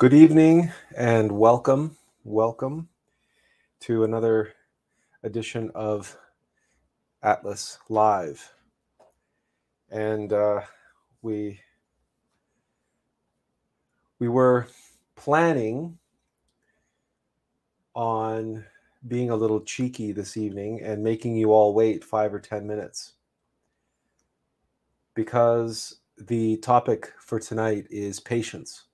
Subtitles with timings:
[0.00, 2.88] Good evening and welcome, welcome
[3.80, 4.54] to another
[5.24, 6.16] edition of
[7.22, 8.50] Attlas Live.
[9.90, 10.62] And uh,
[11.20, 11.60] we
[14.18, 14.68] we were
[15.16, 15.98] planning
[17.94, 18.64] on
[19.06, 23.16] being a little cheeky this evening and making you all wait five or ten minutes
[25.12, 28.84] because the topic for tonight is patience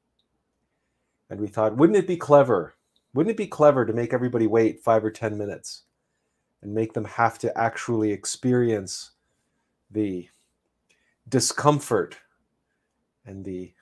[1.31, 2.75] and we thought, wouldn't it be clever?
[3.15, 5.83] Wouldn't it be clever to make everybody wait five or 10 minutes
[6.63, 9.13] and make them have to actually experience
[9.91, 10.29] the
[11.29, 12.17] discomfort
[13.25, 13.73] and the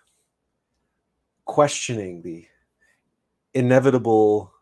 [1.45, 2.47] questioning, the
[3.53, 4.53] inevitable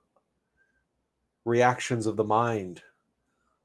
[1.44, 2.82] reactions of the mind?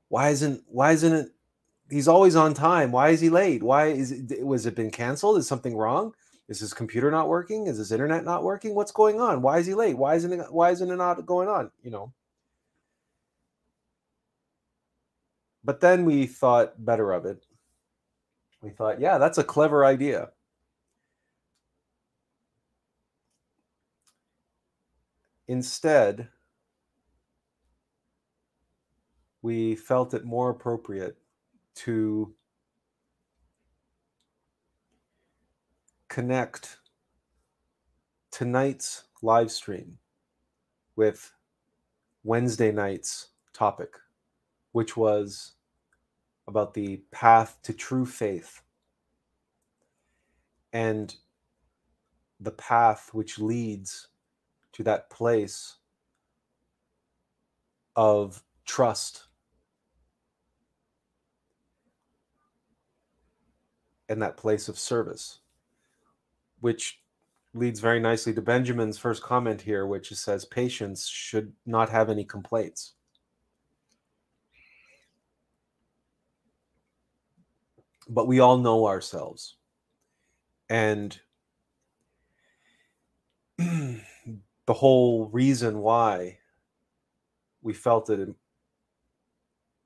[0.10, 1.32] Why isn't why isn't it
[1.90, 2.92] he's always on time?
[2.92, 3.64] Why is he late?
[3.64, 5.38] Why is it was it been canceled?
[5.38, 6.14] Is something wrong?
[6.50, 7.68] Is his computer not working?
[7.68, 8.74] Is his internet not working?
[8.74, 9.42] What's going on?
[9.42, 9.98] Why is he late?
[9.98, 11.72] Why isn't it why isn't it not going on?
[11.84, 12.14] You know.
[15.64, 17.46] But then we thought better of it.
[18.62, 20.30] We thought, yeah, that's a clever idea.
[25.50, 26.30] Instead,
[29.42, 31.18] we felt it more appropriate
[31.76, 32.34] to
[36.18, 36.80] connect
[38.32, 40.00] tonight's live stream
[40.96, 41.32] with
[42.24, 43.94] Wednesday night's topic,
[44.72, 45.52] which was
[46.48, 48.64] about the path to true faith
[50.74, 51.18] and
[52.40, 54.08] the path which leads
[54.74, 55.76] to that place
[57.96, 59.26] of trust
[64.10, 65.42] and that place of service
[66.60, 67.02] which
[67.54, 72.24] leads very nicely to Benjamin's first comment here, which says patients should not have any
[72.24, 72.94] complaints.
[78.10, 79.58] But we all know ourselves.
[80.70, 81.20] And
[83.58, 84.02] the
[84.70, 86.38] whole reason why
[87.62, 88.30] we felt it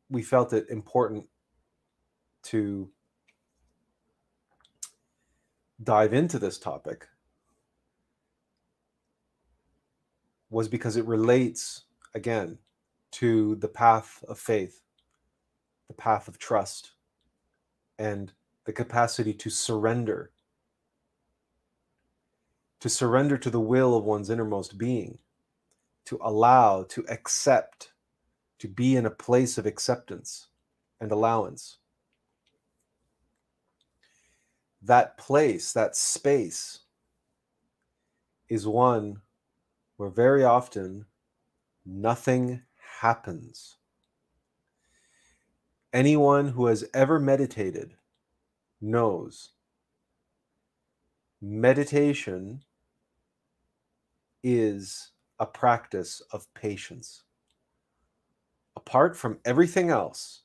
[0.09, 1.25] we felt it important
[2.43, 2.89] to
[5.83, 7.07] dive into this topic
[10.49, 12.57] was because it relates again
[13.11, 14.81] to the path of faith,
[15.87, 16.91] the path of trust,
[17.97, 18.33] and
[18.65, 20.31] the capacity to surrender,
[22.79, 25.17] to surrender to the will of one's innermost being,
[26.05, 27.93] to allow, to accept,
[28.59, 30.47] to be in a place of acceptance
[30.99, 31.77] and allowance
[34.81, 36.79] that place, that space,
[38.49, 39.21] is one
[39.97, 41.05] where very often
[41.85, 42.61] nothing
[42.99, 43.77] happens.
[45.93, 47.95] Anyone who has ever meditated
[48.81, 49.49] knows
[51.41, 52.63] meditation
[54.43, 57.23] is a practice of patience.
[58.75, 60.41] Apart from everything else,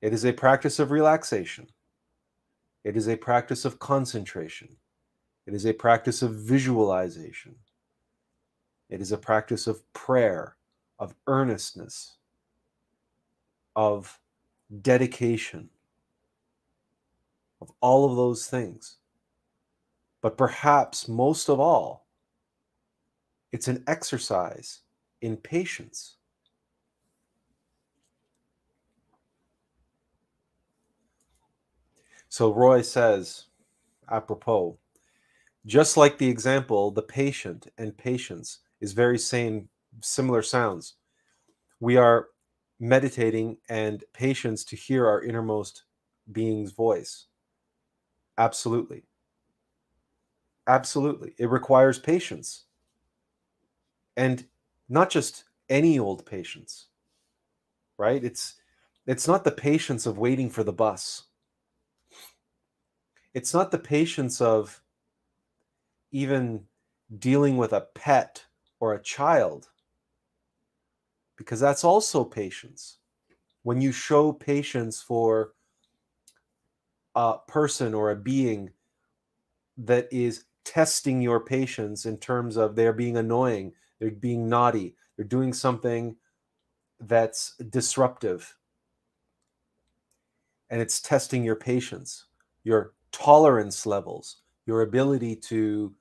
[0.00, 1.68] it is a practice of relaxation.
[2.86, 4.76] It is a practice of concentration.
[5.44, 7.56] It is a practice of visualization.
[8.88, 10.54] It is a practice of prayer,
[11.00, 12.18] of earnestness,
[13.74, 14.20] of
[14.82, 15.68] dedication,
[17.60, 18.98] of all of those things.
[20.22, 22.06] But perhaps most of all,
[23.50, 24.82] it's an exercise
[25.22, 26.15] in patience.
[32.36, 33.46] So Roy says,
[34.10, 34.78] apropos,
[35.66, 39.70] just like the example, the patient and patience is very same,
[40.02, 40.96] similar sounds.
[41.80, 42.28] We are
[42.80, 45.84] meditating and patience to hear our innermost
[46.32, 47.26] being's voice.
[48.38, 49.04] Absolutely.
[50.68, 51.34] Absolutely.
[51.38, 52.66] It requires patience.
[54.16, 54.46] And
[54.90, 56.88] not just any old patience,
[57.98, 58.22] right?
[58.22, 58.54] It's
[59.06, 61.25] it's not the patience of waiting for the bus
[63.36, 64.80] it's not the patience of
[66.10, 66.64] even
[67.18, 68.42] dealing with a pet
[68.80, 69.68] or a child
[71.36, 72.96] because that's also patience.
[73.62, 75.52] When you show patience for
[77.14, 78.70] a person or a being
[79.76, 85.24] that is testing your patience in terms of they're being annoying they're being naughty they're
[85.24, 86.16] doing something
[87.00, 88.56] that's disruptive
[90.70, 92.24] and it's testing your patience
[92.64, 94.36] your tolerance levels,
[94.66, 95.94] your ability to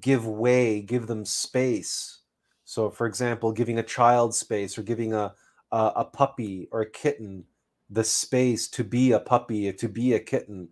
[0.00, 2.20] give way, give them space.
[2.64, 5.34] So, for example, giving a child space or giving a,
[5.70, 7.44] a, a puppy or a kitten
[7.90, 10.68] the space to be a puppy, to be a kitten,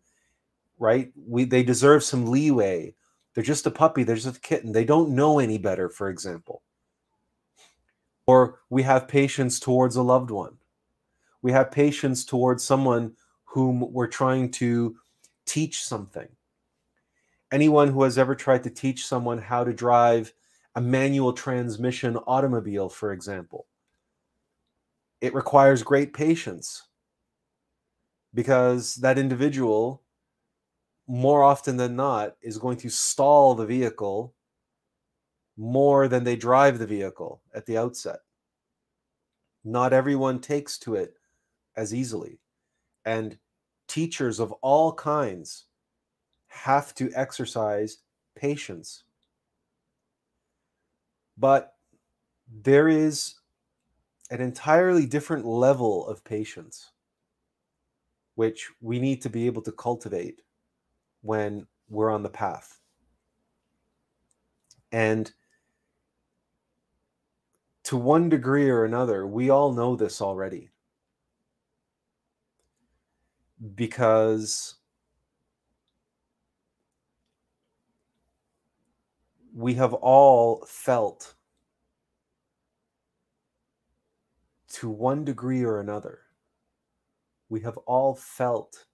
[0.79, 1.13] right?
[1.29, 2.95] We they deserve some leeway.
[3.35, 4.73] They're just a puppy, they're just a kitten.
[4.73, 6.63] They don't know any better, for example.
[8.27, 10.57] Or we have patience towards a loved one.
[11.43, 13.13] We have patience towards someone
[13.55, 14.97] whom we're trying to
[15.47, 16.27] teach something.
[17.53, 20.33] Anyone who has ever tried to teach someone how to drive
[20.75, 23.67] a manual transmission automobile, for example,
[25.21, 26.89] it requires great patience
[28.35, 30.03] because that individual,
[31.07, 34.35] more often than not, is going to stall the vehicle
[35.57, 38.19] more than they drive the vehicle at the outset.
[39.63, 41.15] Not everyone takes to it
[41.77, 42.41] as easily.
[43.05, 43.39] And
[43.89, 45.67] teachers of all kinds
[46.49, 47.99] have to exercise
[48.37, 49.05] patience.
[51.37, 51.75] But
[52.63, 53.35] there is
[54.31, 56.93] an entirely different level of patience,
[58.37, 60.43] which we need to be able to cultivate
[61.23, 62.79] when we're on the path.
[64.93, 65.33] And
[67.85, 70.71] to one degree or another, we all know this already.
[73.75, 74.75] Because
[79.55, 81.35] we have all felt
[84.73, 86.21] to one degree or another,
[87.49, 88.87] we have all felt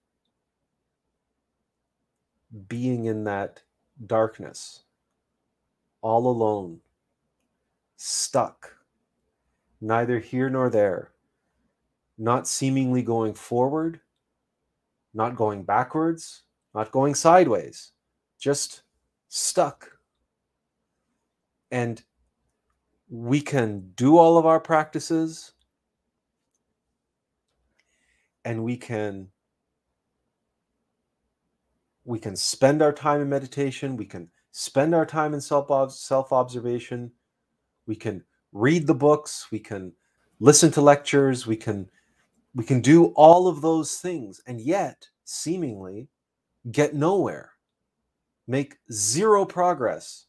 [2.67, 3.63] being in that
[4.05, 4.83] darkness,
[6.01, 6.79] all alone,
[7.97, 8.75] stuck,
[9.79, 11.11] neither here nor there,
[12.17, 13.99] not seemingly going forward,
[15.13, 16.43] not going backwards,
[16.73, 17.91] not going sideways,
[18.39, 18.83] just
[19.27, 19.89] stuck.
[21.71, 22.01] And
[23.09, 25.51] we can do all of our practices
[28.45, 29.27] and we can
[32.05, 36.31] we can spend our time in meditation we can spend our time in self self
[36.31, 37.11] observation
[37.85, 38.23] we can
[38.53, 39.91] read the books we can
[40.39, 41.89] listen to lectures we can
[42.53, 46.09] we can do all of those things and yet seemingly
[46.71, 47.51] get nowhere.
[48.47, 50.25] Make zero progress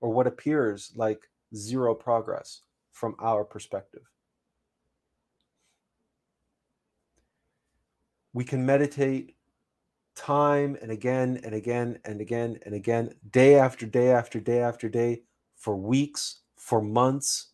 [0.00, 1.20] or what appears like
[1.54, 2.62] zero progress
[2.92, 4.02] from our perspective.
[8.32, 9.36] We can meditate
[10.14, 14.88] time and again and again and again and again, day after day after day after
[14.88, 15.22] day,
[15.56, 17.52] for weeks, for months,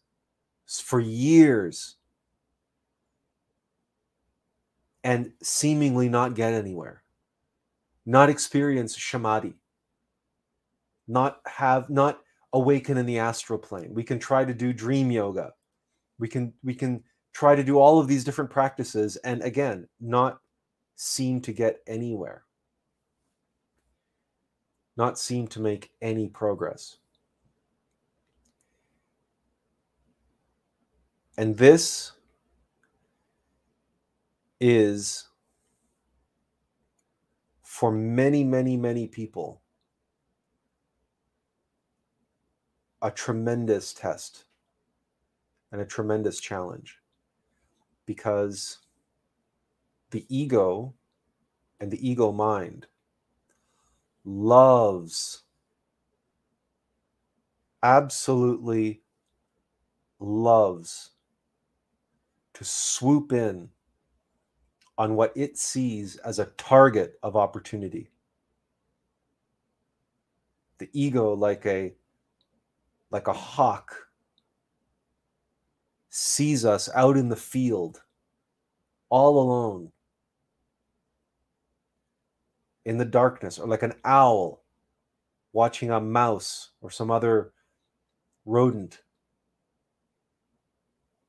[0.66, 1.96] for years,
[5.04, 7.02] and seemingly not get anywhere,
[8.06, 9.54] not experience samadhi,
[11.08, 12.20] not have, not
[12.52, 13.92] awaken in the astral plane.
[13.92, 15.52] We can try to do dream yoga.
[16.18, 20.40] We can, we can try to do all of these different practices and again, not
[20.96, 22.44] seem to get anywhere,
[24.96, 26.98] not seem to make any progress.
[31.38, 32.12] And this
[34.64, 35.28] is
[37.64, 39.60] for many, many, many people
[43.02, 44.44] a tremendous test
[45.72, 46.98] and a tremendous challenge
[48.06, 48.78] because
[50.12, 50.94] the ego
[51.80, 52.86] and the ego mind
[54.24, 55.42] loves,
[57.82, 59.02] absolutely
[60.20, 61.10] loves
[62.54, 63.68] to swoop in
[64.98, 68.10] on what it sees as a target of opportunity.
[70.78, 71.94] The ego, like a
[73.10, 73.94] like a hawk,
[76.08, 78.02] sees us out in the field,
[79.10, 79.92] all alone,
[82.84, 84.62] in the darkness, or like an owl
[85.52, 87.52] watching a mouse or some other
[88.44, 89.02] rodent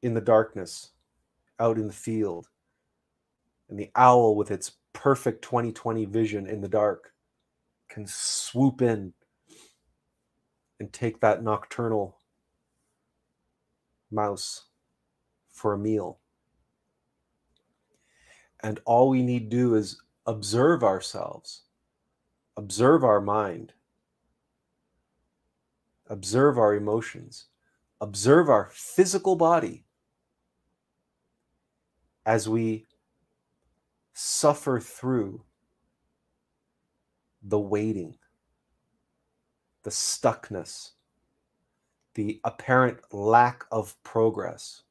[0.01, 0.91] in the darkness
[1.59, 2.49] out in the field.
[3.73, 7.11] And the owl, with its perfect 2020 vision in the dark,
[7.89, 9.13] can swoop in
[10.79, 12.19] and take that nocturnal
[14.11, 14.65] mouse
[15.49, 16.19] for a meal.
[18.61, 21.63] And all we need do is observe ourselves,
[22.55, 23.73] observe our mind,
[26.05, 27.45] observe our emotions,
[27.99, 29.83] observe our physical body
[32.23, 32.85] as we
[34.13, 35.43] suffer through
[37.41, 38.15] the waiting,
[39.83, 40.91] the stuckness,
[42.13, 44.83] the apparent lack of progress,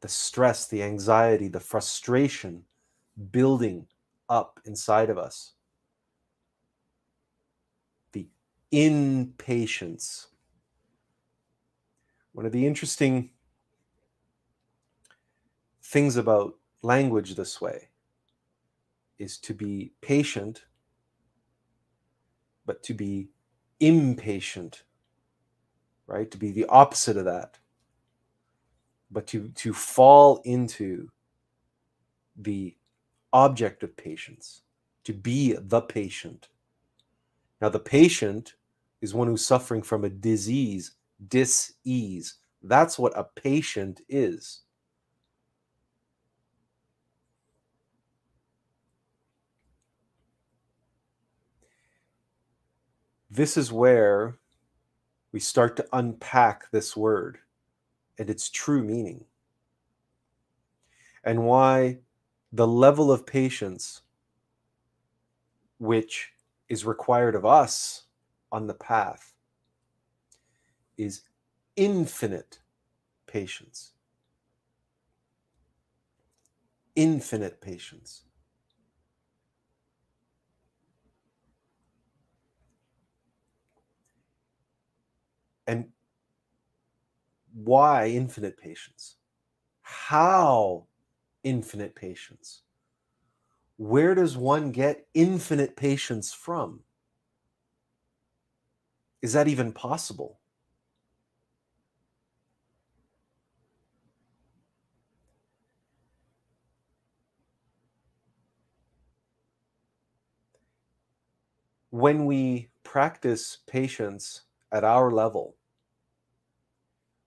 [0.00, 2.64] the stress, the anxiety, the frustration
[3.30, 3.86] building
[4.28, 5.52] up inside of us,
[8.12, 8.26] the
[8.72, 10.28] impatience.
[12.32, 13.30] One of the interesting
[15.86, 17.88] things about language this way
[19.18, 20.64] is to be patient,
[22.66, 23.28] but to be
[23.78, 24.82] impatient,
[26.08, 26.28] right?
[26.32, 27.58] To be the opposite of that,
[29.12, 31.08] but to, to fall into
[32.36, 32.76] the
[33.32, 34.62] object of patience,
[35.04, 36.48] to be the patient.
[37.60, 38.54] Now, the patient
[39.00, 40.96] is one who's suffering from a disease,
[41.28, 42.34] dis-ease.
[42.60, 44.62] That's what a patient is.
[53.36, 54.34] This is where
[55.30, 57.38] we start to unpack this word
[58.18, 59.26] and its true meaning
[61.22, 61.98] and why
[62.52, 64.00] the level of patience
[65.78, 66.32] which
[66.70, 68.04] is required of us
[68.50, 69.34] on the path
[70.96, 71.22] is
[71.76, 72.60] infinite
[73.26, 73.92] patience.
[76.94, 78.22] Infinite patience.
[85.66, 85.86] And
[87.52, 89.16] why infinite patience?
[89.82, 90.86] How
[91.42, 92.62] infinite patience?
[93.78, 96.80] Where does one get infinite patience from?
[99.22, 100.40] Is that even possible?
[111.90, 115.56] When we practice patience at our level.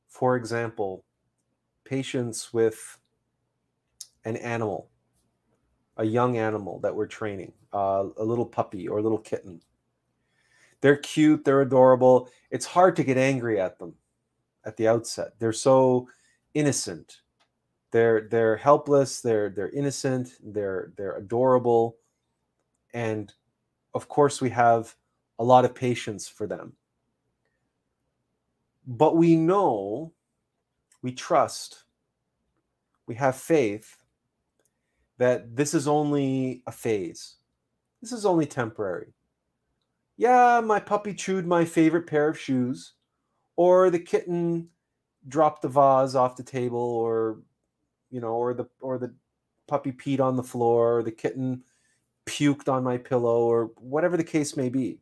[0.08, 1.06] For example,
[1.86, 3.00] patience with
[4.26, 4.90] an animal,
[5.98, 9.62] a young animal that we're training, uh, a little puppy or a little kitten.
[10.82, 12.30] They're cute, they're adorable.
[12.52, 13.96] It's hard to get angry at them
[14.66, 15.34] at the outset.
[15.40, 16.08] They're so
[16.54, 17.22] innocent.
[17.92, 21.98] They're they're helpless, they're they're innocent, they're they're adorable.
[22.94, 23.34] And
[23.94, 24.96] of course we have
[25.40, 26.74] a lot of patience for them.
[28.92, 30.14] But we know,
[31.04, 31.84] we trust,
[33.06, 33.98] we have faith
[35.20, 37.36] that this is only a phase.
[38.02, 39.14] This is only temporary.
[40.18, 42.94] Yeah, my puppy chewed my favorite pair of shoes,
[43.58, 44.70] or the kitten
[45.28, 47.38] dropped the vase off the table, or
[48.10, 49.14] you know, or the or the
[49.68, 51.64] puppy peed on the floor, or the kitten
[52.26, 55.00] puked on my pillow, or whatever the case may be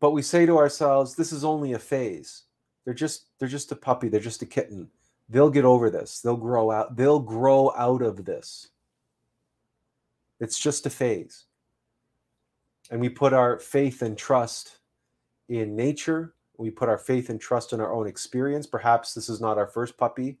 [0.00, 2.44] but we say to ourselves this is only a phase.
[2.84, 4.08] They're just they're just a puppy.
[4.08, 4.88] They're just a kitten.
[5.28, 6.20] They'll get over this.
[6.20, 8.68] They'll grow out they'll grow out of this.
[10.40, 11.44] It's just a phase.
[12.90, 14.78] And we put our faith and trust
[15.48, 16.34] in nature.
[16.58, 18.66] We put our faith and trust in our own experience.
[18.66, 20.38] Perhaps this is not our first puppy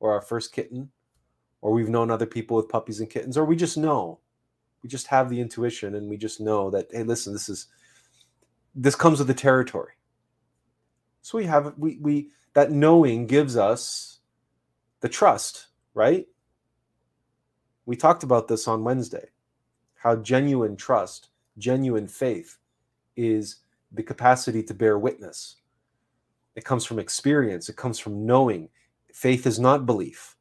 [0.00, 0.90] or our first kitten
[1.62, 4.20] or we've known other people with puppies and kittens or we just know.
[4.82, 7.68] We just have the intuition and we just know that hey listen this is
[8.76, 9.92] this comes with the territory.
[11.22, 14.20] So we have we we that knowing gives us
[15.00, 16.26] the trust, right?
[17.86, 19.30] We talked about this on Wednesday.
[19.94, 22.58] How genuine trust, genuine faith
[23.16, 23.56] is
[23.92, 25.56] the capacity to bear witness.
[26.54, 28.68] It comes from experience, it comes from knowing.
[29.12, 30.36] Faith is not belief.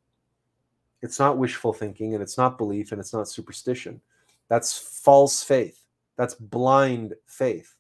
[1.01, 4.01] It's not wishful thinking and it's not belief and it's not superstition.
[4.50, 5.86] That's false faith.
[6.18, 7.75] That's blind faith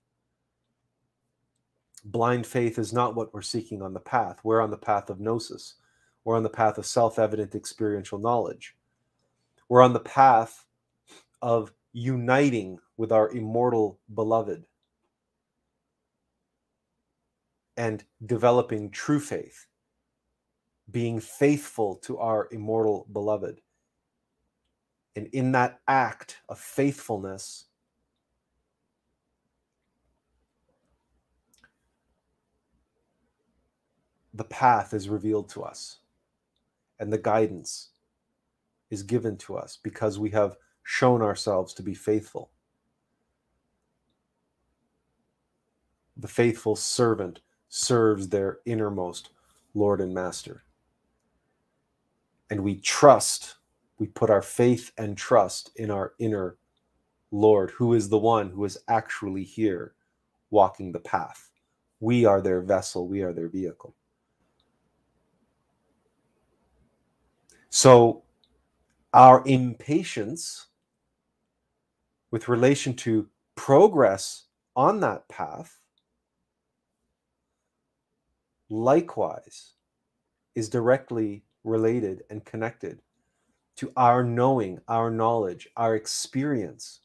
[2.05, 4.39] blind faith is not what we're seeking on the path.
[4.43, 5.75] We're on the path of gnosis.
[6.23, 8.75] We're on the path of self evident experiential knowledge.
[9.67, 10.65] We're on the path
[11.41, 14.63] of uniting with our immortal beloved
[17.77, 19.65] and developing true faith,
[20.91, 23.61] being faithful to our immortal beloved.
[25.15, 27.65] And in that act of faithfulness,
[34.35, 35.99] the path is revealed to us
[36.99, 37.91] and the guidance
[38.89, 42.51] is given to us because we have shown ourselves to be faithful.
[46.17, 47.39] The faithful servant
[47.69, 49.29] serves their innermost
[49.73, 50.63] Lord and Master.
[52.49, 53.55] And we trust,
[53.99, 56.57] we put our faith and trust in our inner
[57.31, 59.95] Lord, who is the one who is actually here
[60.51, 61.49] walking the path.
[61.99, 63.95] We are their vessel, we are their vehicle.
[67.75, 68.23] So,
[69.11, 70.67] our impatience
[72.31, 74.45] with relation to progress
[74.77, 75.77] on that path
[78.69, 79.73] likewise
[80.55, 83.01] is directly related and connected
[83.75, 87.01] to our knowing, our knowledge, our experience.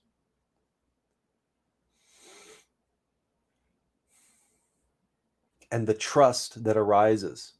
[5.72, 7.54] And the trust that arises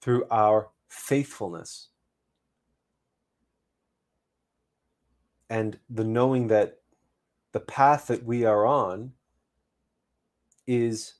[0.00, 1.89] through our faithfulness.
[5.50, 6.78] And the knowing that
[7.52, 9.12] the path that we are on
[10.66, 11.14] is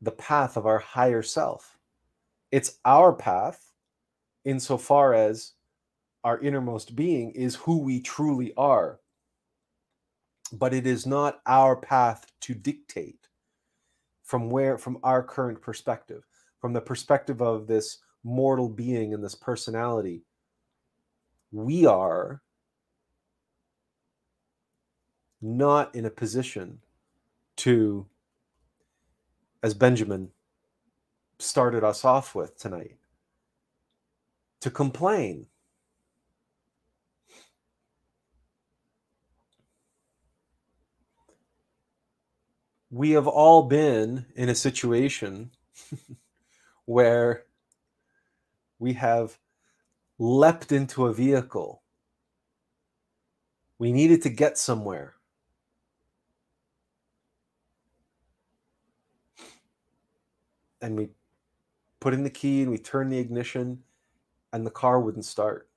[0.00, 1.76] the path of our higher self.
[2.52, 3.72] It's our path
[4.44, 5.54] insofar as
[6.22, 9.00] our innermost being is who we truly are.
[10.52, 13.28] But it is not our path to dictate
[14.22, 16.24] from where, from our current perspective,
[16.60, 20.22] from the perspective of this mortal being and this personality.
[21.50, 22.40] We are
[25.40, 26.80] not in a position
[27.56, 28.06] to,
[29.62, 30.30] as Benjamin
[31.38, 32.96] started us off with tonight,
[34.60, 35.46] to complain.
[42.90, 45.50] We have all been in a situation
[46.86, 47.44] where
[48.78, 49.38] we have
[50.18, 51.82] leapt into a vehicle.
[53.78, 55.17] We needed to get somewhere.
[60.80, 61.08] And we
[62.00, 63.82] put in the key and we turned the ignition
[64.52, 65.68] and the car wouldn't start.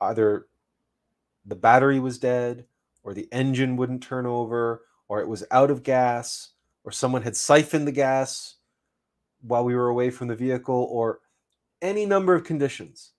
[0.00, 0.46] Either
[1.44, 2.64] the battery was dead
[3.02, 6.50] or the engine wouldn't turn over or it was out of gas
[6.84, 8.56] or someone had siphoned the gas
[9.40, 11.20] while we were away from the vehicle or
[11.82, 13.12] any number of conditions,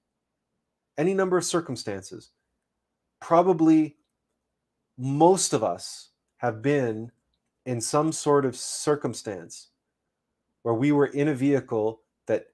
[0.97, 2.31] any number of circumstances.
[3.19, 3.97] Probably
[4.97, 7.11] most of us have been
[7.69, 9.67] in some sort of circumstance
[10.63, 12.47] where we were in a vehicle that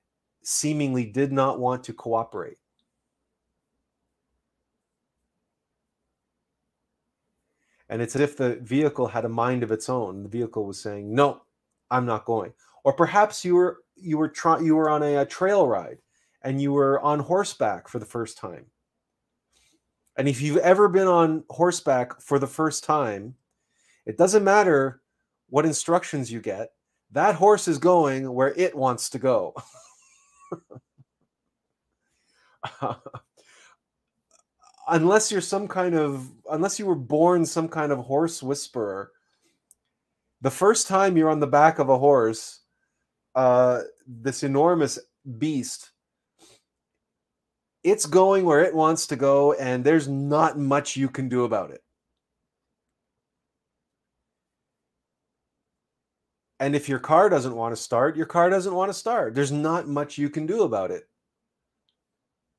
[0.43, 2.57] seemingly did not want to cooperate.
[7.87, 10.21] And it's as if the vehicle had a mind of its own.
[10.21, 11.43] The vehicle was saying, "No,
[11.89, 12.51] I'm not going."
[12.83, 15.99] Or perhaps you were you were you were on a, a trail ride
[16.41, 18.65] and you were on horseback for the first time.
[20.17, 23.35] And if you've ever been on horseback for the first time,
[24.05, 25.01] it doesn't matter
[25.49, 26.69] what instructions you get,
[27.11, 29.53] that horse is going where it wants to go.
[34.87, 39.11] unless you're some kind of unless you were born some kind of horse whisperer
[40.41, 42.61] the first time you're on the back of a horse
[43.35, 44.99] uh this enormous
[45.37, 45.91] beast
[47.83, 51.71] it's going where it wants to go and there's not much you can do about
[51.71, 51.81] it
[56.59, 59.35] And if your car doesn't want to start, your car doesn't want to start.
[59.35, 61.03] There's not much you can do about it.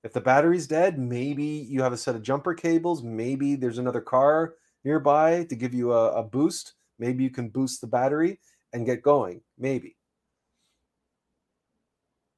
[0.04, 3.02] If the battery's dead, maybe you have a set of jumper cables.
[3.02, 4.54] Maybe there's another car
[4.84, 6.74] nearby to give you a, a boost.
[6.98, 8.38] Maybe you can boost the battery
[8.72, 9.40] and get going.
[9.58, 9.96] Maybe.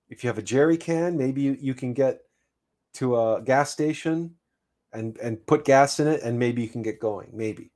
[0.09, 2.21] If you have a jerry can, maybe you, you can get
[2.94, 4.35] to a gas station
[4.92, 7.29] and, and put gas in it and maybe you can get going.
[7.33, 7.71] Maybe.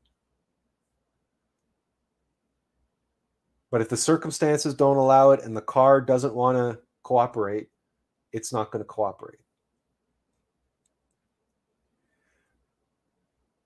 [3.73, 7.71] But if the circumstances don't allow it and the car doesn't want to cooperate,
[8.31, 9.39] it's not going to cooperate.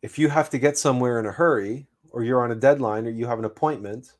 [0.02, 3.10] If you have to get somewhere in a hurry, or you're on a deadline, or
[3.10, 4.12] you have an appointment,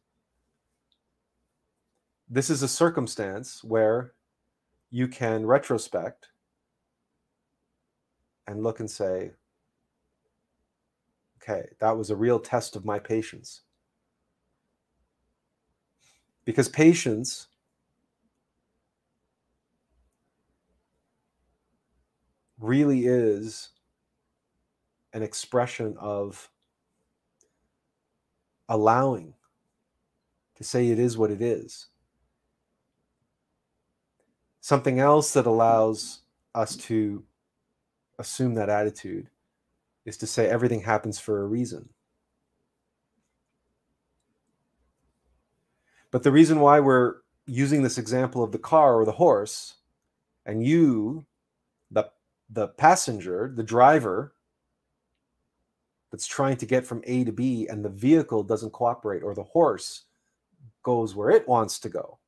[2.29, 4.13] this is a circumstance where
[4.91, 6.31] you can retrospect
[8.49, 9.31] and look and say,
[11.41, 13.63] okay, that was a real test of my patience.
[16.47, 17.49] Because patience
[22.59, 23.71] really is
[25.13, 26.49] an expression of
[28.69, 29.35] allowing
[30.55, 31.89] to say it is what it is.
[34.61, 36.21] Something else that allows
[36.55, 37.25] us to
[38.19, 39.29] assume that attitude
[40.05, 41.89] is to say everything happens for a reason.
[46.11, 47.17] But the reason why we're
[47.47, 49.75] using this example of the car or the horse,
[50.45, 51.27] and you,
[51.91, 52.11] the
[52.51, 54.35] the passenger, the driver,
[56.11, 59.43] that's trying to get from A to B and the vehicle doesn't cooperate or the
[59.43, 60.05] horse
[60.83, 62.19] goes where it wants to go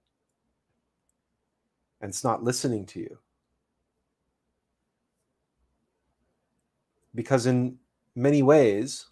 [2.00, 3.18] and it's not listening to you.
[7.14, 7.78] Because in
[8.14, 9.06] many ways,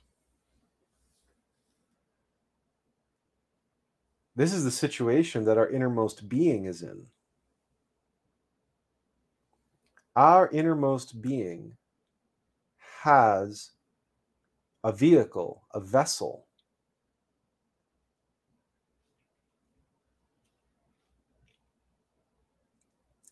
[4.37, 7.07] this is the situation that our innermost being is in.
[10.15, 11.77] Our innermost being
[13.03, 13.71] has
[14.85, 16.47] a vehicle, a vessel.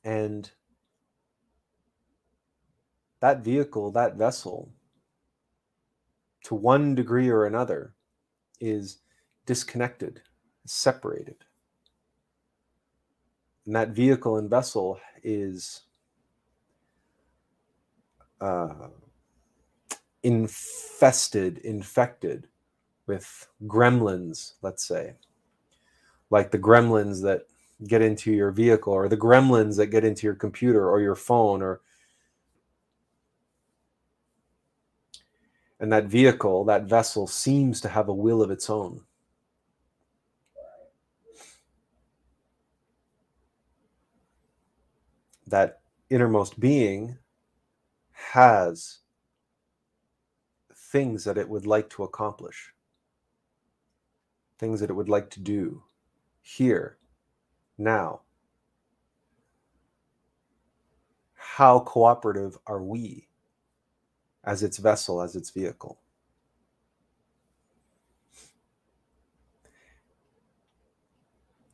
[0.02, 0.50] And
[3.20, 4.72] that vehicle, that vessel,
[6.44, 7.94] to one degree or another,
[8.60, 8.98] is
[9.46, 10.20] disconnected,
[10.66, 11.36] separated.
[13.66, 15.82] And that vehicle and vessel is
[18.40, 18.88] uh,
[20.22, 22.48] infested, infected
[23.06, 25.14] with gremlins, let's say,
[26.30, 27.46] like the gremlins that
[27.86, 31.60] get into your vehicle or the gremlins that get into your computer or your phone
[31.62, 31.80] or
[35.80, 39.00] and that vehicle that vessel seems to have a will of its own
[45.54, 47.16] that innermost being
[48.10, 48.98] has
[50.74, 52.72] things that it would like to accomplish,
[54.58, 55.84] things that it would like to do
[56.42, 56.98] here,
[57.78, 58.22] now.
[61.34, 63.28] How cooperative are we
[64.42, 66.00] as its vessel, as its vehicle?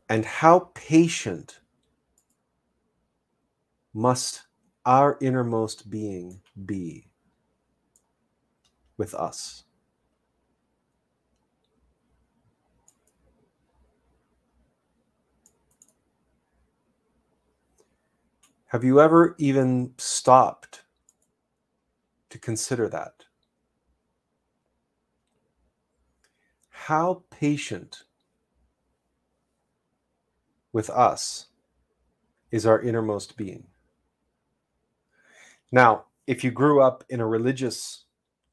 [0.07, 1.61] And how patient
[3.92, 4.44] must
[4.87, 7.11] our innermost being be
[8.96, 9.64] with us.
[18.66, 20.85] Have you ever even stopped
[22.29, 23.24] to consider that?
[26.68, 28.05] How patient
[30.72, 31.46] with us
[32.53, 33.66] is our innermost being?
[35.73, 38.05] Now, if you grew up in a religious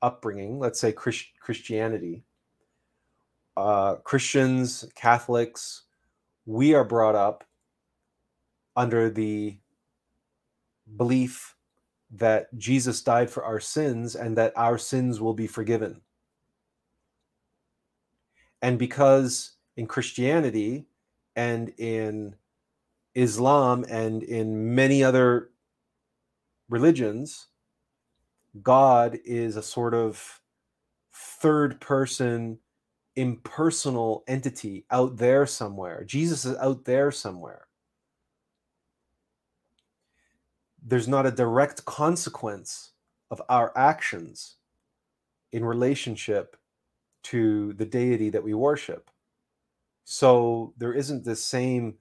[0.01, 2.23] upbringing, let's say Christ- Christianity,
[3.55, 5.83] uh, Christians, Catholics,
[6.45, 7.43] we are brought up
[8.75, 9.57] under the
[10.95, 11.55] belief
[12.11, 16.01] that Jesus died for our sins and that our sins will be forgiven.
[18.61, 20.87] And because in Christianity
[21.35, 22.35] and in
[23.15, 25.49] Islam and in many other
[26.69, 27.47] religions,
[28.61, 30.41] God is a sort of
[31.13, 32.59] third person,
[33.15, 36.03] impersonal entity out there somewhere.
[36.03, 37.67] Jesus is out there somewhere.
[40.83, 42.91] There's not a direct consequence
[43.29, 44.55] of our actions
[45.51, 46.55] in relationship
[47.23, 49.09] to the deity that we worship.
[50.05, 51.95] So there isn't the same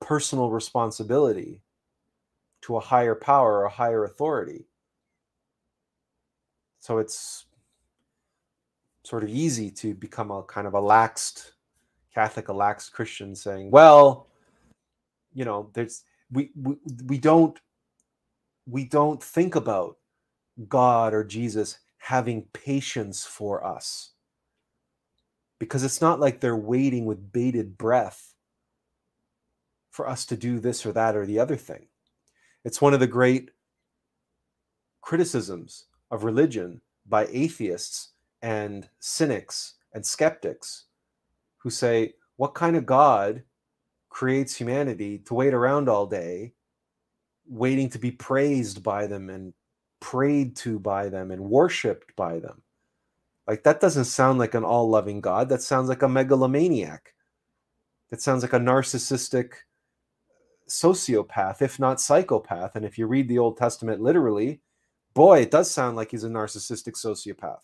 [0.00, 1.62] personal responsibility
[2.62, 4.66] to a higher power or a higher authority.
[6.80, 7.46] So it's
[9.04, 11.52] sort of easy to become a kind of a laxed
[12.14, 14.28] Catholic, a laxed Christian saying, well,
[15.32, 17.58] you know, there's we, we we don't
[18.66, 19.96] we don't think about
[20.68, 24.10] God or Jesus having patience for us.
[25.58, 28.34] Because it's not like they're waiting with bated breath
[29.90, 31.86] for us to do this or that or the other thing.
[32.64, 33.50] It's one of the great
[35.00, 38.10] criticisms of religion by atheists
[38.42, 40.84] and cynics and skeptics
[41.58, 43.42] who say, What kind of God
[44.10, 46.52] creates humanity to wait around all day,
[47.46, 49.52] waiting to be praised by them and
[50.00, 52.62] prayed to by them and worshiped by them?
[53.48, 55.48] Like, that doesn't sound like an all loving God.
[55.48, 57.12] That sounds like a megalomaniac.
[58.10, 59.54] That sounds like a narcissistic
[60.68, 62.76] sociopath, if not psychopath.
[62.76, 64.60] And if you read the Old Testament literally,
[65.14, 67.62] boy, it does sound like he's a narcissistic sociopath.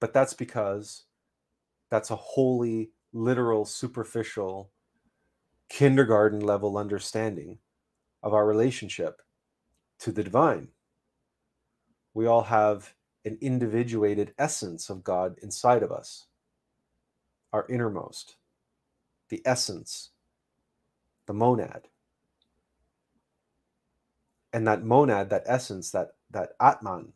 [0.00, 1.04] But that's because
[1.90, 4.70] that's a wholly literal, superficial,
[5.68, 7.58] kindergarten level understanding
[8.22, 9.22] of our relationship
[10.00, 10.68] to the divine.
[12.12, 12.92] We all have
[13.24, 16.26] an individuated essence of God inside of us,
[17.52, 18.36] our innermost,
[19.34, 20.10] the essence,
[21.26, 21.88] the monad
[24.52, 27.12] and that monad that essence that that atman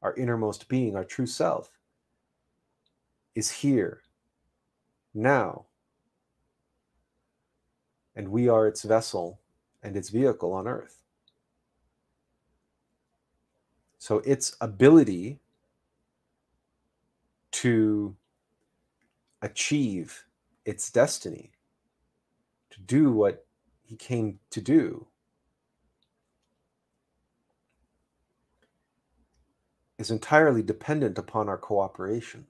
[0.00, 1.70] our innermost being, our true self,
[3.34, 4.02] is here
[5.14, 5.64] now.
[8.14, 9.40] And we are its vessel
[9.82, 11.02] and its vehicle on earth.
[13.98, 15.40] So its ability
[17.52, 18.14] to
[19.40, 20.26] achieve
[20.64, 21.52] its destiny,
[22.70, 23.46] to do what
[23.82, 25.06] he came to do,
[29.98, 32.46] is entirely dependent upon our cooperation,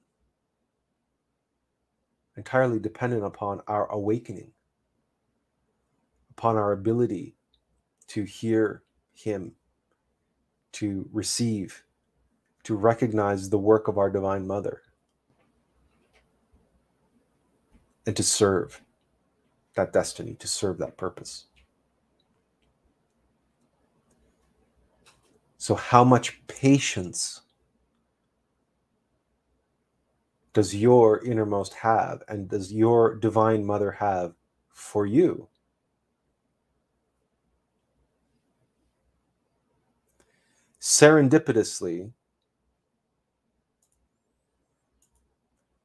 [2.37, 4.53] entirely dependent upon our awakening,
[6.31, 7.37] upon our ability
[8.09, 9.53] to hear Him,
[10.73, 11.85] to receive,
[12.65, 14.83] to recognize the work of our Divine Mother,
[18.07, 18.83] and to serve
[19.75, 21.47] that destiny, to serve that purpose.
[25.59, 27.41] So, how much patience
[30.53, 34.35] does your innermost have, and does your divine mother have
[34.69, 35.49] for you?
[40.81, 42.13] Serendipitously,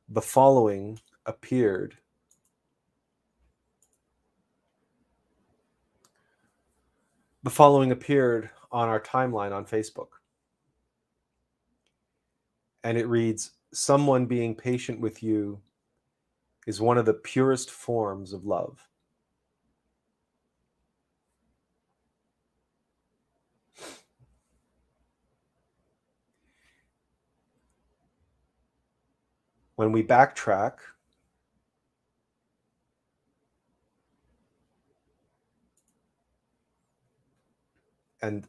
[0.10, 1.99] the following appeared
[7.44, 10.10] the following appeared on our timeline on Facebook.
[12.84, 15.62] And it reads Someone being patient with you
[16.66, 18.88] is one of the purest forms of love.
[29.76, 30.74] When we backtrack,
[38.22, 38.48] and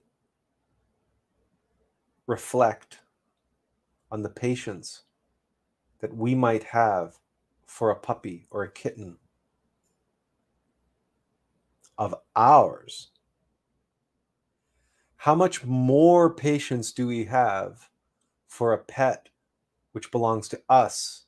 [2.27, 2.99] reflect
[4.11, 5.03] on the patience
[6.01, 7.19] that we might have
[7.67, 9.17] for a puppy or a kitten
[11.99, 13.11] of ours,
[15.17, 17.91] how much more patience do we have
[18.49, 19.29] for a pet
[19.93, 21.25] which belongs to us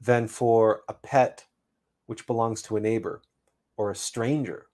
[0.00, 1.44] than for a pet
[2.06, 3.20] which belongs to a neighbor
[3.76, 4.65] or a stranger?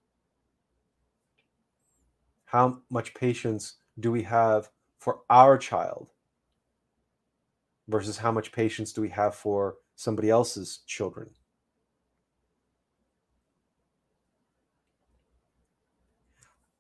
[2.53, 6.11] How much patience do we have for our child
[7.89, 11.31] versus how much patience do we have for somebody else's children?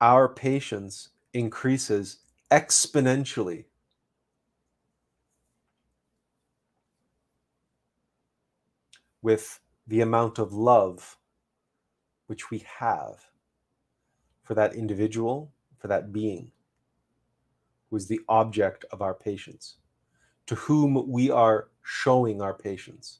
[0.02, 2.18] Our patience increases
[2.50, 3.64] exponentially
[9.22, 11.16] with the amount of love
[12.26, 13.24] which we have
[14.42, 15.50] for that individual
[15.82, 16.48] for that being
[17.90, 19.78] who is the object of our patience,
[20.46, 23.18] to whom we are showing our patience.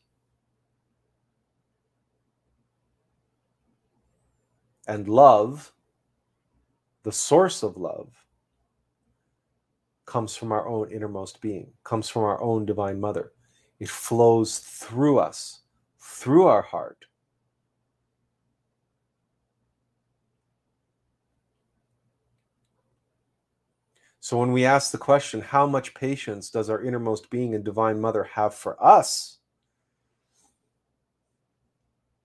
[4.87, 5.73] And love,
[7.03, 8.15] the source of love,
[10.07, 13.33] comes from our own innermost being, comes from our own Divine Mother.
[13.81, 15.63] It flows through us,
[15.99, 17.07] through our heart,
[24.23, 28.01] So when we ask the question, how much patience does our innermost being and divine
[28.01, 29.39] mother have for us?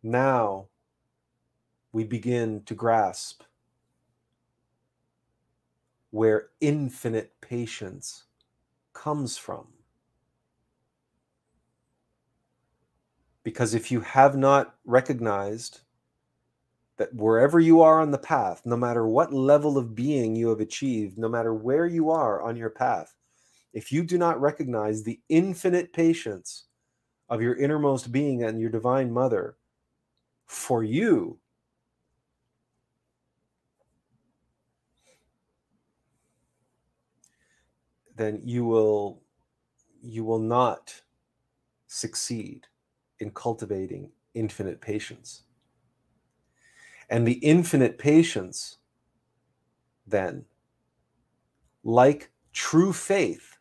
[0.04, 0.68] Now
[1.92, 3.42] we begin to grasp
[6.12, 8.26] where infinite patience
[8.94, 9.66] comes from.
[13.42, 15.80] Because if you have not recognized
[16.98, 20.60] that wherever you are on the path, no matter what level of being you have
[20.60, 23.16] achieved, no matter where you are on your path,
[23.74, 26.66] if you do not recognize the infinite patience
[27.30, 29.58] of your innermost being and your divine mother
[30.48, 31.38] for you,
[38.16, 39.22] then you will
[40.02, 41.02] you will not
[41.88, 42.66] succeed
[43.20, 45.44] in cultivating infinite patience.
[47.10, 48.78] And the infinite patience,
[50.06, 50.46] then,
[51.84, 53.58] like true faith,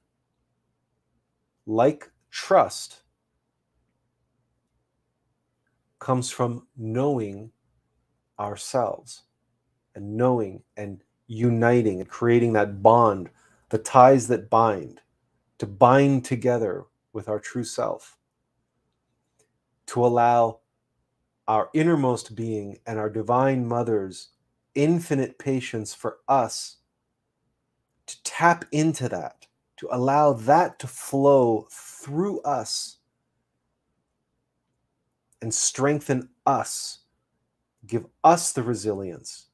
[1.66, 3.02] like trust,
[5.98, 7.50] comes from knowing
[8.38, 9.22] ourselves
[9.94, 13.30] and knowing and uniting and creating that bond,
[13.70, 15.00] the ties that bind,
[15.58, 18.18] to bind together with our true self,
[19.86, 20.60] to allow
[21.48, 24.30] our innermost being and our divine mother's
[24.74, 26.76] infinite patience for us
[28.06, 32.98] to tap into that, to allow that to flow through us
[35.42, 37.00] and strengthen us,
[37.86, 39.46] give us the resilience,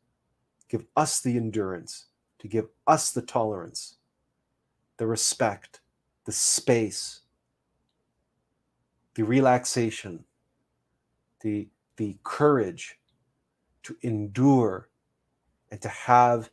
[0.69, 2.07] give us the endurance,
[2.39, 3.97] to give us the tolerance,
[4.97, 5.81] the respect,
[6.25, 7.21] the space,
[9.15, 10.25] the relaxation,
[11.41, 11.69] the,
[12.03, 12.99] the courage
[13.85, 14.89] to endure
[15.71, 16.51] and to have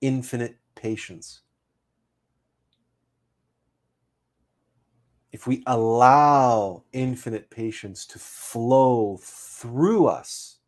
[0.00, 1.42] infinite patience.
[5.32, 10.60] If we allow infinite patience to flow through us,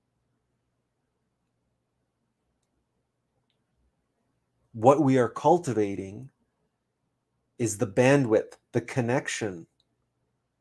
[4.74, 6.28] what we are cultivating
[7.58, 9.66] is the bandwidth, the connection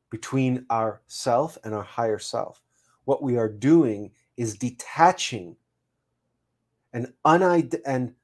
[0.10, 2.64] between our self and our higher self.
[3.08, 5.58] What we are doing is detaching
[6.94, 8.16] and unid- and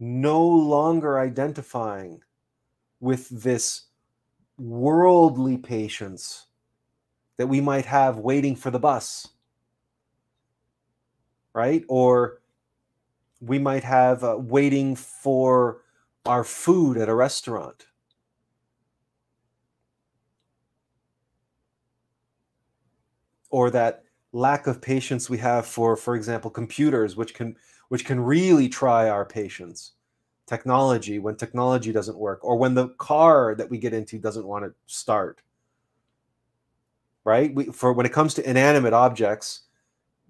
[0.00, 2.22] no longer identifying
[3.00, 3.88] with this
[4.58, 6.46] worldly patience
[7.36, 9.28] that we might have waiting for the bus
[11.54, 11.84] right?
[11.88, 12.40] Or
[13.40, 15.82] we might have uh, waiting for
[16.26, 17.86] our food at a restaurant
[23.54, 27.54] or that lack of patience we have for for example computers which can
[27.88, 29.92] which can really try our patience.
[30.44, 34.64] Technology when technology doesn't work or when the car that we get into doesn't want
[34.64, 35.40] to start.
[37.22, 37.54] Right?
[37.54, 39.60] We, for when it comes to inanimate objects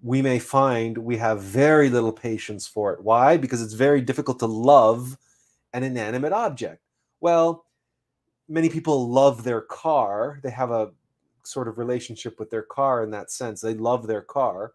[0.03, 3.03] we may find we have very little patience for it.
[3.03, 3.37] Why?
[3.37, 5.17] Because it's very difficult to love
[5.73, 6.83] an inanimate object.
[7.21, 7.65] Well
[8.47, 10.39] many people love their car.
[10.43, 10.91] They have a
[11.47, 13.61] sort of relationship with their car in that sense.
[13.61, 14.73] They love their car.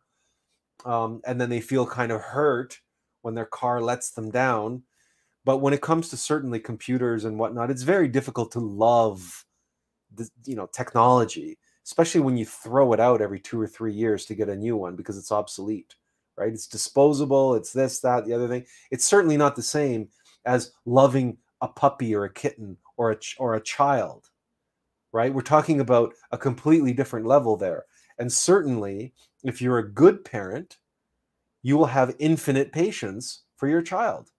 [0.85, 2.79] Um, and then they feel kind of hurt
[3.23, 4.83] when their car lets them down.
[5.45, 9.45] But when it comes to certainly computers and whatnot, it's very difficult to love
[10.15, 14.27] the you know technology, especially when you throw it out every two or three years
[14.27, 15.95] to get a new one because it's obsolete,
[16.37, 16.53] right?
[16.53, 18.67] It's disposable, it's this, that, the other thing.
[18.91, 20.09] It's certainly not the same
[20.45, 24.30] as loving a puppy or a kitten or a or a child
[25.13, 25.33] right?
[25.33, 27.85] We're talking about a completely different level there.
[28.19, 29.13] And certainly,
[29.45, 30.79] if you're a good parent,
[31.63, 34.31] you will have infinite patience for your child.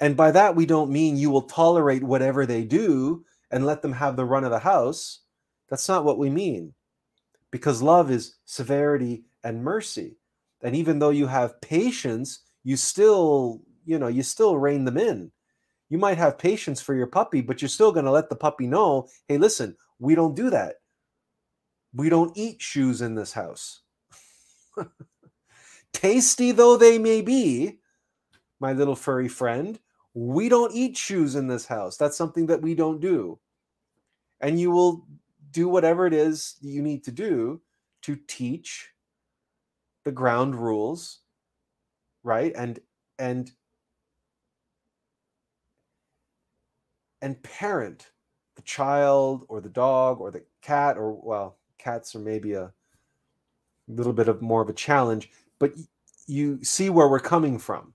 [0.00, 3.92] And by that, we don't mean you will tolerate whatever they do and let them
[3.92, 5.20] have the run of the house.
[5.68, 6.74] That's not what we mean.
[7.50, 10.16] Because love is severity and mercy.
[10.62, 15.30] And even though you have patience, you still, you know, you still rein them in
[15.92, 18.66] you might have patience for your puppy, but you're still going to let the puppy
[18.66, 20.76] know, hey, listen, we don't do that.
[21.92, 23.82] We don't eat shoes in this house.
[25.92, 27.78] Tasty though they may be,
[28.58, 29.78] my little furry friend,
[30.14, 31.98] we don't eat shoes in this house.
[31.98, 33.38] That's something that we don't do.
[34.40, 35.06] And you will
[35.50, 37.60] do whatever it is you need to do
[38.04, 38.88] to teach
[40.06, 41.18] the ground rules,
[42.24, 42.54] right?
[42.56, 42.80] And
[43.18, 43.52] and
[47.22, 48.10] and parent
[48.56, 52.70] the child or the dog or the cat or well cats are maybe a
[53.88, 55.72] little bit of more of a challenge but
[56.26, 57.94] you see where we're coming from.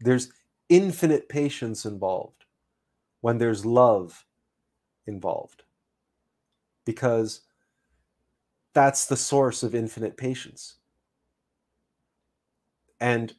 [0.00, 0.32] There's
[0.68, 2.44] infinite patience involved
[3.20, 4.24] when there's love
[5.06, 5.64] involved
[6.86, 7.42] because
[8.72, 10.76] that's the source of infinite patience.
[13.00, 13.34] And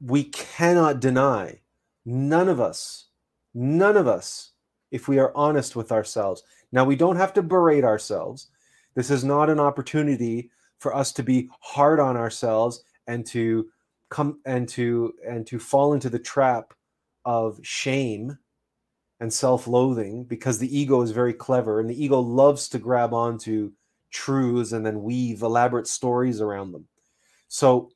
[0.00, 1.60] we cannot deny,
[2.04, 3.08] none of us,
[3.54, 4.52] none of us,
[4.90, 6.42] if we are honest with ourselves.
[6.72, 8.48] Now, we don't have to berate ourselves.
[8.94, 13.68] This is not an opportunity for us to be hard on ourselves and to
[14.08, 16.74] come and to and to fall into the trap
[17.24, 18.36] of shame
[19.20, 23.70] and self-loathing because the ego is very clever and the ego loves to grab onto
[24.10, 26.86] truths and then weave elaborate stories around them.
[27.48, 27.90] So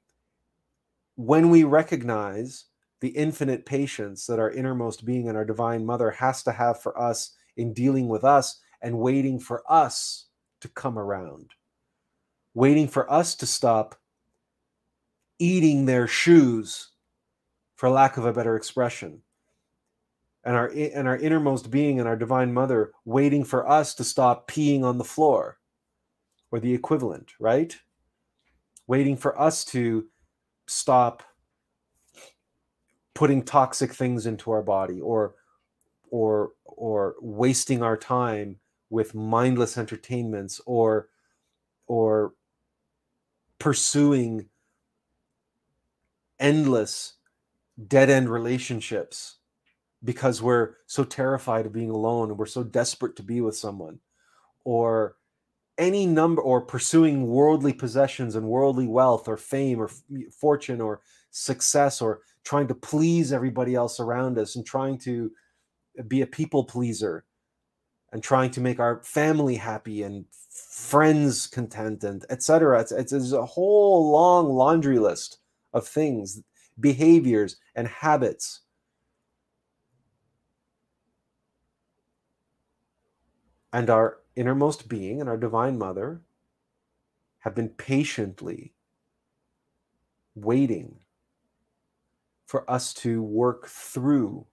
[1.17, 2.65] when we recognize
[3.01, 6.99] the infinite patience that our innermost being and our divine mother has to have for
[6.99, 10.27] us in dealing with us and waiting for us
[10.61, 11.51] to come around,
[12.55, 13.95] waiting for us to stop
[15.39, 16.91] eating their shoes,
[17.77, 19.21] for lack of a better expression.
[20.45, 24.49] And our, and our innermost being and our divine mother waiting for us to stop
[24.51, 25.59] peeing on the floor
[26.51, 27.77] or the equivalent, right?
[28.87, 30.07] Waiting for us to
[30.67, 31.23] stop
[33.15, 35.35] putting toxic things into our body or
[36.11, 38.59] or or wasting our time
[38.91, 41.09] with mindless entertainments or
[41.87, 42.35] or
[43.59, 44.49] pursuing
[46.39, 47.15] endless
[47.89, 49.37] dead end relationships
[50.03, 53.99] because we're so terrified of being alone and we're so desperate to be with someone
[54.65, 55.17] or
[55.79, 59.91] any number or pursuing worldly possessions and worldly wealth or fame or
[60.31, 61.01] fortune or
[61.31, 65.31] success or trying to please everybody else around us and trying to
[66.07, 67.25] be a people pleaser
[68.12, 73.33] and trying to make our family happy and friends content and etc it's, it's, it's
[73.33, 75.39] a whole long laundry list
[75.72, 76.43] of things
[76.79, 78.61] behaviors and habits.
[83.72, 86.20] And our innermost being and our divine mother
[87.41, 88.72] have been patiently
[90.35, 90.97] waiting
[92.47, 94.47] for us to work through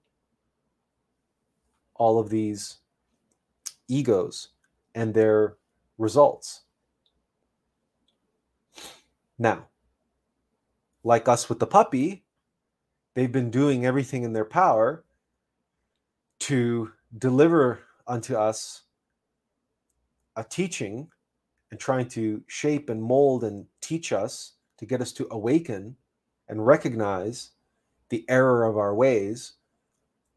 [1.96, 2.78] all of these
[3.88, 4.50] egos
[4.96, 5.58] and their
[5.98, 6.62] results.
[9.38, 9.68] Now,
[11.04, 12.24] like us with the puppy,
[13.14, 15.04] they've been doing everything in their power
[16.40, 18.84] to deliver unto us
[20.36, 21.08] a teaching
[21.72, 25.96] and trying to shape and mold and teach us to get us to awaken
[26.48, 27.52] and recognize
[28.10, 29.54] the error of our ways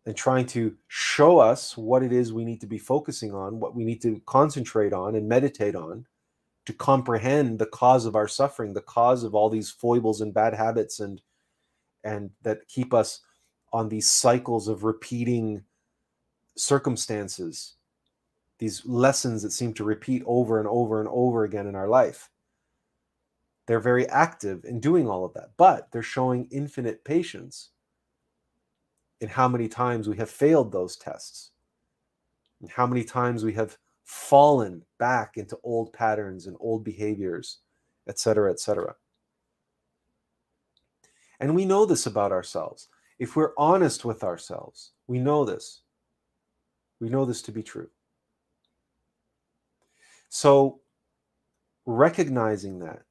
[0.06, 3.74] and trying to show us what it is we need to be focusing on, what
[3.74, 6.06] we need to concentrate on and meditate on
[6.66, 10.54] to comprehend the cause of our suffering, the cause of all these foibles and bad
[10.54, 11.20] habits and
[12.04, 13.20] and that keep us
[13.72, 15.64] on these cycles of repeating
[16.56, 17.76] circumstances,
[18.58, 22.30] these lessons that seem to repeat over and over and over again in our life.
[23.66, 27.70] They're very active in doing all of that, but they're showing infinite patience
[29.20, 31.52] in how many times we have failed those tests,
[32.60, 37.58] and how many times we have fallen back into old patterns and old behaviors,
[38.06, 38.94] etc., etc.
[41.40, 42.88] And we know this about ourselves.
[43.18, 45.82] If we're honest with ourselves, we know this.
[47.00, 47.88] We know this to be true.
[50.36, 50.80] So,
[51.86, 53.02] recognizing that,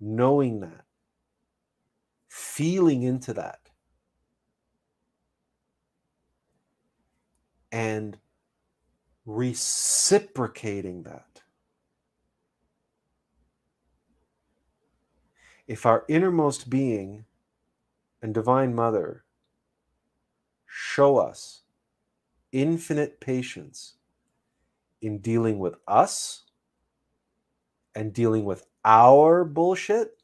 [0.00, 0.86] knowing that,
[2.26, 3.68] feeling into that,
[7.70, 8.16] and
[9.26, 11.42] reciprocating that.
[15.66, 17.26] If our innermost being
[18.22, 19.24] and Divine Mother
[20.66, 21.60] show us
[22.52, 23.95] infinite patience
[25.02, 26.44] in dealing with us
[27.94, 30.16] and dealing with our bullshit,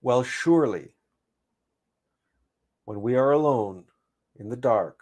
[0.00, 0.94] Well, surely,
[2.84, 3.84] when we are alone
[4.36, 5.00] in the dark,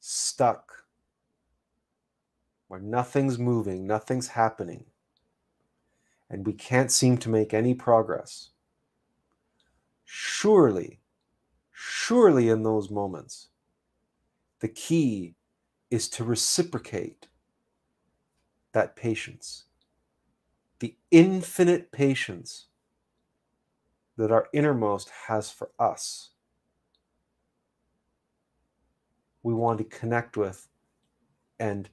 [0.00, 0.72] stuck,
[2.66, 4.86] where nothing's moving, nothing's happening,
[6.28, 8.50] and we can't seem to make any progress,
[10.10, 10.98] surely,
[11.70, 13.48] surely in those moments,
[14.60, 15.34] the key
[15.90, 17.28] is to reciprocate
[18.72, 19.64] that patience,
[20.78, 22.68] the infinite patience
[24.16, 26.30] that our innermost has for us.
[29.42, 30.68] We want to connect with
[31.60, 31.90] and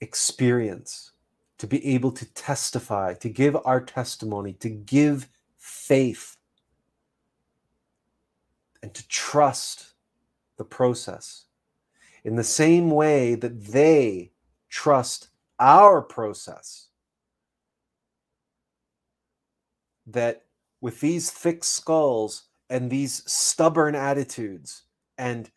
[0.00, 1.12] experience,
[1.58, 5.28] to be able to testify, to give our testimony, to give
[5.66, 6.36] faith,
[8.82, 9.94] and to trust
[10.58, 11.46] the process.
[12.24, 14.30] In the same way that they
[14.68, 16.88] trust our process
[20.06, 20.44] that
[20.80, 24.84] with these thick skulls and these stubborn attitudes
[25.18, 25.50] and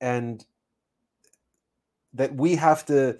[0.00, 0.44] and
[2.14, 3.16] that we have to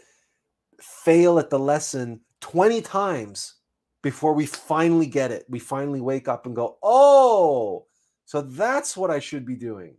[0.81, 3.55] fail at the lesson 20 times
[4.03, 7.87] before we finally get it we finally wake up and go oh
[8.25, 9.97] so that's what i should be doing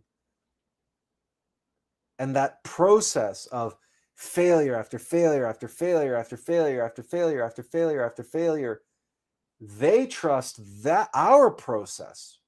[2.18, 3.76] and that process of
[4.14, 8.80] failure after failure after failure after failure after failure after failure after failure
[9.60, 12.38] they trust that our process.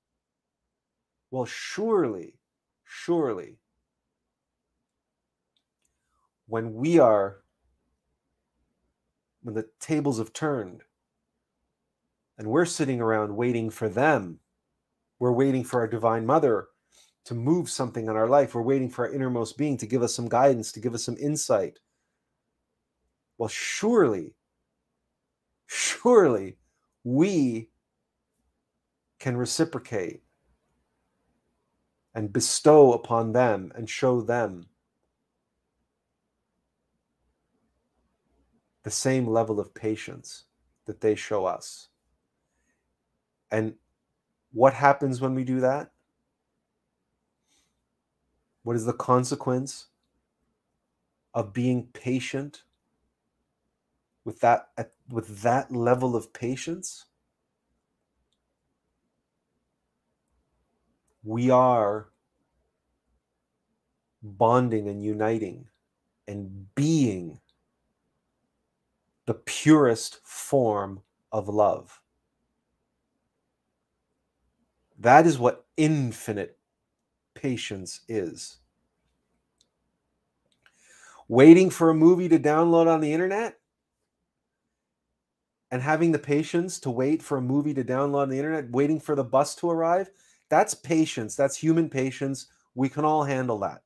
[1.31, 2.35] Well, surely,
[2.85, 3.59] surely,
[6.47, 7.39] when we are,
[9.43, 10.83] when the tables have turned
[12.39, 14.41] and we're sitting around waiting for them,
[15.18, 16.68] we're waiting for our Divine Mother
[17.24, 18.55] to move something in our life.
[18.55, 21.16] We're waiting for our innermost being to give us some guidance, to give us some
[21.18, 21.78] insight.
[23.39, 24.34] Well, surely,
[25.66, 26.59] surely
[27.05, 27.70] we
[29.18, 30.22] can reciprocate
[32.14, 34.66] and bestow upon them and show them
[38.84, 40.45] the same level of patience
[40.84, 41.89] that they show us.
[43.51, 43.74] And
[44.53, 45.90] what happens when we do that?
[48.62, 49.86] What is the consequence
[51.34, 52.62] of being patient
[54.24, 54.70] with that
[55.09, 57.05] with that level of patience?
[61.22, 62.09] We are
[64.22, 65.66] bonding and uniting
[66.26, 67.40] and being
[69.26, 72.01] the purest form of love.
[74.99, 76.59] That is what infinite
[77.34, 78.59] patience is.
[81.28, 83.59] Waiting for a movie to download on the internet
[85.70, 89.01] and having the patience to wait for a movie to download on the internet, waiting
[89.01, 90.11] for the bus to arrive,
[90.49, 91.34] that's patience.
[91.34, 92.47] That's human patience.
[92.74, 93.82] We can all handle that.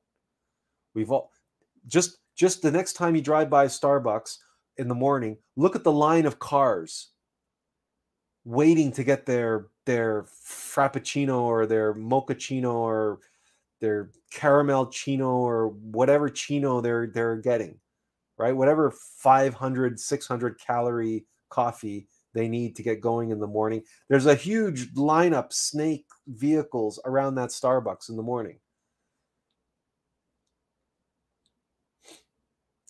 [0.93, 1.31] We've all
[1.87, 4.37] just just the next time you drive by Starbucks
[4.77, 7.09] in the morning, look at the line of cars
[8.45, 13.19] waiting to get their their frappuccino or their mochaccino or
[13.79, 17.79] their caramel chino or whatever chino they're they're getting
[18.41, 18.55] right?
[18.55, 23.83] Whatever 500 600 calorie coffee they need to get going in the morning.
[24.09, 28.57] There's a huge lineup snake vehicles around that starbucks in the morning.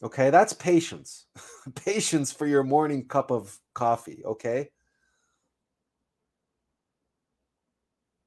[0.04, 0.30] Okay?
[0.30, 1.26] That's patience.
[1.76, 4.70] Patience for your morning cup of coffee okay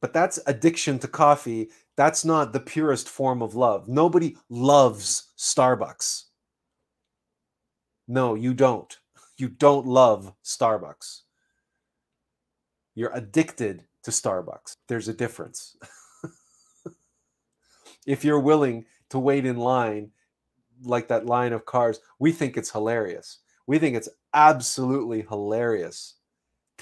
[0.05, 1.71] but that's addiction to coffee.
[1.97, 3.89] That's not the purest form of love.
[3.89, 6.25] Nobody loves Starbucks.
[8.07, 8.95] No, you don't.
[9.39, 11.23] You don't love Starbucks.
[12.95, 14.77] You're addicted to Starbucks.
[14.89, 15.75] There's a difference.
[18.07, 20.11] if you're willing to wait in line,
[20.83, 23.39] like that line of cars, we think it's hilarious.
[23.67, 26.17] We think it's absolutely hilarious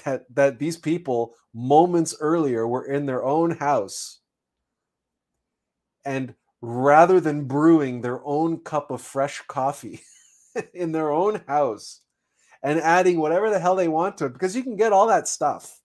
[0.03, 4.19] that, that these people moments earlier were in their own house
[6.05, 10.01] and rather than brewing their own cup of fresh coffee
[10.73, 12.01] in their own house
[12.63, 15.27] and adding whatever the hell they want to it because you can get all that
[15.27, 15.79] stuff.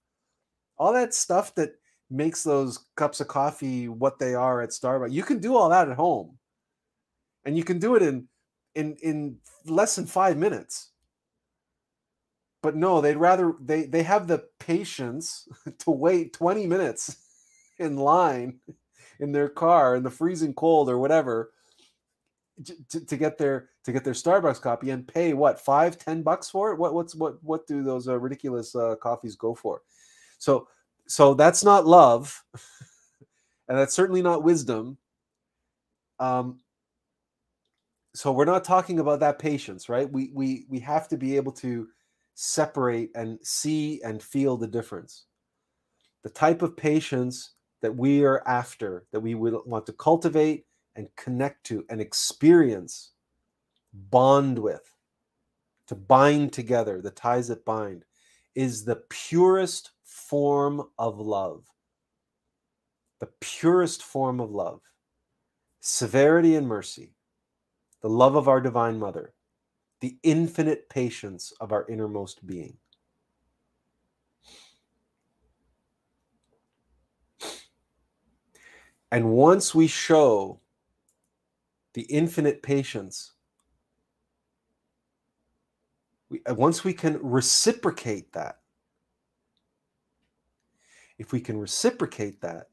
[0.78, 1.72] All that stuff that
[2.08, 5.88] makes those cups of coffee what they are at Starbucks you can do all that
[5.88, 6.38] at home.
[7.44, 8.28] And you can do it in
[8.74, 9.36] in in
[9.66, 10.92] less than 5 minutes
[12.62, 15.48] but no they'd rather they they have the patience
[15.78, 17.16] to wait 20 minutes
[17.78, 18.58] in line
[19.20, 21.50] in their car in the freezing cold or whatever
[22.64, 26.50] to, to get their to get their starbucks copy and pay what five ten bucks
[26.50, 26.78] for it?
[26.78, 29.82] What what's what what do those uh, ridiculous uh, coffees go for?
[30.38, 30.68] So
[31.06, 32.42] so that's not love
[33.68, 34.98] and that's certainly not wisdom.
[36.18, 36.60] Um
[38.14, 40.10] so we're not talking about that patience right?
[40.10, 41.88] We we we have to be able to
[42.40, 45.24] separate and see and feel the difference.
[46.22, 50.64] The type of patience that we are after, that we would want to cultivate
[50.94, 53.10] and connect to and experience,
[53.92, 54.94] bond with,
[55.88, 58.04] to bind together, the ties that bind,
[58.54, 61.64] is the purest form of love.
[63.18, 64.80] The purest form of love.
[65.80, 67.14] Severity and mercy,
[68.00, 69.34] the love of our Divine Mother,
[70.00, 72.76] the infinite patience of our innermost being.
[79.10, 80.60] And once we show
[81.94, 83.32] the infinite patience,
[86.28, 88.58] we, uh, once we can reciprocate that,
[91.18, 92.68] if we can reciprocate that,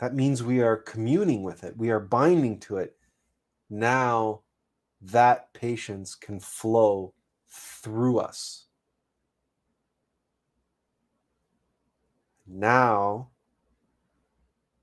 [0.00, 2.96] that means we are communing with it, we are binding to it.
[3.70, 4.42] Now
[5.00, 7.14] that patience can flow
[7.48, 8.66] through us.
[12.46, 13.28] Now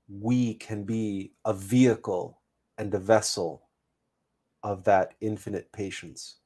[0.08, 2.38] we can be a vehicle
[2.78, 3.66] and a vessel
[4.62, 6.36] of that infinite patience.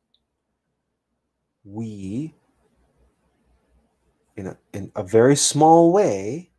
[1.64, 2.34] We,
[4.36, 6.50] in a, in a very small way,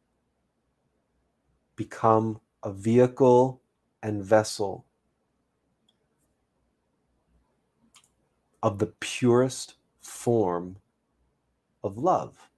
[1.75, 3.61] become a vehicle
[4.03, 4.85] and vessel
[8.63, 10.77] of the purest form
[11.83, 12.49] of love.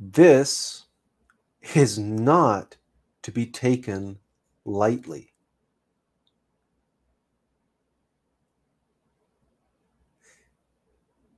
[0.00, 0.86] This
[1.74, 2.76] is not
[3.22, 4.18] to be taken
[4.64, 5.32] lightly.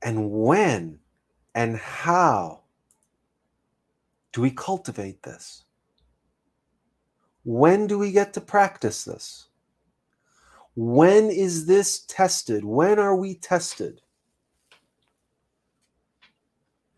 [0.02, 1.00] And when
[1.54, 2.62] and how
[4.32, 5.63] do we cultivate this?
[7.44, 9.48] When do we get to practice this?
[10.74, 12.64] When is this tested?
[12.64, 14.00] When are we tested?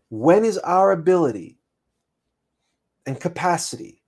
[0.09, 1.59] When is our ability
[3.05, 4.01] and capacity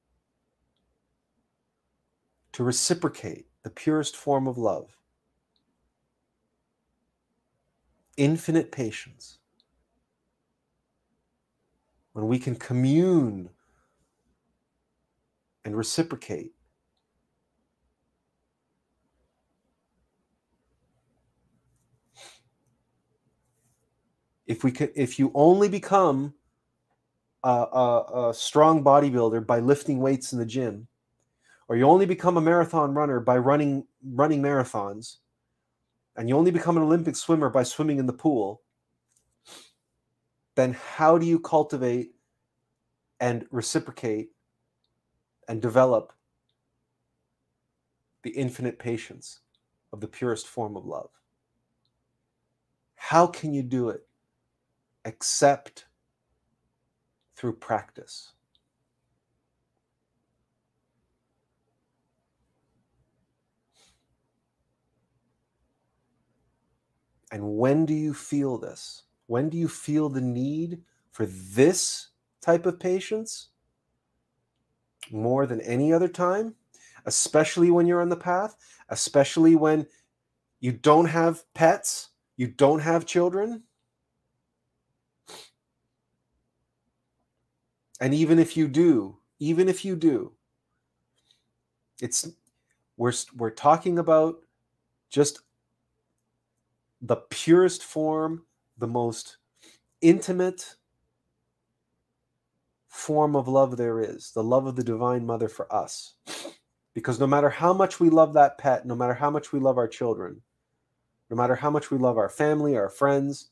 [2.53, 4.97] to reciprocate the purest form of love?
[8.15, 9.39] Infinite patience.
[12.13, 13.49] When we can commune
[15.69, 16.51] and reciprocate.
[24.47, 26.33] If we could if you only become
[27.43, 30.87] a, a, a, strong bodybuilder by lifting weights in the gym
[31.67, 35.17] or you only become a marathon runner by running running marathons
[36.17, 38.61] and you only become an olympic swimmer by swimming in the pool
[40.55, 42.11] then how do you cultivate
[43.21, 44.31] and reciprocate
[45.49, 46.13] and develop
[48.23, 49.41] the infinite patience
[49.91, 51.09] of the purest form of love
[52.95, 54.07] how can you do it
[55.03, 55.85] except
[57.39, 58.33] through practice.
[67.31, 69.03] And when do you feel this?
[69.27, 70.81] When do you feel the need
[71.11, 72.09] for this
[72.41, 73.49] type of patience?
[75.11, 76.55] More than any other time,
[77.05, 78.55] especially when you're on the path,
[78.89, 79.87] especially when
[80.59, 83.63] you don't have pets, you don't have children,
[87.99, 90.31] And even if you do, even if you do,
[92.01, 92.29] it's
[92.95, 94.37] we're we're talking about
[95.09, 95.41] just
[97.01, 98.45] the purest form,
[98.77, 99.37] the most
[100.01, 100.75] intimate
[102.99, 106.15] form of love there is, the love of the divine mother for us.
[106.93, 109.77] Because no matter how much we love that pet, no matter how much we love
[109.77, 110.41] our children,
[111.29, 113.51] no matter how much we love our family, our friends,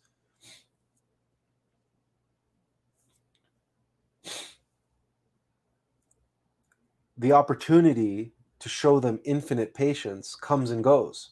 [7.17, 11.31] the opportunity to show them infinite patience comes and goes.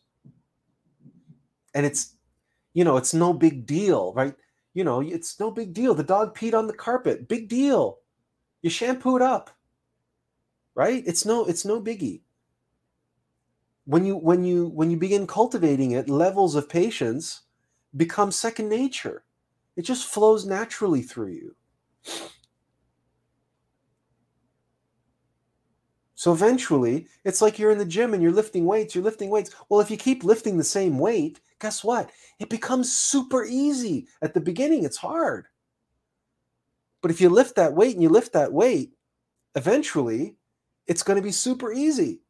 [1.74, 2.16] And it's,
[2.74, 4.36] you know, it's no big deal, right?
[4.74, 5.93] You know, it's no big deal.
[5.93, 7.28] The dog peed on the carpet.
[7.28, 7.99] Big deal.
[8.66, 9.51] You shampoo it up.
[10.74, 11.03] Right?
[11.05, 12.22] It's no it's no biggie.
[13.86, 17.43] When you when you when you begin cultivating it, levels of patience
[17.95, 19.24] become second nature.
[19.76, 21.55] It just flows naturally through you.
[26.16, 29.51] So eventually, it's like you're in the gym and you're lifting weights, you're lifting weights.
[29.70, 32.09] Well, if you keep lifting the same weight, guess what?
[32.39, 34.07] It becomes super easy.
[34.24, 35.49] At the beginning, it's hard.
[37.06, 38.93] But if you lift that weight and you lift that weight,
[39.53, 40.38] eventually,
[40.88, 42.22] it's going to be super easy.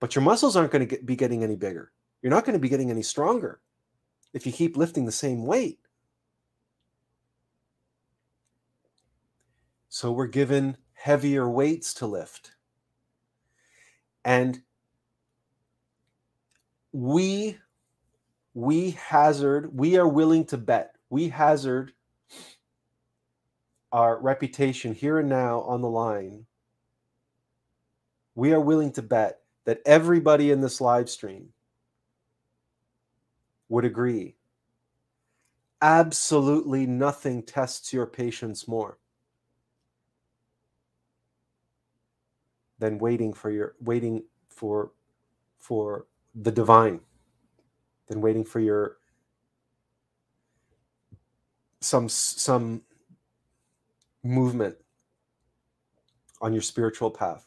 [0.00, 1.92] But your muscles aren't going to get, be getting any bigger.
[2.22, 3.60] You're not going to be getting any stronger
[4.32, 5.80] if you keep lifting the same weight.
[9.90, 12.52] So we're given heavier weights to lift.
[14.24, 14.62] And
[16.90, 17.58] we
[18.54, 20.96] we hazard, we are willing to bet.
[21.10, 21.92] We hazard
[23.92, 26.46] our reputation here and now on the line.
[28.34, 31.50] We are willing to bet that everybody in this live stream
[33.68, 34.36] would agree.
[35.82, 38.98] Absolutely nothing tests your patience more.
[42.82, 44.90] than waiting for your waiting for
[45.60, 46.98] for the divine
[48.08, 48.96] than waiting for your
[51.78, 52.82] some some
[54.22, 54.76] movement
[56.40, 57.46] on your spiritual path.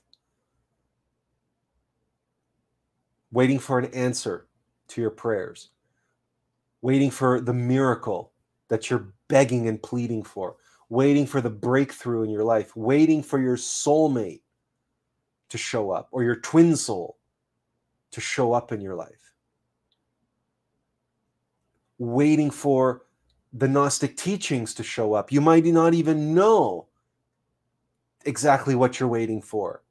[3.32, 4.48] Waiting for an answer
[4.90, 5.70] to your prayers.
[6.82, 8.32] Waiting for the miracle
[8.70, 10.56] that you're begging and pleading for.
[10.90, 12.76] Waiting for the breakthrough in your life.
[12.76, 14.42] Waiting for your soulmate
[15.50, 17.18] to show up or your twin soul
[18.12, 19.34] to show up in your life.
[21.98, 23.05] Waiting for
[23.56, 25.32] the Gnostic teachings to show up.
[25.32, 26.88] You might not even know
[28.26, 29.82] exactly what you're waiting for.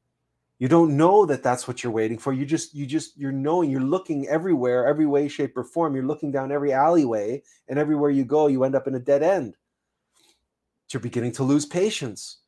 [0.59, 2.33] You don't know that that's what you're waiting for.
[2.33, 5.95] You just, you just, you're knowing, you're looking everywhere, every way, shape, or form.
[5.95, 9.23] You're looking down every alleyway, and everywhere you go, you end up in a dead
[9.23, 9.57] end.
[10.93, 12.39] You're beginning to lose patience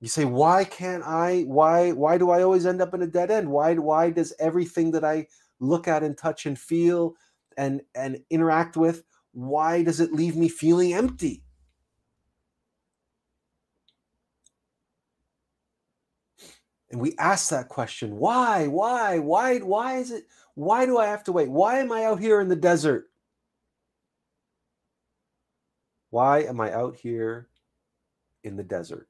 [0.00, 3.30] you say why can't i why why do i always end up in a dead
[3.30, 5.26] end why why does everything that i
[5.60, 7.14] look at and touch and feel
[7.56, 9.02] and and interact with
[9.32, 11.42] why does it leave me feeling empty
[16.90, 20.24] And we ask that question why, why, why, why is it,
[20.54, 21.50] why do I have to wait?
[21.50, 23.10] Why am I out here in the desert?
[26.10, 27.48] Why am I out here
[28.42, 29.08] in the desert?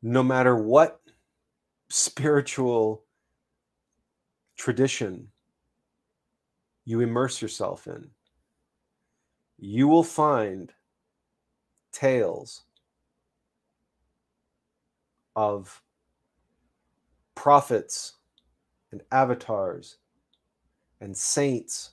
[0.00, 1.00] No matter what
[1.88, 3.02] spiritual
[4.58, 5.28] tradition
[6.84, 8.08] you immerse yourself in,
[9.58, 10.72] you will find
[11.92, 12.64] tales
[15.36, 15.82] of
[17.34, 18.14] prophets
[18.90, 19.98] and avatars
[21.00, 21.92] and saints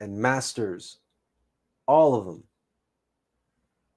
[0.00, 0.98] and masters,
[1.86, 2.44] all of them,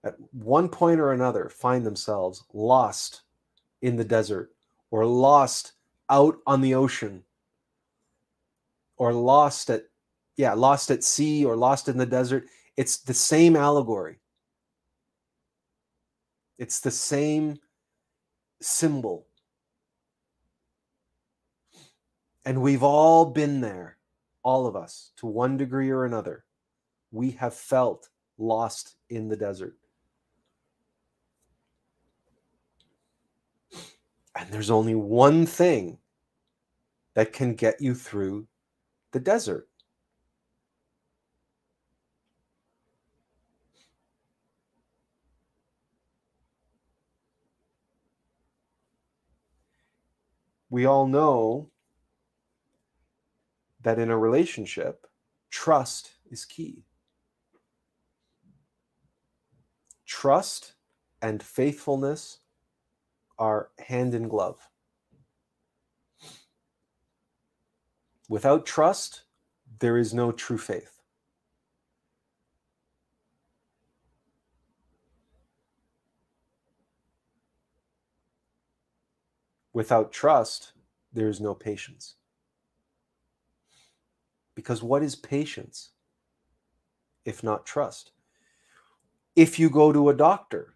[0.04, 3.22] at one point or another, find themselves lost
[3.82, 4.54] in the desert
[4.92, 5.74] or lost
[6.14, 7.24] out on the ocean.
[8.98, 9.86] Or lost at
[10.38, 12.46] yeah lost at sea or lost in the desert.
[12.78, 14.20] It's the same allegory.
[16.60, 17.58] It's the same
[18.62, 19.26] symbol.
[22.46, 23.98] And we've all been there
[24.44, 26.46] all of us to one degree or another.
[27.12, 29.76] We have felt lost in the desert.
[34.36, 35.98] And there's only one thing
[37.14, 38.48] that can get you through
[39.12, 39.68] the desert.
[50.70, 51.70] We all know
[53.84, 55.06] that in a relationship,
[55.52, 56.84] trust is key.
[60.08, 60.74] Trust
[61.22, 62.40] and faithfulness
[63.38, 64.68] are hand in glove.
[68.34, 69.26] Without trust,
[69.78, 71.04] there is no true faith.
[79.72, 80.72] Without trust,
[81.14, 82.16] there is no patience.
[84.56, 85.92] Because what is patience
[87.26, 88.14] if not trust?
[89.36, 90.74] If you go to a doctor,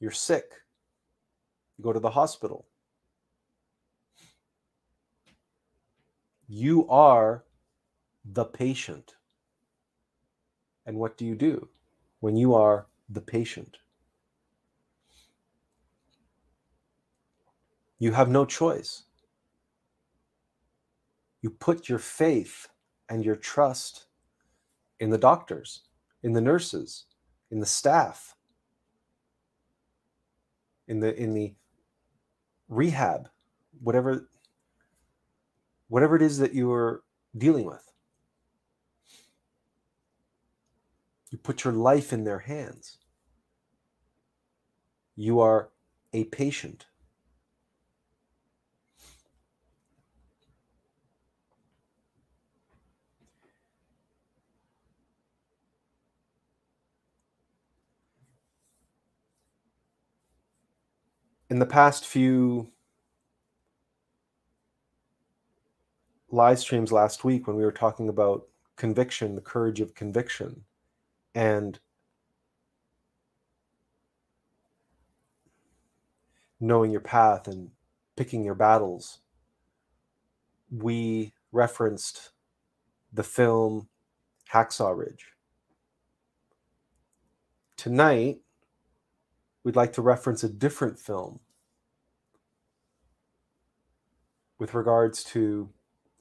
[0.00, 0.46] you're sick,
[1.76, 2.64] you go to the hospital,
[6.54, 7.44] You are
[8.26, 9.14] the patient.
[10.84, 11.70] And what do you do
[12.20, 13.78] when you are the patient?
[17.98, 19.04] You have no choice.
[21.40, 22.68] You put your faith
[23.08, 24.08] and your trust
[25.00, 25.80] in the doctors,
[26.22, 27.06] in the nurses,
[27.50, 28.36] in the staff,
[30.86, 31.54] in the in the
[32.68, 33.30] rehab,
[33.82, 34.28] whatever
[35.92, 37.02] whatever it is that you're
[37.36, 37.92] dealing with.
[41.30, 42.96] You put your life in their hands.
[45.16, 45.68] You are
[46.14, 46.86] a patient.
[61.50, 62.72] In the past few
[66.32, 70.64] live streams last week when we were talking about conviction, the courage of conviction,
[71.34, 71.78] and
[76.58, 77.70] knowing your path and
[78.16, 79.20] picking your battles,
[80.70, 82.30] we referenced
[83.12, 83.88] the film
[84.50, 85.26] Hacksaw Ridge.
[87.76, 88.38] Tonight,
[89.64, 91.40] we'd like to reference a different film
[94.58, 95.68] with regards to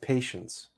[0.02, 0.70] patience.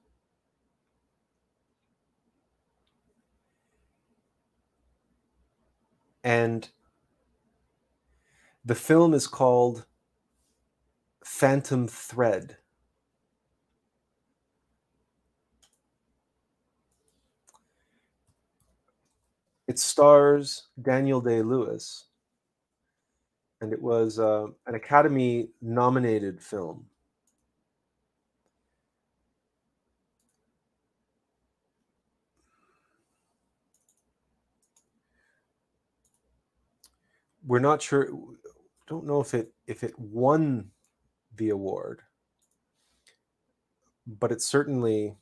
[6.23, 6.69] And
[8.65, 9.85] the film is called
[11.25, 12.57] Phantom Thread.
[19.67, 22.05] It stars Daniel Day Lewis,
[23.61, 26.85] and it was uh, an Academy nominated film.
[37.45, 38.09] We're not sure
[38.87, 40.69] don't know if it if it won
[41.37, 42.01] the award
[44.05, 45.15] but it certainly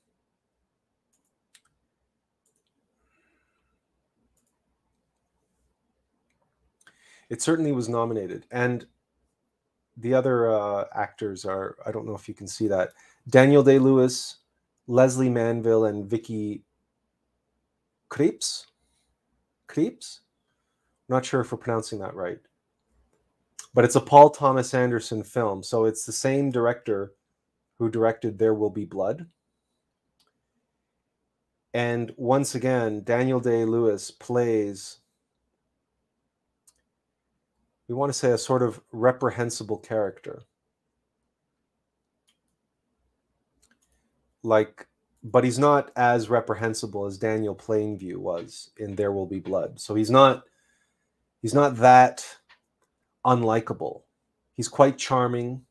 [7.30, 8.86] it certainly was nominated and
[9.98, 12.90] the other uh, actors are i don't know if you can see that
[13.30, 14.38] daniel day lewis
[14.88, 16.64] Lesley Manville and vicky
[18.10, 18.66] Krieps.
[19.70, 20.20] Krieps.
[21.12, 22.40] Not sure if we're pronouncing that right.
[23.74, 25.62] But it's a Paul Thomas Anderson film.
[25.62, 27.12] So it's the same director
[27.78, 29.28] who directed There Will Be Blood.
[31.74, 35.00] And once again, Daniel Day Lewis plays,
[37.90, 40.44] we want to say, a sort of reprehensible character.
[44.44, 44.88] Like,
[45.26, 49.78] but he's not as reprehensible as Daniel Plainview was in There Will Be Blood.
[49.78, 50.46] So he's not
[51.42, 52.26] he's not that
[53.26, 54.02] unlikable.
[54.54, 55.64] He's quite charming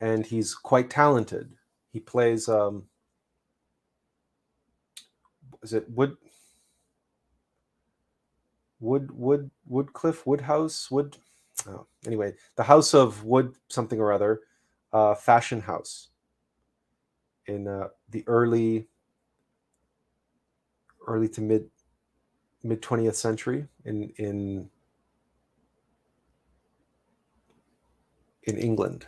[0.00, 1.52] and he's quite talented.
[1.92, 2.84] He plays um
[5.62, 6.16] is it Wood
[8.80, 11.16] Wood Wood Woodcliff Woodhouse Wood
[11.68, 14.40] oh, anyway the House of Wood something or other
[14.92, 16.08] uh, fashion house
[17.46, 18.88] in uh, the early
[21.06, 21.68] early to mid
[22.66, 24.70] mid 20th century in in
[28.44, 29.06] in England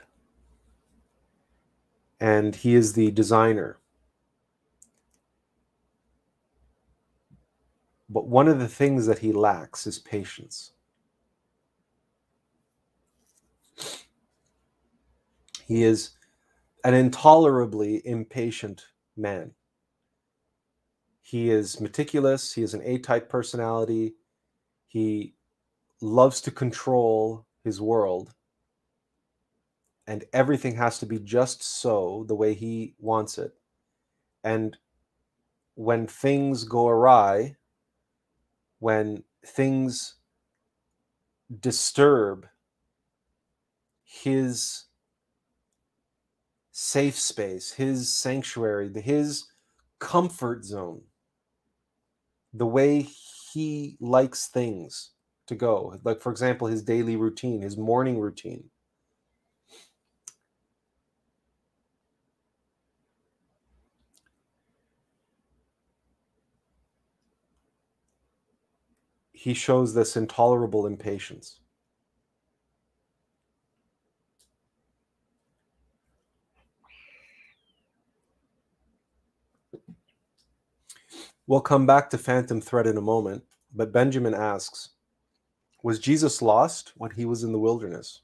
[2.20, 3.78] and he is the designer
[8.08, 10.72] But one of the things that he lacks is patience.
[15.66, 16.10] He is
[16.84, 18.86] an intolerably impatient
[19.16, 19.52] man.
[21.28, 22.54] He is meticulous.
[22.54, 24.14] He is an A type personality.
[24.86, 25.34] He
[26.00, 28.32] loves to control his world.
[30.06, 33.52] And everything has to be just so, the way he wants it.
[34.42, 34.78] And
[35.74, 37.56] when things go awry,
[38.78, 40.14] when things
[41.60, 42.46] disturb
[44.02, 44.86] his
[46.72, 49.44] safe space, his sanctuary, his
[49.98, 51.02] comfort zone,
[52.52, 53.02] the way
[53.52, 55.10] he likes things
[55.46, 55.98] to go.
[56.04, 58.70] Like, for example, his daily routine, his morning routine.
[69.38, 71.60] he shows this intolerable impatience.
[81.48, 83.42] We'll come back to Phantom Thread in a moment,
[83.74, 84.90] but Benjamin asks
[85.82, 88.20] Was Jesus lost when he was in the wilderness?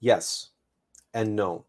[0.00, 0.48] Yes
[1.12, 1.66] and no.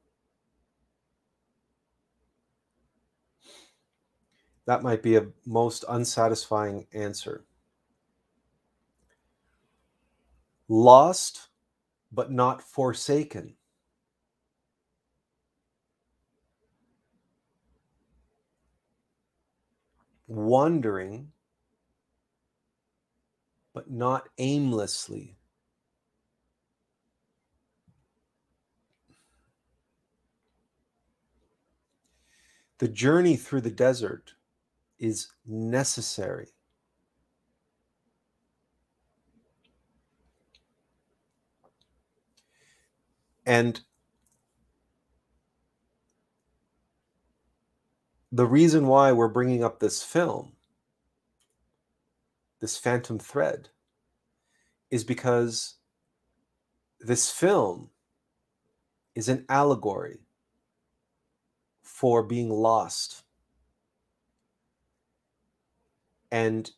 [4.66, 7.44] That might be a most unsatisfying answer.
[10.72, 11.50] Lost,
[12.12, 13.56] but not forsaken.
[20.28, 21.32] Wandering,
[23.74, 25.36] but not aimlessly.
[32.78, 34.36] The journey through the desert
[35.00, 36.50] is necessary.
[43.50, 43.82] And
[48.32, 50.52] the reason why we're bringing up this film,
[52.60, 53.70] this Phantom Thread,
[54.92, 55.78] is because
[57.00, 57.90] this film
[59.16, 60.20] is an allegory
[61.82, 63.24] for being lost.
[66.32, 66.70] And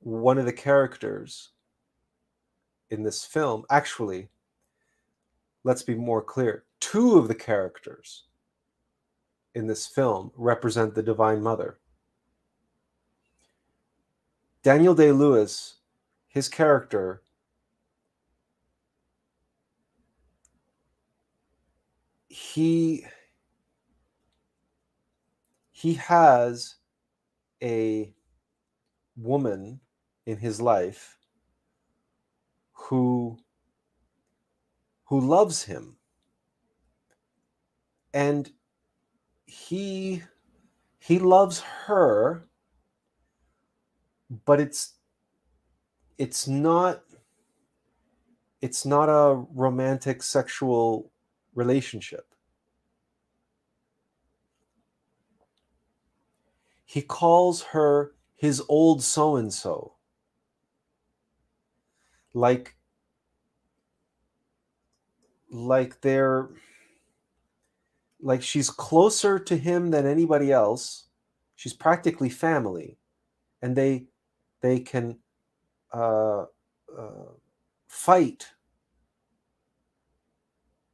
[0.00, 1.52] one of the characters
[2.90, 4.28] in this film, actually,
[5.64, 8.24] let's be more clear, two of the characters
[9.54, 11.78] in this film represent the Divine Mother.
[14.62, 15.76] Daniel Day Lewis,
[16.28, 17.22] his character
[22.28, 23.04] he
[25.70, 26.76] he has
[27.62, 28.12] a
[29.16, 29.80] woman
[30.26, 31.17] in his life
[32.88, 33.38] who
[35.06, 35.96] who loves him
[38.14, 38.50] and
[39.46, 40.22] he
[40.98, 42.44] he loves her
[44.46, 44.94] but it's
[46.18, 47.02] it's not
[48.60, 51.12] it's not a romantic sexual
[51.54, 52.26] relationship.
[56.84, 59.94] He calls her his old so and so.
[62.34, 62.77] like
[65.50, 66.48] like they're
[68.20, 71.04] like she's closer to him than anybody else.
[71.56, 72.98] She's practically family.
[73.62, 74.06] And they
[74.60, 75.18] they can
[75.92, 76.42] uh,
[76.96, 77.32] uh,
[77.88, 78.48] fight.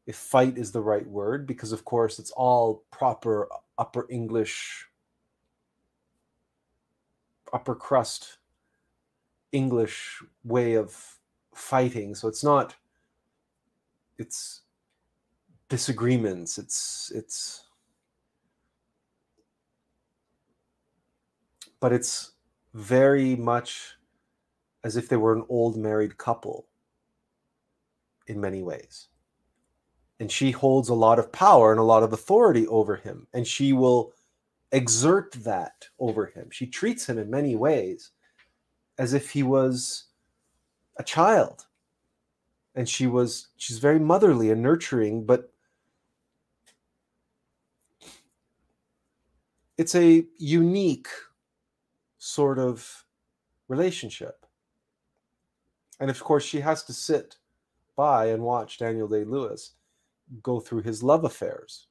[0.07, 3.49] If fight is the right word because of course it's all proper
[3.79, 4.87] upper english
[7.53, 8.39] upper crust
[9.53, 11.19] english way of
[11.55, 12.15] fighting.
[12.15, 12.75] So it's not
[14.19, 14.63] it's
[15.69, 16.59] disagreements.
[16.59, 17.67] It's it's
[21.81, 22.33] but it's
[22.73, 23.95] very much
[24.85, 26.67] as if they were an old married couple
[28.27, 29.09] in many ways.
[30.21, 33.47] And she holds a lot of power and a lot of authority over him and
[33.47, 34.13] she will
[34.73, 36.49] exert that over him.
[36.51, 38.13] She treats him in many ways
[38.99, 40.05] as if he was
[40.99, 41.67] a child
[42.75, 45.53] and she was she's very motherly and nurturing but
[49.77, 51.09] it's a unique
[52.19, 53.05] sort of
[53.69, 54.47] relationship.
[56.01, 57.37] And of course she has to sit
[57.97, 59.73] by and watch daniel day lewis
[60.43, 61.87] go through his love affairs.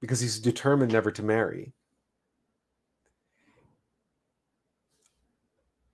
[0.00, 1.72] Because he's determined never to marry.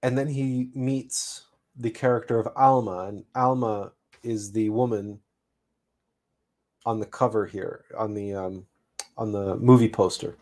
[0.02, 1.47] And then he meets
[1.78, 5.20] the character of Alma, and Alma is the woman
[6.84, 8.66] on the cover here on the um,
[9.16, 10.36] on the movie poster,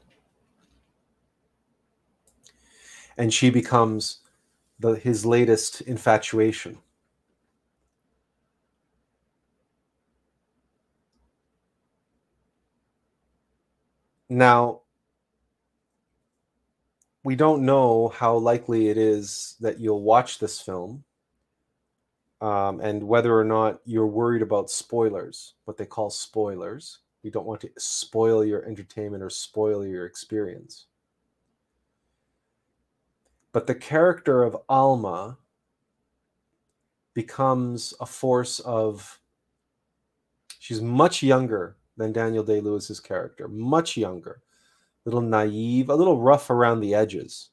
[3.19, 4.21] and she becomes
[4.81, 6.79] the his latest infatuation.
[14.29, 14.81] Now,
[17.23, 21.05] we don't know how likely it is that you'll watch this film
[22.41, 26.99] um, and whether or not you're worried about spoilers, what they call spoilers.
[27.23, 30.87] You don't want to spoil your entertainment or spoil your experience.
[33.53, 35.39] But the character of Alma
[37.15, 39.19] becomes a force of.
[40.59, 44.43] She's much younger than Daniel Day Lewis's character, much younger,
[45.05, 47.51] a little naive, a little rough around the edges.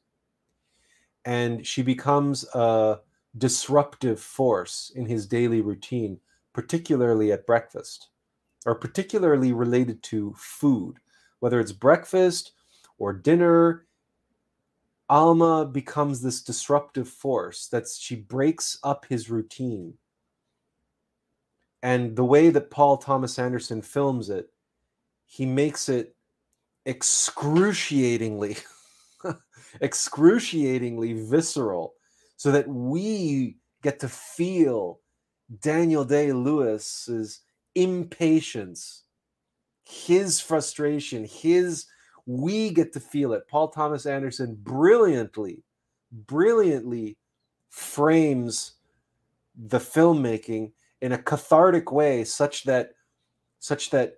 [1.26, 3.00] And she becomes a
[3.38, 6.20] disruptive force in his daily routine,
[6.54, 8.10] particularly at breakfast,
[8.66, 10.98] or particularly related to food,
[11.40, 12.52] whether it's breakfast
[12.98, 13.86] or dinner.
[15.10, 19.96] Alma becomes this disruptive force that she breaks up his routine.
[21.82, 24.50] And the way that Paul Thomas Anderson films it,
[25.26, 26.16] he makes it
[26.86, 28.58] excruciatingly,
[29.82, 31.96] excruciatingly visceral
[32.36, 35.00] so that we get to feel
[35.60, 37.42] Daniel Day Lewis's
[37.76, 39.04] impatience,
[39.84, 41.86] his frustration, his
[42.26, 43.48] we get to feel it.
[43.50, 45.64] Paul Thomas Anderson brilliantly,
[46.12, 47.18] brilliantly
[47.70, 48.74] frames
[49.56, 50.72] the filmmaking
[51.02, 52.92] in a cathartic way such that
[53.60, 54.16] such that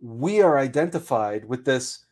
[0.00, 2.04] we are identified with this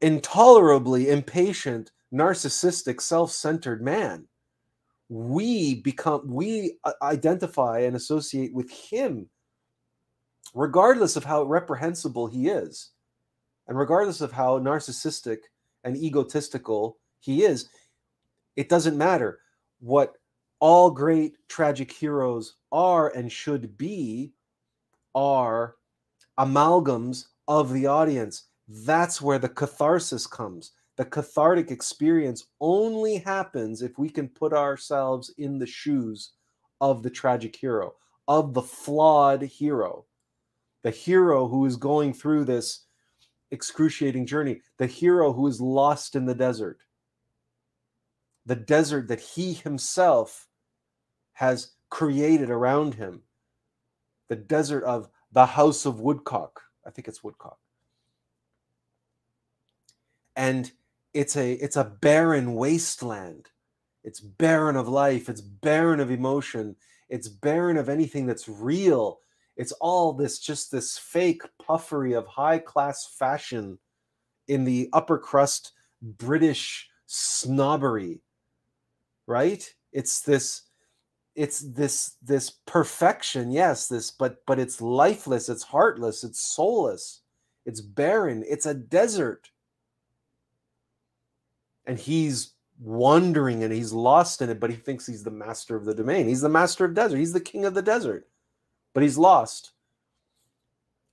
[0.00, 4.26] intolerably impatient narcissistic self-centered man
[5.08, 9.28] we become we uh, identify and associate with him
[10.54, 12.90] regardless of how reprehensible he is
[13.68, 15.38] and regardless of how narcissistic
[15.84, 17.68] and egotistical he is.
[18.56, 19.40] It doesn't matter
[19.80, 20.14] what
[20.60, 24.32] all great tragic heroes are and should be
[25.14, 25.76] are
[26.38, 28.44] amalgams of the audience.
[28.68, 35.32] That's where the catharsis comes the cathartic experience only happens if we can put ourselves
[35.38, 36.32] in the shoes
[36.80, 37.94] of the tragic hero,
[38.26, 40.04] of the flawed hero,
[40.82, 42.86] the hero who is going through this
[43.52, 46.80] excruciating journey, the hero who is lost in the desert,
[48.44, 50.48] the desert that he himself
[51.34, 53.22] has created around him,
[54.26, 56.60] the desert of the house of Woodcock.
[56.84, 57.58] I think it's Woodcock.
[60.34, 60.72] And
[61.18, 63.48] it's a it's a barren wasteland.
[64.04, 65.28] It's barren of life.
[65.28, 66.76] It's barren of emotion.
[67.08, 69.20] It's barren of anything that's real.
[69.56, 73.78] It's all this just this fake puffery of high class fashion
[74.46, 78.20] in the upper crust british snobbery
[79.26, 79.74] right?
[79.92, 80.62] It's this
[81.34, 85.48] it's this this perfection yes this but but it's lifeless.
[85.48, 86.24] It's heartless.
[86.24, 87.22] It's soulless.
[87.66, 88.44] It's barren.
[88.48, 89.50] It's a desert
[91.88, 95.84] and he's wandering and he's lost in it, but he thinks he's the master of
[95.84, 96.28] the domain.
[96.28, 97.16] He's the master of desert.
[97.16, 98.28] He's the king of the desert,
[98.94, 99.72] but he's lost.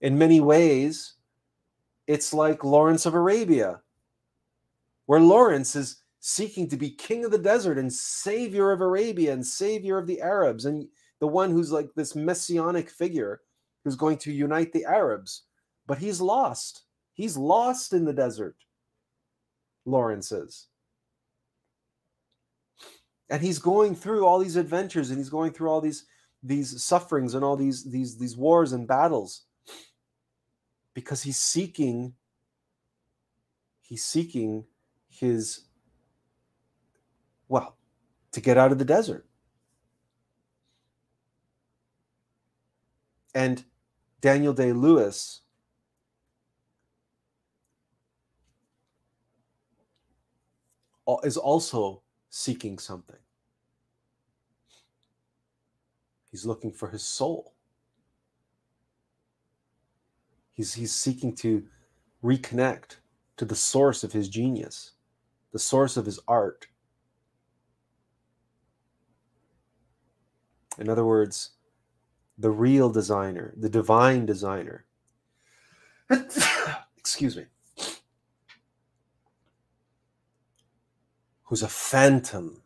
[0.01, 1.13] In many ways,
[2.05, 3.79] it's like Lawrence of Arabia,
[5.07, 9.45] where Lawrence is seeking to be king of the desert and savior of Arabia and
[9.45, 10.87] savior of the Arabs, and
[11.19, 13.41] the one who's like this messianic figure
[13.83, 15.43] who's going to unite the Arabs.
[15.87, 16.83] But he's lost.
[17.13, 18.57] He's lost in the desert,
[19.85, 20.67] Lawrence.
[23.29, 26.05] And he's going through all these adventures and he's going through all these
[26.43, 29.45] these sufferings and all these these these wars and battles
[30.93, 32.13] because he's seeking
[33.81, 34.65] he's seeking
[35.09, 35.61] his
[37.47, 37.77] well
[38.31, 39.25] to get out of the desert
[43.33, 43.63] and
[44.21, 45.41] daniel day lewis
[51.23, 53.19] is also seeking something
[56.31, 57.55] he's looking for his soul
[60.55, 61.65] He's, he's seeking to
[62.23, 62.97] reconnect
[63.37, 64.93] to the source of his genius,
[65.51, 66.67] the source of his art.
[70.79, 71.51] In other words,
[72.37, 74.85] the real designer, the divine designer.
[76.97, 77.45] Excuse me.
[81.45, 82.63] Who's a phantom,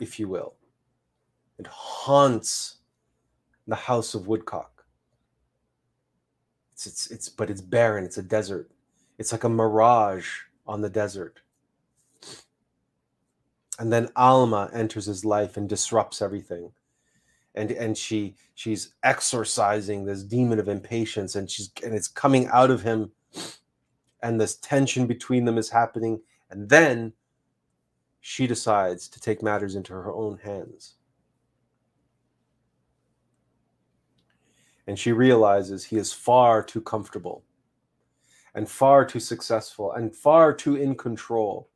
[0.00, 0.54] if you will,
[1.58, 2.78] It haunts
[3.66, 4.84] the house of Woodcock.
[6.72, 8.04] It's, it's, it's, but it's barren.
[8.04, 8.70] It's a desert.
[9.18, 10.28] It's like a mirage
[10.66, 11.40] on the desert.
[13.78, 16.72] And then Alma enters his life and disrupts everything.
[17.54, 22.70] And, and she she's exorcising this demon of impatience and she's and it's coming out
[22.70, 23.12] of him
[24.22, 26.20] and this tension between them is happening
[26.50, 27.12] and then
[28.20, 30.96] she decides to take matters into her own hands.
[34.86, 37.44] And she realizes he is far too comfortable
[38.54, 41.70] and far too successful and far too in control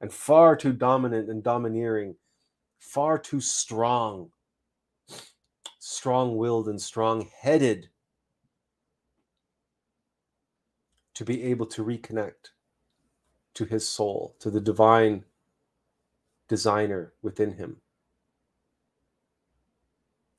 [0.00, 2.14] and far too dominant and domineering,
[2.78, 4.30] far too strong,
[5.78, 7.88] strong willed and strong headed
[11.14, 12.50] to be able to reconnect
[13.54, 15.24] to his soul, to the divine
[16.54, 17.78] designer within him.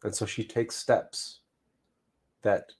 [0.02, 1.42] And so she takes steps
[2.42, 2.72] that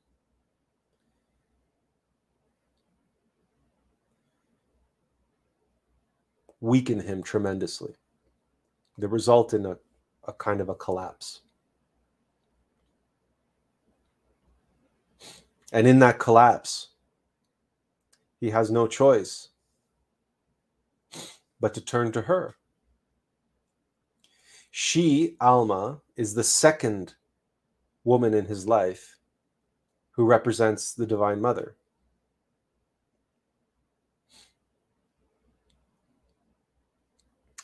[6.62, 7.96] weaken him tremendously.
[8.98, 9.76] They result in a,
[10.26, 11.42] a kind of a collapse.
[15.74, 16.88] And in that collapse,
[18.40, 19.50] he has no choice
[21.60, 22.56] but to turn to her.
[24.78, 27.16] She, Alma, is the second
[28.04, 29.20] woman in his life
[30.12, 31.78] who represents the Divine Mother.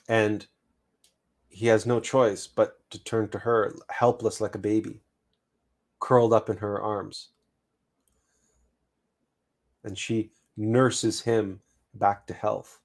[0.08, 0.48] And
[1.50, 5.02] he has no choice but to turn to her, helpless like a baby,
[6.00, 7.32] curled up in her arms.
[9.84, 11.60] And she nurses him
[11.94, 12.80] back to health.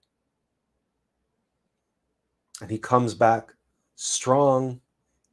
[2.61, 3.53] And he comes back
[3.97, 4.81] strong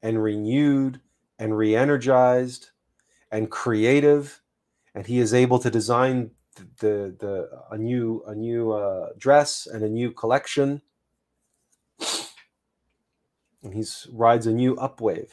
[0.01, 0.99] and renewed
[1.37, 2.71] and re energized
[3.31, 4.41] and creative,
[4.95, 6.31] and he is able to design
[6.79, 10.81] the the a new a new uh, dress and a new collection.
[13.63, 15.29] And he rides a new upwave.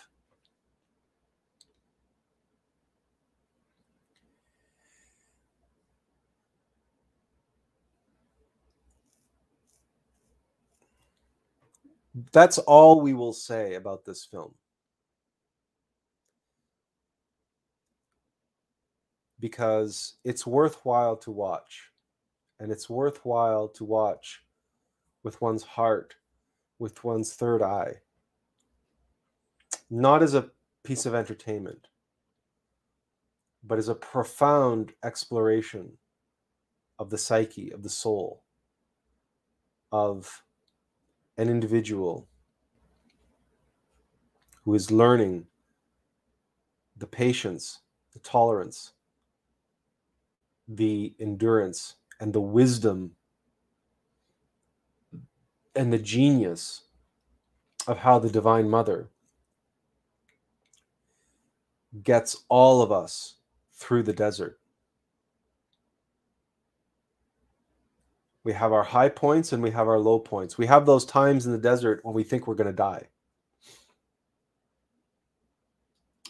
[12.32, 14.54] That's all we will say about this film.
[19.40, 21.90] because it's worthwhile to watch.
[22.60, 24.42] And it's worthwhile to watch
[25.22, 26.14] with one's heart,
[26.78, 27.94] with one's third eye.
[29.88, 30.50] Not as a
[30.84, 31.88] piece of entertainment,
[33.64, 35.92] but as a profound exploration
[36.98, 38.44] of the psyche, of the soul,
[39.90, 40.42] of
[41.40, 42.28] an individual
[44.64, 45.46] who is learning
[46.94, 47.78] the patience,
[48.12, 48.92] the tolerance,
[50.68, 53.12] the endurance and the wisdom
[55.74, 56.82] and the genius
[57.88, 59.08] of how the Divine Mother
[62.02, 63.36] gets all of us
[63.72, 64.59] through the desert.
[68.42, 70.56] We have our high points and we have our low points.
[70.56, 73.08] We have those times in the desert when we think we're going to die.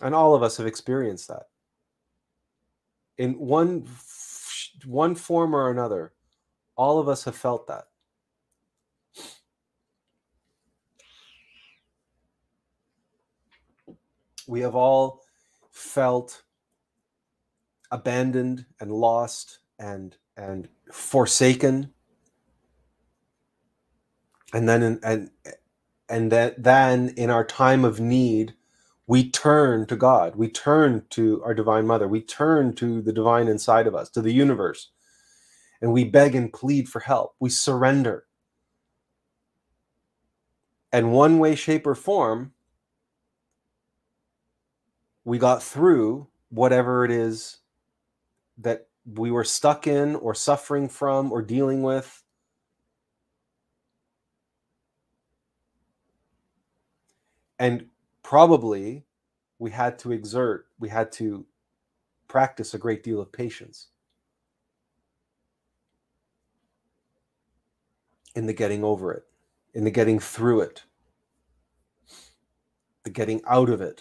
[0.03, 1.45] And all of us have experienced that.
[3.19, 3.87] In one
[4.87, 6.15] one form or another,
[6.75, 7.85] all of us have felt that.
[14.49, 15.23] We have all
[15.71, 16.43] felt
[17.91, 21.93] abandoned and lost and and forsaken
[24.53, 25.31] and then in, and
[26.09, 28.55] and that then in our time of need
[29.07, 30.37] we turn to god.
[30.37, 32.07] We turn to our divine mother.
[32.07, 34.93] We turn to the divine inside of us to the universe.
[35.83, 37.35] And we beg and plead for help.
[37.41, 38.27] We surrender.
[40.93, 42.53] And one way shape or form
[45.25, 47.59] we got through whatever it is
[48.59, 52.23] that we were stuck in or suffering from or dealing with.
[57.61, 57.87] And
[58.23, 59.05] probably
[59.59, 61.45] we had to exert, we had to
[62.27, 63.89] practice a great deal of patience
[68.35, 69.25] in the getting over it,
[69.75, 70.85] in the getting through it,
[73.05, 74.01] the getting out of it,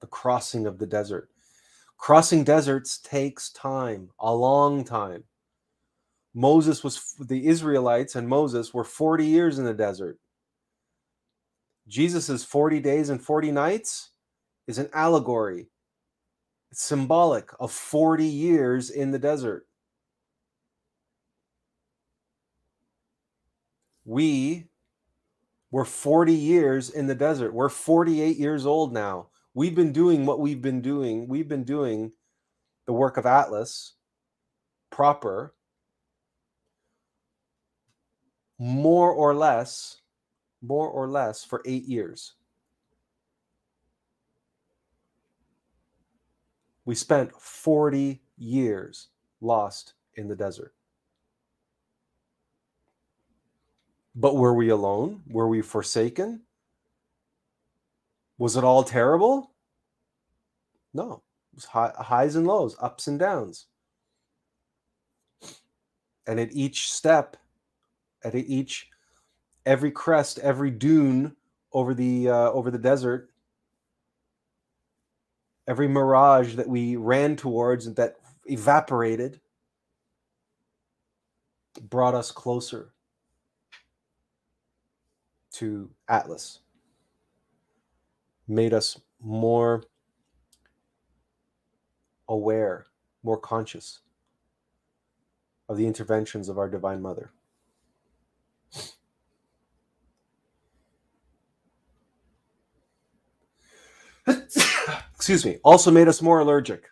[0.00, 1.30] the crossing of the desert.
[1.98, 5.22] Crossing deserts takes time, a long time.
[6.34, 10.18] Moses was, the Israelites and Moses were 40 years in the desert.
[11.88, 14.10] Jesus' 40 days and 40 nights
[14.66, 15.68] is an allegory.
[16.70, 19.66] It's symbolic of 40 years in the desert.
[24.04, 24.66] We
[25.70, 27.52] were 40 years in the desert.
[27.52, 31.26] We're 48 years old now we've been doing what we've been doing.
[31.26, 32.12] We've been doing
[32.84, 33.92] the work of Attlas
[34.90, 35.54] proper,
[38.58, 40.02] more or less,
[40.62, 42.34] more or less for eight years.
[46.84, 49.08] We spent 40 years
[49.40, 50.72] lost in the desert.
[54.14, 55.22] But were we alone?
[55.28, 56.42] Were we forsaken?
[58.38, 59.52] Was it all terrible?
[60.94, 61.22] No.
[61.52, 63.66] It was high, highs and lows, ups and downs.
[66.26, 67.36] And at each step,
[68.24, 68.88] at each
[69.66, 71.36] every crest, every dune
[71.72, 73.30] over the uh, over the desert,
[75.68, 78.16] every mirage that we ran towards and that
[78.46, 79.40] evaporated
[81.90, 82.92] brought us closer
[85.52, 86.60] to Attlas
[88.48, 89.82] made us more
[92.28, 92.86] aware,
[93.22, 94.00] more conscious
[95.68, 97.30] of the interventions of our Divine Mother.
[104.26, 106.84] Excuse me, also made us more allergic.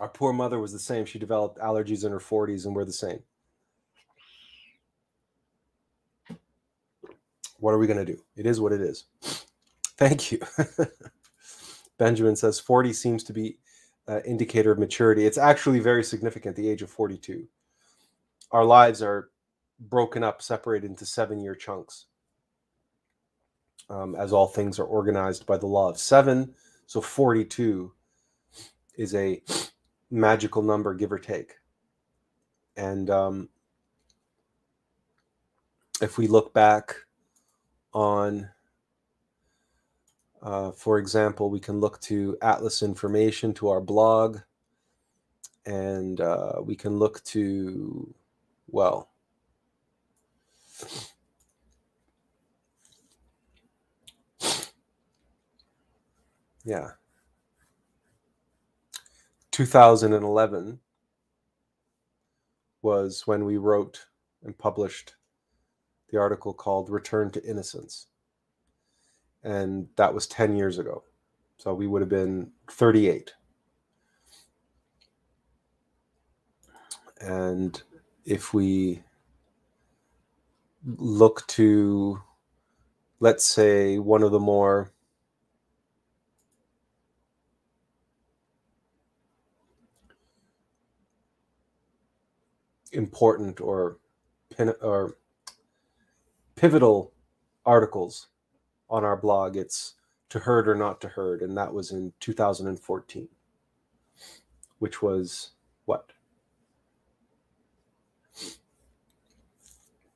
[0.00, 1.04] our poor mother was the same.
[1.04, 3.20] She developed allergies in her 40s, and we're the same.
[7.58, 8.20] What are we going to do?
[8.36, 9.04] It is what it is.
[9.96, 10.40] Thank you.
[11.98, 13.58] Benjamin says 40 seems to be
[14.08, 15.26] an indicator of maturity.
[15.26, 17.46] It's actually very significant, the age of 42.
[18.50, 19.30] Our lives are
[19.78, 22.06] broken up, separated into seven year chunks,
[23.90, 26.54] um, as all things are organized by the law of seven.
[26.86, 27.92] So 42
[28.96, 29.42] is a
[30.10, 31.54] magical number, give or take.
[32.76, 33.48] And um,
[36.00, 36.94] if we look back
[37.92, 38.48] on,
[40.42, 44.38] uh, for example, we can look to Attlas information to our blog,
[45.66, 48.12] and uh, we can look to,
[48.68, 49.10] well,
[56.64, 56.90] yeah,
[59.50, 60.78] 2011
[62.82, 64.06] was when we wrote
[64.44, 65.14] and published
[66.10, 68.08] the article called Return to Innocence.
[69.44, 71.04] And that was 10 years ago.
[71.58, 73.32] So we would have been 38.
[77.20, 77.80] And
[78.24, 79.02] if we
[80.84, 82.20] look to,
[83.20, 84.92] let's say, one of the more
[92.92, 93.98] important or
[94.80, 95.16] or
[96.54, 97.12] pivotal
[97.64, 98.28] articles
[98.88, 99.56] on our blog.
[99.56, 99.94] It's
[100.28, 103.28] to herd or not to herd, and that was in 2014,
[104.78, 105.50] which was
[105.84, 106.12] what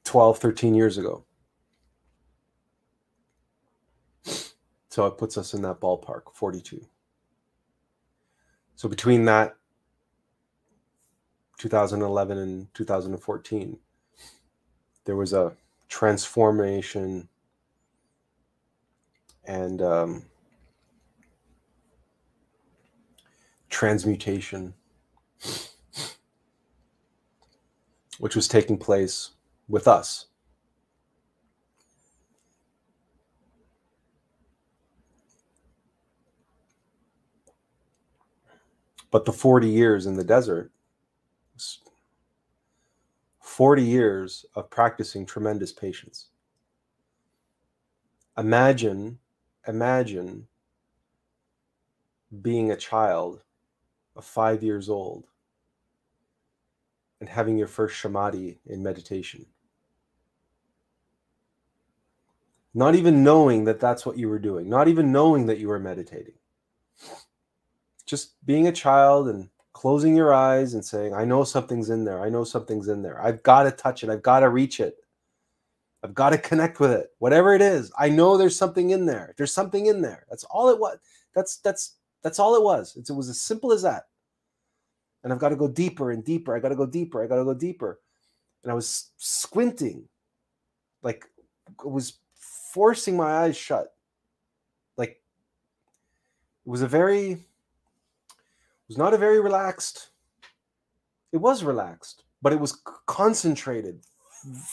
[0.05, 1.25] 12, 13 years ago.
[4.89, 6.87] So it puts us in that ballpark, 42.
[8.77, 9.57] So between that
[11.59, 13.79] 2011 and 2014,
[15.05, 15.57] there was a
[15.89, 17.29] transformation
[19.45, 20.25] and um,
[23.71, 24.75] transmutation,
[28.19, 29.31] which was taking place
[29.69, 30.27] with us.
[39.11, 40.71] But the 40 years in the desert,
[43.57, 46.27] 40 years of practicing tremendous patience.
[48.37, 49.19] Imagine,
[49.67, 50.47] imagine
[52.43, 53.41] being a child
[54.15, 55.25] of five years old
[57.19, 59.47] and having your first samadhi in meditation.
[62.75, 65.79] Not even knowing that that's what you were doing, not even knowing that you were
[65.79, 66.35] meditating.
[68.05, 72.23] Just being a child and closing your eyes and saying, I know something's in there.
[72.23, 73.21] I know something's in there.
[73.21, 74.09] I've got to touch it.
[74.09, 74.97] I've got to reach it.
[76.03, 77.11] I've got to connect with it.
[77.19, 79.35] Whatever it is, I know there's something in there.
[79.37, 80.25] There's something in there.
[80.31, 80.97] That's all it was.
[81.35, 82.97] That's that's that's all it was.
[82.97, 84.05] It's, it was as simple as that.
[85.23, 86.57] And I've got to go deeper and deeper.
[86.57, 87.23] I got to go deeper.
[87.23, 88.01] I got to go deeper.
[88.63, 90.09] And I was squinting,
[91.03, 91.27] like
[91.69, 92.15] it was
[92.73, 93.93] forcing my eyes shut.
[94.97, 95.21] Like
[96.65, 97.45] it was a very,
[98.89, 100.11] was not a very relaxed.
[101.33, 104.01] It was relaxed, but it was concentrated,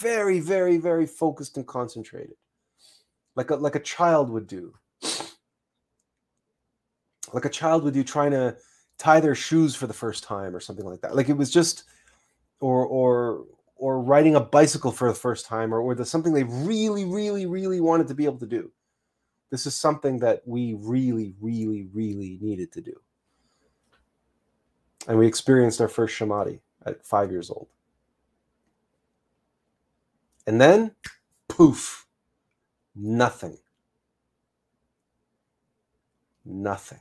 [0.02, 2.36] very, very, very focused and concentrated,
[3.36, 4.74] like a like a child would do.
[7.34, 8.56] Like a child would do trying to
[9.00, 11.16] tie their shoes for the first time or something like that.
[11.16, 11.86] Like it was just,
[12.60, 13.46] or or
[13.76, 17.46] or riding a bicycle for the first time or, or the something they really, really,
[17.46, 18.72] really wanted to be able to do.
[19.50, 22.94] This is something that we really, really, really needed to do.
[25.08, 27.68] And we experienced our first samadhi at five years old.
[30.48, 30.96] And then,
[31.48, 32.08] poof,
[32.96, 33.58] nothing.
[36.46, 37.00] Nothing.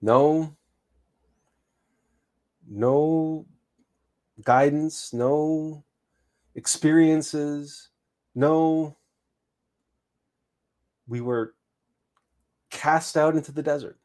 [0.00, 0.54] No
[2.68, 3.46] no
[4.42, 5.84] guidance, no
[6.54, 7.90] experiences,
[8.34, 8.96] no.
[11.06, 11.54] We were
[12.74, 13.98] cast out into the desert.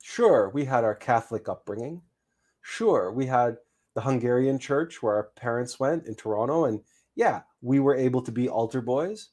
[0.00, 2.02] Sure, we had our Catholic upbringing.
[2.60, 3.56] Sure, we had
[3.94, 6.66] the Hungarian church where our parents went in Toronto.
[6.66, 6.80] And
[7.14, 9.30] yeah, we were able to be altar boys.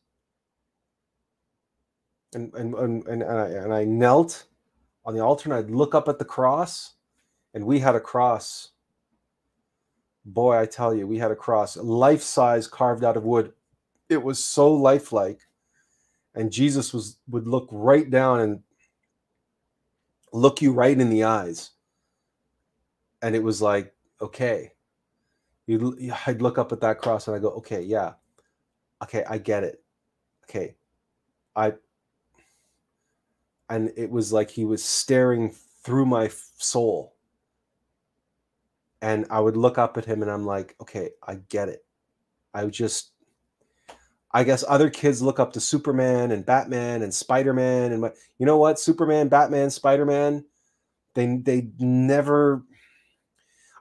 [2.33, 4.45] And, and, and, and, I, and I knelt
[5.05, 6.93] on the altar and I'd look up at the cross,
[7.53, 8.69] and we had a cross.
[10.25, 13.53] Boy, I tell you, we had a cross, life size, carved out of wood.
[14.09, 15.41] It was so lifelike,
[16.35, 18.61] and Jesus was would look right down and
[20.31, 21.71] look you right in the eyes,
[23.21, 24.73] and it was like, okay.
[25.67, 25.95] You,
[26.25, 28.13] I'd look up at that cross and I go, okay, yeah,
[29.03, 29.83] okay, I get it.
[30.45, 30.75] Okay,
[31.55, 31.73] I
[33.69, 35.53] and it was like he was staring
[35.83, 37.15] through my soul.
[39.01, 41.85] And i would look up at him and i'm like okay i get it.
[42.53, 43.11] I just
[44.33, 48.45] i guess other kids look up to superman and batman and spider-man and my, you
[48.45, 50.43] know what superman batman spider-man
[51.15, 52.63] they they never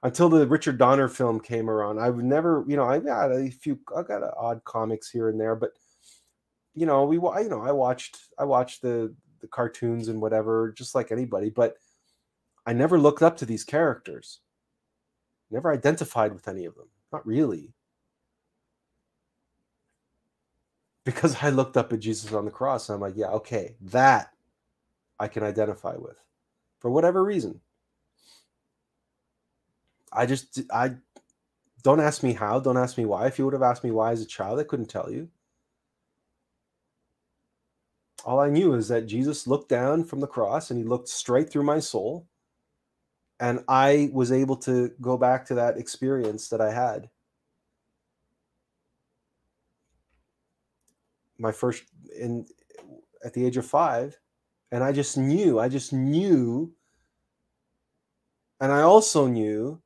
[0.02, 3.78] until the richard donner film came around I've never you know i got a few
[3.96, 5.70] i got odd comics here and there but
[6.74, 10.94] you know we you know i watched i watched the the cartoons and whatever, just
[10.94, 11.50] like anybody.
[11.50, 11.76] But
[12.66, 14.40] I never looked up to these characters.
[15.50, 16.88] Never identified with any of them.
[17.12, 17.72] Not really.
[21.08, 24.30] Because I looked up at Jesus on the cross and I'm like, yeah, okay, that
[25.18, 26.20] I can identify with
[26.80, 27.62] for whatever reason.
[30.12, 30.96] I just, I
[31.82, 33.26] don't ask me how, don't ask me why.
[33.26, 35.30] If you would have asked me why as a child, I couldn't tell you
[38.26, 41.48] all I knew is that Jesus looked down from the cross and he looked straight
[41.48, 42.26] through my soul.
[43.40, 47.08] And I was able to go back to that experience that I had.
[51.38, 51.84] my first
[52.18, 52.46] in
[53.24, 54.18] at the age of five,
[54.70, 56.72] and I just knew, I just knew,
[58.60, 59.80] and I also knew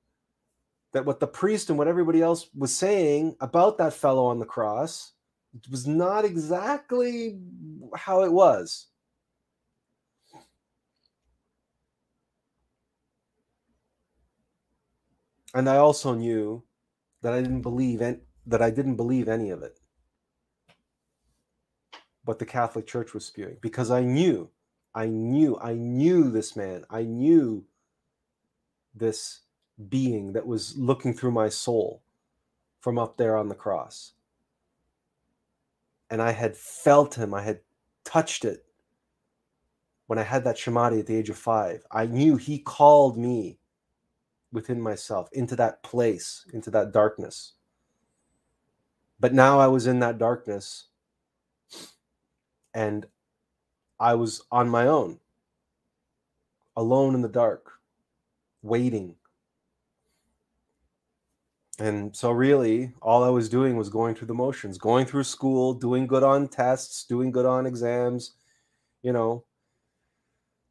[0.93, 4.45] that what the priest and what everybody else was saying about that fellow on the
[4.45, 5.12] cross
[5.70, 7.39] was not exactly
[7.95, 8.89] how it was.
[15.55, 16.62] And I also knew
[17.20, 19.79] that I didn't believe that I didn't believe any of it.
[22.24, 24.51] What the Catholic Church was spewing because I knew,
[24.94, 26.85] I knew, I knew this man.
[26.89, 27.65] I knew
[28.94, 29.40] this
[29.89, 32.03] being that was looking through my soul
[32.81, 34.12] from up there on the cross.
[36.11, 37.61] And I had felt him, I had
[38.05, 38.65] touched it
[40.07, 41.85] when I had that Samadhi at the age of five.
[41.90, 43.59] I knew he called me
[44.53, 47.55] within myself into that place, into that darkness.
[49.19, 50.89] But now I was in that darkness
[52.74, 53.07] and
[54.01, 55.20] I was on my own,
[56.77, 57.73] alone in the dark,
[58.62, 59.16] waiting.
[61.78, 65.74] And so, really, all I was doing was going through the motions, going through school,
[65.74, 68.35] doing good on tests, doing good on exams,
[69.03, 69.44] you know,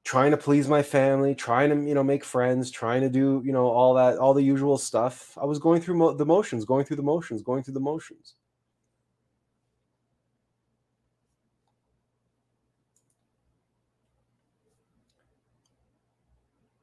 [0.04, 3.52] trying to please my family, trying to, you know, make friends, trying to do, you
[3.52, 5.38] know, all that, all the usual stuff.
[5.42, 8.36] I was going through mo- the motions, going through the motions, going through the motions.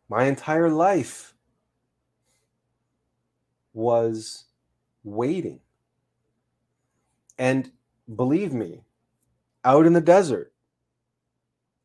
[0.08, 1.34] My entire life
[3.72, 4.44] was
[5.04, 5.60] waiting.
[7.38, 7.70] And
[8.14, 8.82] believe me,
[9.64, 10.52] out in the desert,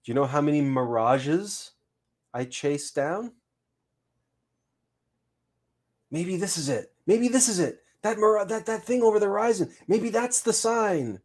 [0.03, 1.71] do you know how many mirages
[2.33, 3.33] I chased down?
[6.09, 6.93] Maybe this is it.
[7.07, 7.81] Maybe this is it.
[8.01, 9.71] That mir- that that thing over the horizon.
[9.87, 11.19] Maybe that's the sign.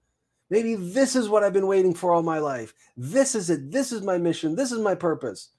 [0.50, 2.72] Maybe this is what I've been waiting for all my life.
[2.96, 3.70] This is it.
[3.70, 4.54] This is my mission.
[4.54, 5.50] This is my purpose.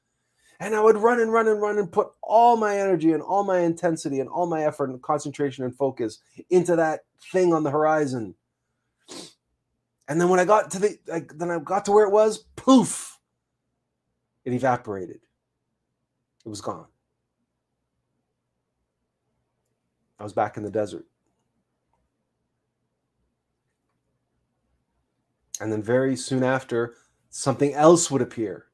[0.60, 3.46] And I would run and run and run and put all my energy and all
[3.46, 6.20] my intensity and all my effort and concentration and focus
[6.50, 8.36] into that thing on the horizon.
[10.10, 12.40] And then when I got to the, like, then I got to where it was,
[12.56, 13.20] poof,
[14.44, 15.22] it evaporated.
[16.46, 16.88] It was gone.
[20.20, 21.06] I was back in the desert.
[25.62, 26.96] And then very soon after,
[27.30, 28.69] something else would appear.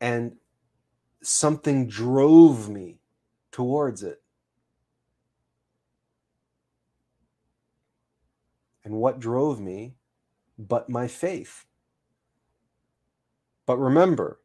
[0.00, 0.36] And
[1.22, 2.98] something drove me
[3.50, 4.22] towards it.
[8.84, 9.94] And what drove me
[10.58, 11.64] but my faith?
[13.66, 14.40] But remember,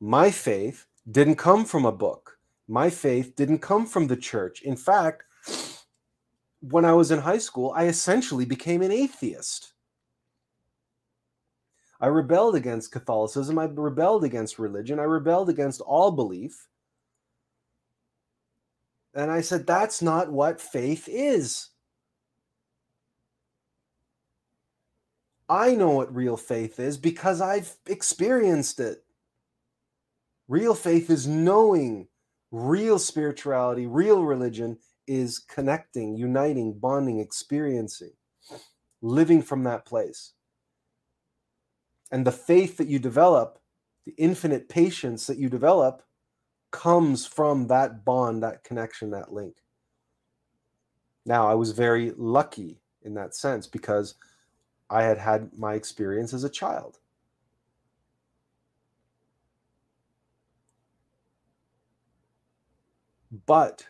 [0.00, 2.38] my faith didn't come from a book.
[2.68, 4.62] My faith didn't come from the church.
[4.62, 5.24] In fact,
[6.60, 9.72] when I was in high school, I essentially became an atheist.
[12.00, 13.58] I rebelled against Catholicism.
[13.58, 14.98] I rebelled against religion.
[14.98, 16.68] I rebelled against all belief.
[19.14, 21.70] And I said, that's not what faith is.
[25.48, 29.02] I know what real faith is because I've experienced it.
[30.46, 32.08] Real faith is knowing
[32.50, 38.12] real spirituality, real religion is connecting, uniting, bonding, experiencing,
[39.02, 40.32] living from that place.
[42.10, 43.58] And the faith that you develop,
[44.06, 46.02] the infinite patience that you develop,
[46.70, 49.56] comes from that bond, that connection, that link.
[51.24, 54.14] Now, I was very lucky in that sense because
[54.90, 56.98] I had had my experience as a child.
[63.44, 63.86] But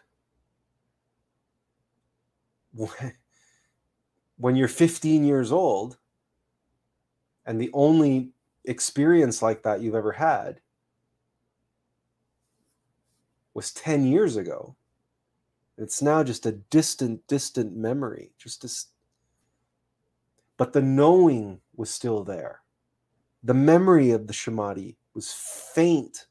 [4.37, 5.99] when you're 15 years old
[7.49, 8.29] and the only
[8.67, 10.61] experience like that you've ever had
[13.55, 14.77] was 10 years ago,
[15.79, 18.69] it's now just a distant, distant memory, just a
[20.59, 22.61] but the knowing was still there.
[23.43, 26.27] The memory of the samadhi was faint.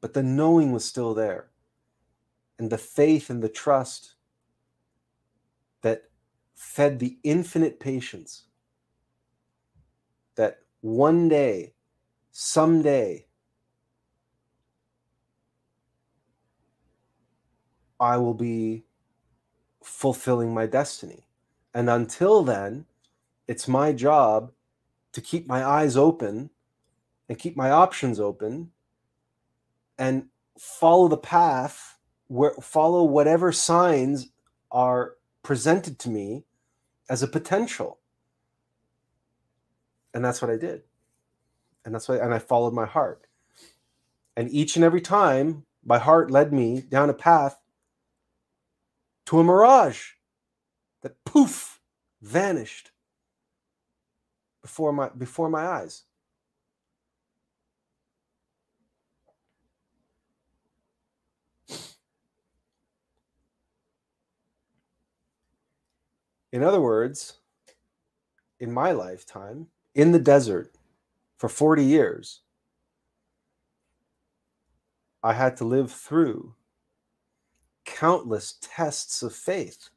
[0.00, 1.50] But the knowing was still there.
[2.58, 4.11] And the faith and the trust
[6.62, 8.44] fed the infinite patience
[10.36, 11.74] that one day,
[12.30, 13.26] someday,
[18.00, 18.84] I will be
[19.82, 21.26] fulfilling my destiny.
[21.74, 22.86] And until then,
[23.48, 24.52] it's my job
[25.12, 26.48] to keep my eyes open
[27.28, 28.70] and keep my options open
[29.98, 30.28] and
[30.58, 31.98] follow the path
[32.28, 34.28] where follow whatever signs
[34.70, 36.44] are presented to me
[37.08, 37.98] as a potential.
[40.14, 40.82] And that's what I did.
[41.84, 43.26] And that's why and I followed my heart.
[44.36, 47.58] And each and every time my heart led me down a path
[49.26, 50.12] to a mirage
[51.02, 51.80] that poof
[52.20, 52.92] vanished
[54.62, 56.04] before my before my eyes
[66.52, 67.38] In other words,
[68.60, 70.76] in my lifetime, in the desert
[71.38, 72.40] for 40 years,
[75.22, 76.54] I had to live through
[77.84, 79.88] countless tests of faith.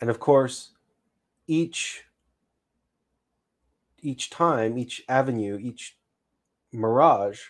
[0.00, 0.70] And of course,
[1.46, 2.04] each
[4.00, 5.98] each time, each avenue, each
[6.70, 7.40] mirage,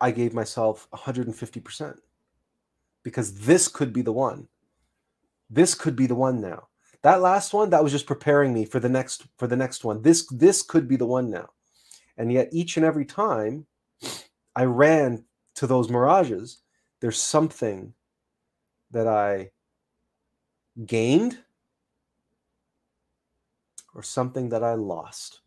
[0.00, 1.98] I gave myself 150%
[3.06, 4.48] because this could be the one.
[5.48, 6.66] This could be the one now.
[7.02, 10.02] That last one that was just preparing me for the next for the next one.
[10.02, 11.50] This this could be the one now.
[12.16, 13.64] And yet each and every time
[14.56, 15.24] I ran
[15.54, 16.62] to those mirages,
[16.98, 17.94] there's something
[18.90, 19.50] that I
[20.84, 21.38] gained
[23.94, 25.42] or something that I lost.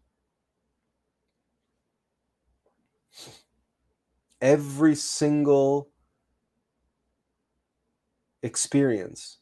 [4.39, 5.89] Every single
[8.43, 9.37] experience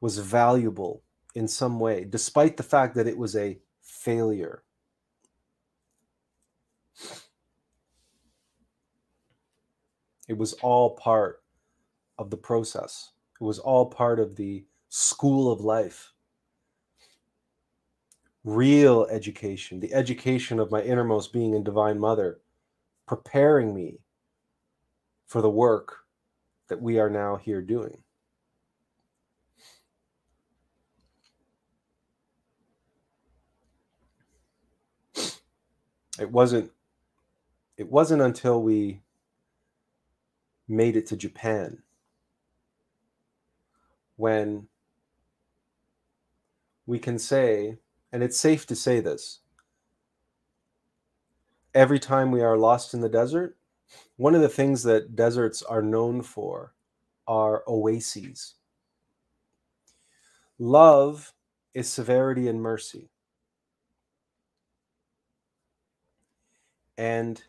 [0.00, 1.02] was valuable
[1.34, 4.64] in some way, despite the fact that it was a failure.
[10.28, 11.42] It was all part
[12.18, 13.10] of the process.
[13.40, 16.12] It was all part of the school of life
[18.44, 22.40] real education, the education of my innermost being and divine mother,
[23.06, 23.98] preparing me
[25.26, 26.01] for the work
[26.72, 27.98] that we are now here doing.
[36.18, 36.70] It wasn't
[37.76, 39.02] it wasn't until we
[40.66, 41.82] made it to Japan
[44.16, 44.68] when
[46.86, 47.76] we can say
[48.10, 49.40] and it's safe to say this.
[51.74, 53.58] Every time we are lost in the desert,
[54.22, 56.72] one of the things that deserts are known for
[57.26, 58.54] are oases.
[60.60, 61.34] Love
[61.74, 63.10] is severity and mercy.
[66.96, 67.42] And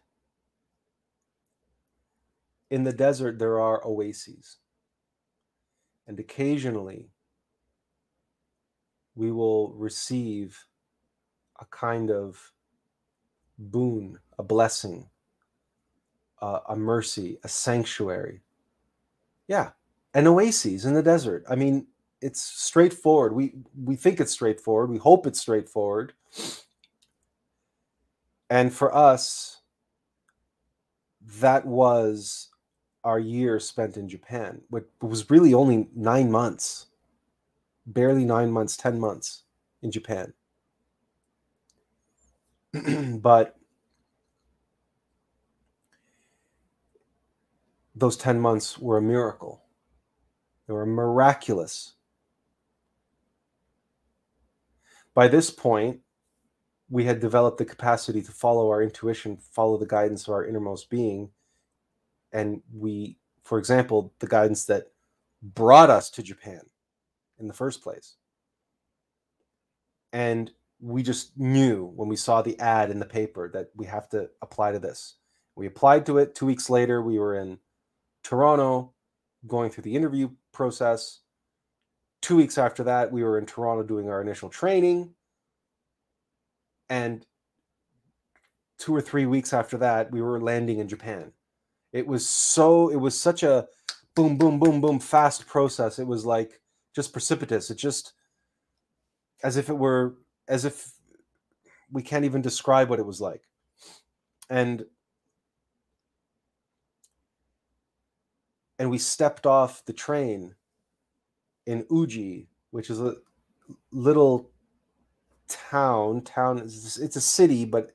[2.72, 4.58] in the desert, there are oases.
[6.08, 7.12] And occasionally,
[9.14, 10.66] we will receive
[11.60, 12.52] a kind of
[13.60, 15.08] boon, a blessing,
[16.70, 18.42] a mercy, a sanctuary.
[19.48, 19.72] Yeah,
[20.14, 21.44] an oasis in the desert.
[21.50, 21.88] I mean,
[22.22, 23.34] it's straightforward.
[23.34, 23.54] We
[23.84, 24.90] we think it's straightforward.
[24.90, 26.14] We hope it's straightforward.
[28.50, 29.62] And for us,
[31.40, 32.50] that was
[33.04, 36.88] our year spent in Japan, What was really only nine months
[37.86, 39.44] barely nine months, 10 months
[39.82, 40.34] in Japan.
[43.22, 43.58] but
[47.96, 49.64] those 10 months were a miracle.
[50.68, 51.94] They were miraculous.
[55.14, 56.00] By this point,
[56.90, 60.90] we had developed the capacity to follow our intuition, follow the guidance of our innermost
[60.90, 61.30] being.
[62.32, 64.92] And we, for example, the guidance that
[65.42, 66.62] brought us to Japan
[67.40, 68.16] in the first place.
[70.12, 74.10] And we just knew when we saw the ad in the paper that we have
[74.10, 75.16] to apply to this.
[75.56, 76.36] We applied to it.
[76.36, 77.60] Two weeks later, we were in
[78.24, 78.94] Toronto
[79.48, 81.20] going through the interview process.
[82.22, 85.14] Two weeks after that, we were in Toronto doing our initial training.
[86.90, 87.26] And
[88.78, 91.32] two or three weeks after that, we were landing in Japan.
[91.92, 93.68] It was so, it was such a
[94.16, 96.00] boom, boom, boom, boom, fast process.
[96.00, 96.62] It was like
[96.96, 97.70] just precipitous.
[97.70, 98.14] It just
[99.44, 100.16] as if it were
[100.48, 100.92] as if
[101.92, 103.44] we can't even describe what it was like.
[104.50, 104.86] And
[108.84, 110.56] and we stepped off the train
[111.66, 113.16] in Uji, which is a
[113.94, 114.52] little
[115.48, 116.20] town.
[116.20, 117.92] Town is it's a city, but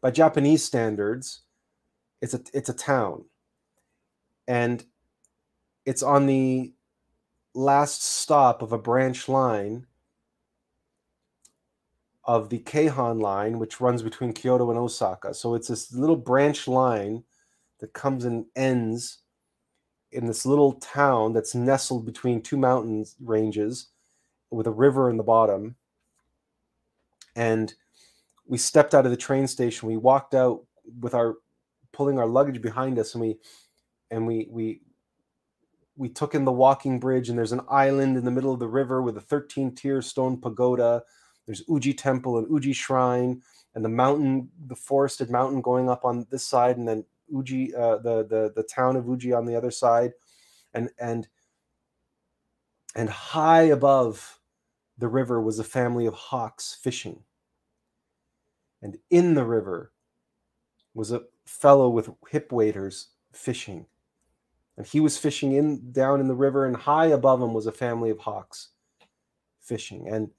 [0.00, 1.42] by Japanese standards,
[2.20, 3.26] it's a it's a town.
[4.48, 4.84] And
[5.86, 6.72] it's on the
[7.54, 9.86] last stop of a branch line
[12.24, 15.32] of the Keihan line, which runs between Kyoto and Osaka.
[15.32, 17.22] So it's this little branch line
[17.78, 19.18] that comes and ends
[20.14, 23.88] in this little town that's nestled between two mountain ranges
[24.50, 25.76] with a river in the bottom.
[27.36, 27.74] And
[28.46, 29.88] we stepped out of the train station.
[29.88, 30.64] We walked out
[31.00, 31.36] with our
[31.92, 33.36] pulling our luggage behind us and we
[34.10, 34.80] and we we
[35.96, 38.66] we took in the walking bridge and there's an island in the middle of the
[38.66, 41.02] river with a 13 tier stone pagoda
[41.46, 43.40] there's uji temple and uji shrine
[43.74, 47.04] and the mountain the forested mountain going up on this side and then
[47.34, 50.12] Uji, uh, the the the town of Uji on the other side,
[50.72, 51.28] and and
[52.94, 54.40] and high above
[54.98, 57.24] the river was a family of hawks fishing.
[58.80, 59.92] And in the river
[60.94, 63.86] was a fellow with hip waders fishing.
[64.76, 67.72] And he was fishing in down in the river, and high above him was a
[67.72, 68.68] family of hawks
[69.60, 70.08] fishing.
[70.08, 70.30] And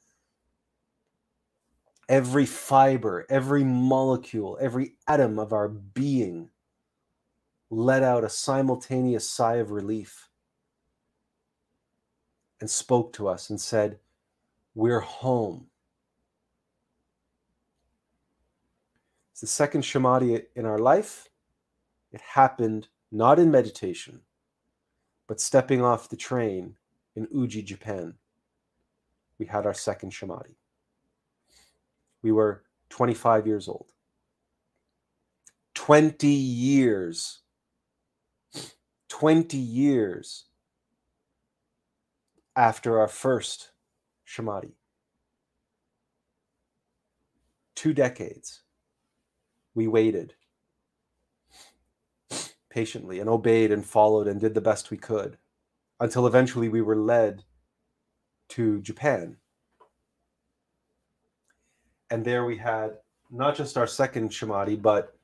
[2.08, 6.50] every fiber, every molecule, every atom of our being
[7.70, 10.30] let out a simultaneous sigh of relief
[12.62, 14.00] and spoke to us and said,
[14.74, 15.68] We're home.
[19.32, 21.28] It's the second Samadhi in our life.
[22.12, 24.22] It happened not in meditation,
[25.28, 26.78] but stepping off the train
[27.16, 28.14] in Uji, Japan.
[29.38, 30.56] We had our second Samadhi.
[32.22, 33.88] We were 25 years old.
[35.74, 37.40] 20 years.
[39.10, 40.46] 20 years
[42.56, 43.72] after our first
[44.26, 44.76] Samadhi.
[47.76, 48.62] Two decades.
[49.74, 50.36] We waited
[52.70, 55.38] patiently and obeyed and followed and did the best we could
[56.00, 57.44] until eventually we were led
[58.50, 59.38] to Japan.
[62.10, 62.98] And there we had
[63.32, 65.15] not just our second Samadhi, but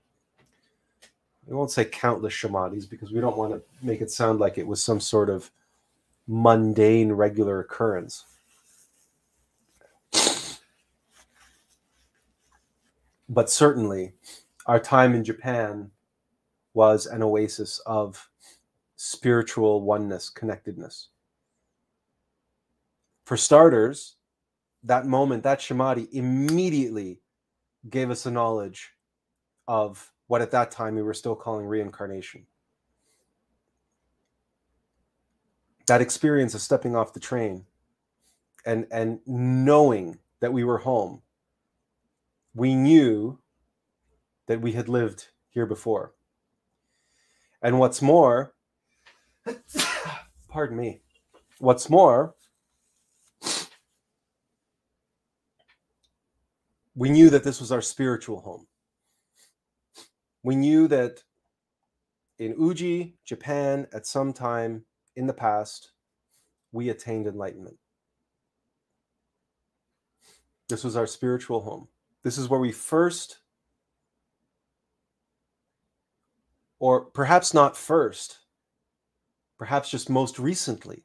[1.48, 4.68] we won't say countless samadhis because we don't want to make it sound like it
[4.68, 5.52] was some sort of
[6.28, 8.26] mundane, regular occurrence.
[13.28, 14.14] But certainly,
[14.66, 15.90] our time in Japan
[16.74, 18.30] was an oasis of
[18.98, 21.10] spiritual oneness, connectedness.
[23.26, 24.16] For starters,
[24.84, 27.22] that moment, that Samadhi immediately
[27.90, 28.92] gave us a knowledge
[29.68, 32.46] of what at that time we were still calling reincarnation.
[35.88, 37.66] that experience of stepping off the train
[38.66, 41.22] and and knowing that we were home
[42.54, 43.38] we knew
[44.48, 46.14] that we had lived here before
[47.62, 48.54] and what's more
[50.48, 51.02] pardon me
[51.60, 52.36] what's more
[56.96, 58.66] we knew that this was our spiritual home
[60.44, 61.24] we knew that
[62.40, 64.84] in uji japan at some time
[65.16, 65.92] in the past,
[66.72, 67.78] we attained enlightenment.
[70.70, 71.90] This was our spiritual home.
[72.24, 73.40] This is where we first,
[76.80, 78.40] or perhaps not first,
[79.58, 81.04] perhaps just most recently,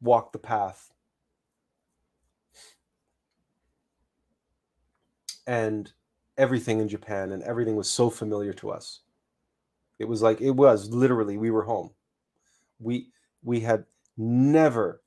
[0.00, 0.92] walked the path.
[5.46, 5.92] And
[6.38, 9.00] everything in Japan and everything was so familiar to us.
[9.98, 11.90] It was like it was literally we were home.
[12.78, 13.08] We
[13.42, 13.84] we had
[14.16, 15.02] never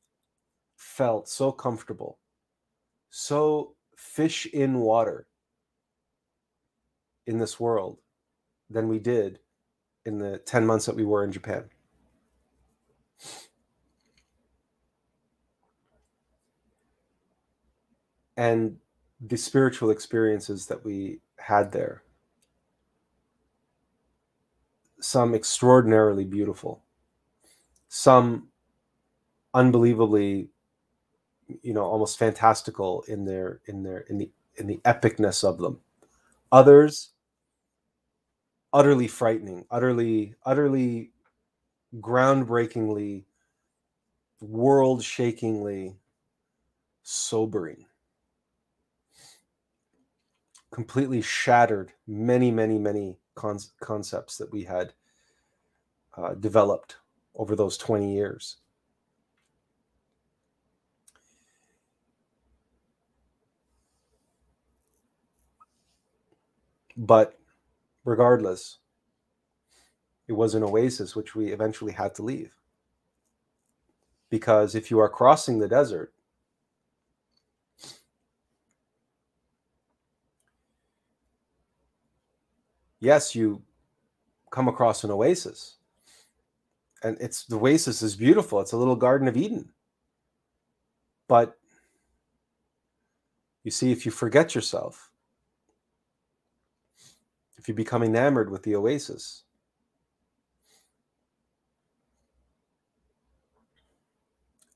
[0.76, 2.18] felt so comfortable,
[3.10, 5.28] so fish in water
[7.28, 8.00] in this world
[8.70, 9.40] than we did
[10.06, 11.66] in the 10 months that we were in Japan.
[18.38, 18.78] And
[19.22, 22.04] the spiritual experiences that we had there.
[25.02, 26.84] Some extraordinarily beautiful,
[27.88, 28.50] some
[29.54, 30.50] unbelievably,
[31.62, 35.80] you know, almost fantastical in their in their in the in the epicness of them.
[36.52, 37.12] Others
[38.74, 41.12] utterly frightening, utterly utterly
[42.00, 43.24] groundbreakingly
[44.42, 45.96] world-shakingly
[47.04, 47.86] sobering
[50.72, 54.94] completely shattered many many many con- concepts that we had
[56.18, 56.98] uh, developed
[57.36, 58.58] over those 20 years.
[66.98, 67.40] But
[68.04, 68.80] regardless,
[70.28, 72.52] it was an oasis which we eventually had to leave.
[74.30, 76.14] Because if you are crossing the desert,
[83.00, 83.62] yes, you
[84.52, 85.78] come across an oasis.
[87.04, 88.60] And it's the oasis is beautiful.
[88.60, 89.70] It's a little Garden of Eden.
[91.28, 91.58] But
[93.64, 95.12] you see, if you forget yourself,
[97.58, 99.44] if you become enamored with the oasis,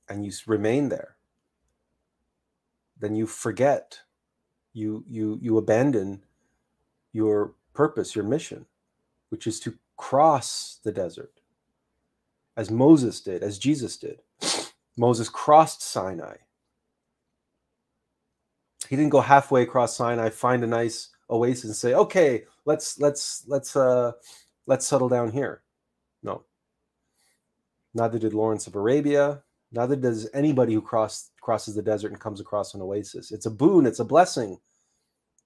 [0.09, 1.15] and you remain there,
[2.99, 3.99] then you forget,
[4.73, 6.23] you you you abandon
[7.13, 8.65] your purpose, your mission,
[9.29, 11.33] which is to cross the desert
[12.55, 14.19] as Moses did, as Jesus did.
[14.97, 16.35] Moses crossed Sinai.
[18.89, 23.43] He didn't go halfway across Sinai, find a nice oasis and say, "Okay, let's let's
[23.47, 24.11] let's uh
[24.67, 25.63] let's settle down here."
[26.21, 26.43] No.
[27.93, 29.43] Neither did Lawrence of Arabia.
[29.71, 33.31] Neither does anybody who cross, crosses the desert and comes across an oasis.
[33.31, 34.59] It's a boon, it's a blessing,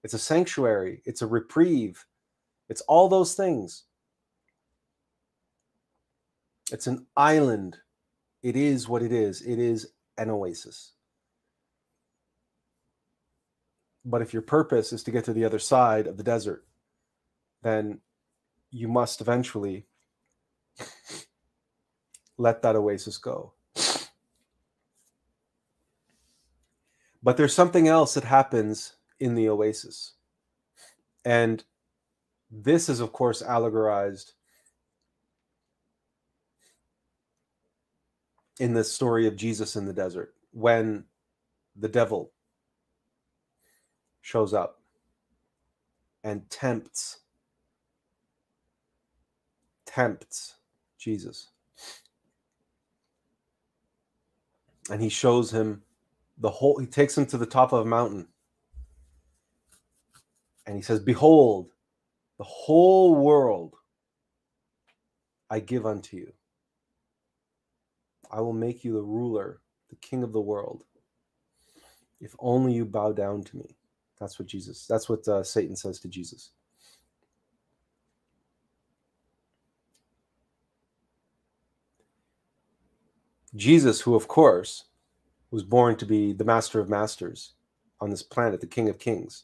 [0.03, 2.05] it's a sanctuary, it's a reprieve,
[2.69, 3.83] it's all those things.
[6.71, 7.77] It's an island.
[8.43, 9.41] It is what it is.
[9.41, 10.91] It is an oasis.
[14.03, 16.65] But if your purpose is to get to the other side of the desert,
[17.61, 17.99] then
[18.69, 19.85] you must eventually
[22.37, 23.53] let that oasis go.
[27.23, 30.13] But there's something else that happens in the oasis.
[31.25, 31.63] And
[32.49, 34.33] this is, of course, allegorized
[38.59, 41.05] in the story of Jesus in the desert when
[41.75, 42.31] the devil
[44.21, 44.81] shows up
[46.23, 47.19] and tempts
[49.85, 50.55] tempts
[50.97, 51.49] Jesus.
[54.89, 55.83] And he shows him
[56.37, 58.27] the whole he takes him to the top of a mountain.
[60.65, 61.71] And he says behold
[62.37, 63.75] the whole world
[65.49, 66.31] I give unto you
[68.31, 70.83] I will make you the ruler, the king of the world.
[72.19, 73.75] If only you bow down to me.
[74.19, 76.51] That's what Jesus, that's what uh, Satan says to Jesus.
[83.55, 84.85] Jesus, who of course
[85.51, 87.53] was born to be the master of masters
[88.01, 89.43] on this planet, the king of kings.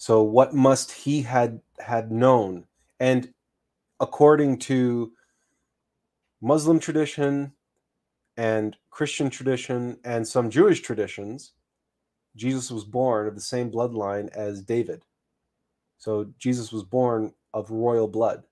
[0.00, 2.64] So what must he had had known?
[2.98, 3.34] And
[4.00, 5.12] according to
[6.40, 7.52] Muslim tradition
[8.34, 11.52] and Christian tradition and some Jewish traditions,
[12.34, 15.04] Jesus was born of the same bloodline as David.
[15.98, 18.44] So Jesus was born of royal blood.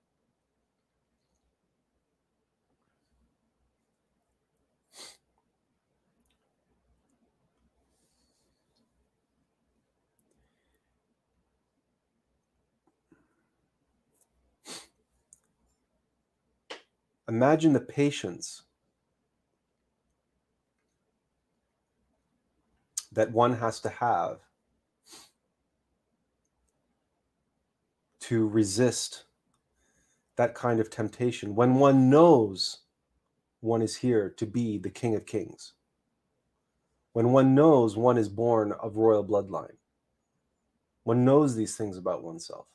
[17.29, 18.63] Imagine the patience
[23.11, 24.39] that one has to have
[28.21, 29.25] to resist
[30.37, 32.79] that kind of temptation when one knows
[33.59, 35.73] one is here to be the King of Kings,
[37.13, 39.77] when one knows one is born of royal bloodline,
[41.03, 42.65] one knows these things about oneself.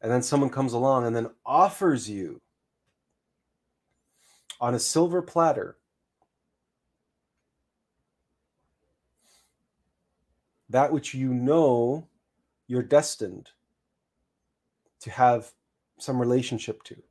[0.00, 2.40] And then someone comes along and then offers you
[4.60, 5.76] on a silver platter.
[10.68, 12.08] That which you know
[12.66, 13.50] you're destined
[15.00, 15.52] to have
[15.98, 17.02] some relationship to.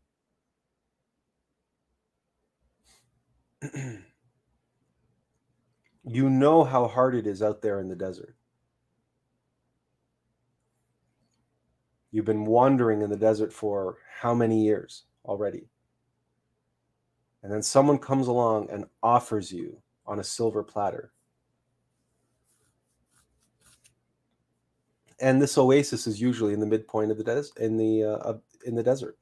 [6.03, 8.35] you know how hard it is out there in the desert.
[12.11, 15.69] You've been wandering in the desert for how many years already?
[17.43, 21.11] And then someone comes along and offers you on a silver platter.
[25.19, 28.33] And this oasis is usually in the midpoint of the des- in the uh,
[28.65, 29.17] in the desert.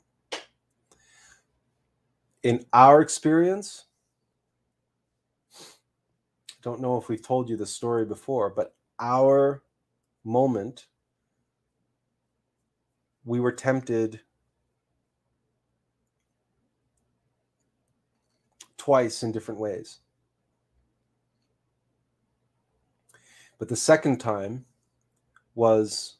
[2.43, 3.85] In our experience,
[5.53, 9.63] I don't know if we've told you the story before, but our
[10.23, 10.87] moment,
[13.25, 14.21] we were tempted
[18.81, 19.99] twice in different ways.
[23.59, 24.65] But the second time
[25.53, 26.15] was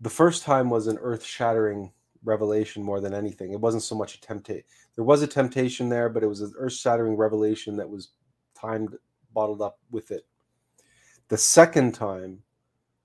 [0.00, 1.92] the first time was an earth shattering
[2.24, 3.52] revelation more than anything.
[3.52, 4.64] It wasn't so much a temptation.
[4.96, 8.08] There was a temptation there, but it was an earth shattering revelation that was
[8.60, 8.96] timed,
[9.32, 10.26] bottled up with it.
[11.28, 12.42] The second time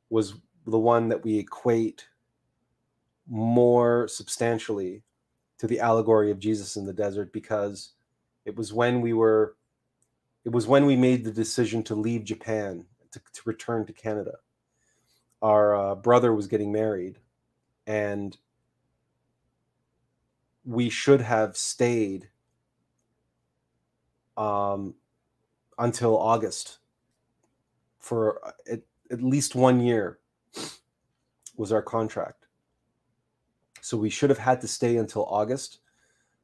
[0.10, 0.34] was
[0.66, 2.08] the one that we equate
[3.28, 5.04] more substantially
[5.60, 7.92] to the allegory of Jesus in the desert because
[8.46, 9.56] it was when we were,
[10.44, 14.38] it was when we made the decision to leave Japan to, to return to Canada.
[15.42, 17.20] Our uh, brother was getting married,
[17.88, 18.38] and
[20.64, 22.30] we should have stayed
[24.38, 24.96] um,
[25.78, 26.80] until August
[28.00, 28.86] for uh, it.
[29.12, 30.20] at least one year
[31.58, 32.48] was our contract.
[33.82, 35.80] So we should have had to stay until August,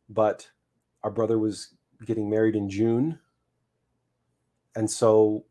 [0.09, 0.49] but
[1.03, 1.73] our brother was
[2.05, 3.19] getting married in June.
[4.75, 5.45] And so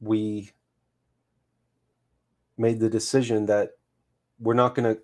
[0.00, 0.50] we
[2.56, 3.72] made the decision that
[4.38, 5.00] we're not going to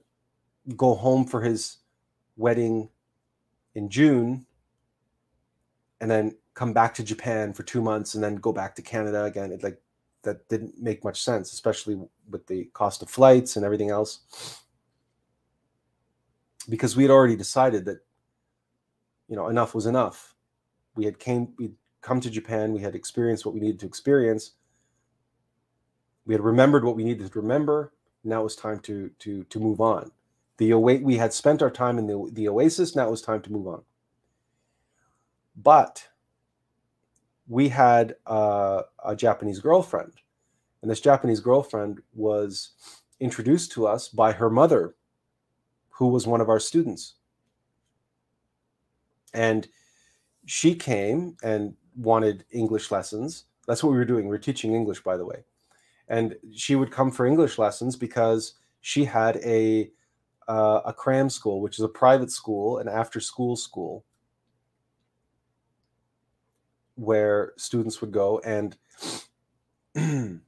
[0.76, 1.78] go home for his
[2.36, 2.88] wedding
[3.74, 4.46] in June
[6.00, 9.24] and then come back to Japan for two months and then go back to Canada
[9.24, 9.52] again.
[9.52, 9.80] It like
[10.22, 12.00] that didn't make much sense, especially
[12.30, 14.60] with the cost of flights and everything else.
[16.68, 17.98] Because we had already decided that,
[19.28, 20.31] you know, enough was enough.
[20.94, 24.52] We had came, we'd come to Japan, we had experienced what we needed to experience.
[26.26, 27.92] We had remembered what we needed to remember.
[28.24, 30.12] Now it was time to to to move on.
[30.58, 32.94] The we had spent our time in the, the oasis.
[32.94, 33.82] Now it was time to move on.
[35.56, 36.08] But
[37.48, 40.12] we had uh, a Japanese girlfriend,
[40.80, 42.70] and this Japanese girlfriend was
[43.18, 44.94] introduced to us by her mother,
[45.90, 47.14] who was one of our students.
[49.34, 49.66] And
[50.46, 53.44] she came and wanted English lessons.
[53.66, 54.24] That's what we were doing.
[54.24, 55.44] We were teaching English, by the way.
[56.08, 59.90] And she would come for English lessons because she had a
[60.48, 64.04] uh, a cram school, which is a private school, an after school school
[66.96, 68.76] where students would go and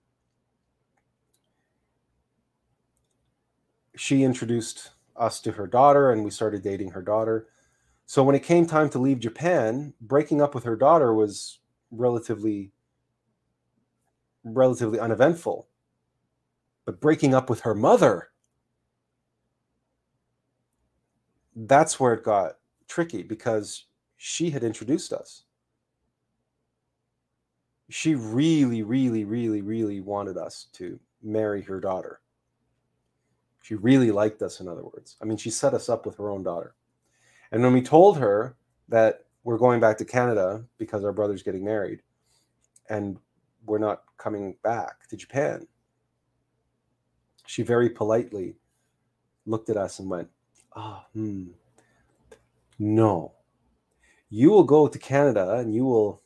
[3.97, 7.47] she introduced us to her daughter and we started dating her daughter
[8.07, 11.61] so when it came time to leave japan breaking up with her daughter was
[11.91, 12.71] relatively
[14.45, 15.69] relatively uneventful
[16.85, 18.31] but breaking up with her mother
[21.57, 22.59] that's where it got
[22.89, 23.85] tricky because
[24.17, 25.45] she had introduced us
[27.91, 32.21] she really, really, really, really wanted us to marry her daughter.
[33.63, 35.17] She really liked us, in other words.
[35.21, 36.75] I mean, she set us up with her own daughter.
[37.53, 38.57] And when we told her
[38.89, 42.01] that we're going back to Canada because our brother's getting married
[42.89, 43.19] and
[43.67, 45.67] we're not coming back to Japan,
[47.47, 48.57] she very politely
[49.47, 50.29] looked at us and went,
[50.77, 51.49] oh, hmm,
[52.79, 53.33] no.
[54.31, 56.23] You will go to Canada and you will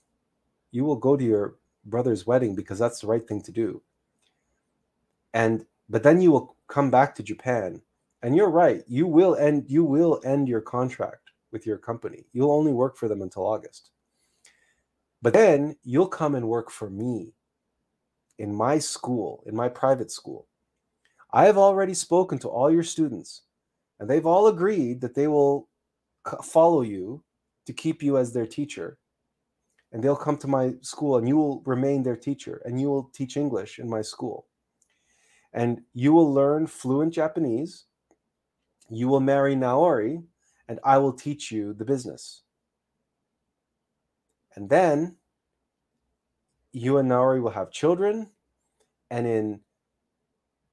[0.70, 3.82] you will go to your brother's wedding because that's the right thing to do.
[5.34, 7.82] And but then you will come back to Japan
[8.22, 12.24] and you're right, you will end you will end your contract with your company.
[12.32, 13.90] You'll only work for them until August.
[15.22, 17.32] But then you'll come and work for me
[18.38, 20.46] in my school, in my private school.
[21.32, 23.42] I have already spoken to all your students,
[23.98, 25.68] and they've all agreed that they will
[26.42, 27.22] follow you
[27.66, 28.98] to keep you as their teacher
[29.92, 33.10] and they'll come to my school and you will remain their teacher and you will
[33.14, 34.46] teach English in my school.
[35.52, 37.86] And you will learn fluent Japanese.
[38.90, 40.22] You will marry Naori
[40.68, 42.42] and I will teach you the business.
[44.54, 45.16] And then
[46.72, 48.30] you and Naori will have children.
[49.10, 49.60] And in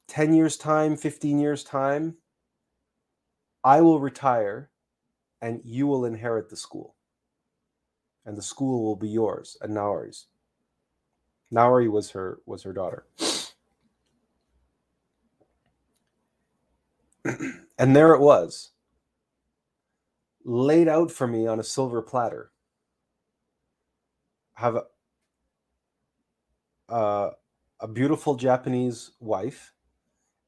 [0.07, 2.15] 10 years' time, 15 years' time,
[3.63, 4.69] I will retire
[5.41, 6.95] and you will inherit the school
[8.25, 10.27] and the school will be yours and Naori's.
[11.53, 13.05] Naori was her was her daughter.
[17.77, 18.71] And there it was,
[20.43, 22.51] laid out for me on a silver platter.
[24.53, 24.83] Have a,
[26.91, 27.31] uh,
[27.79, 29.73] a beautiful Japanese wife,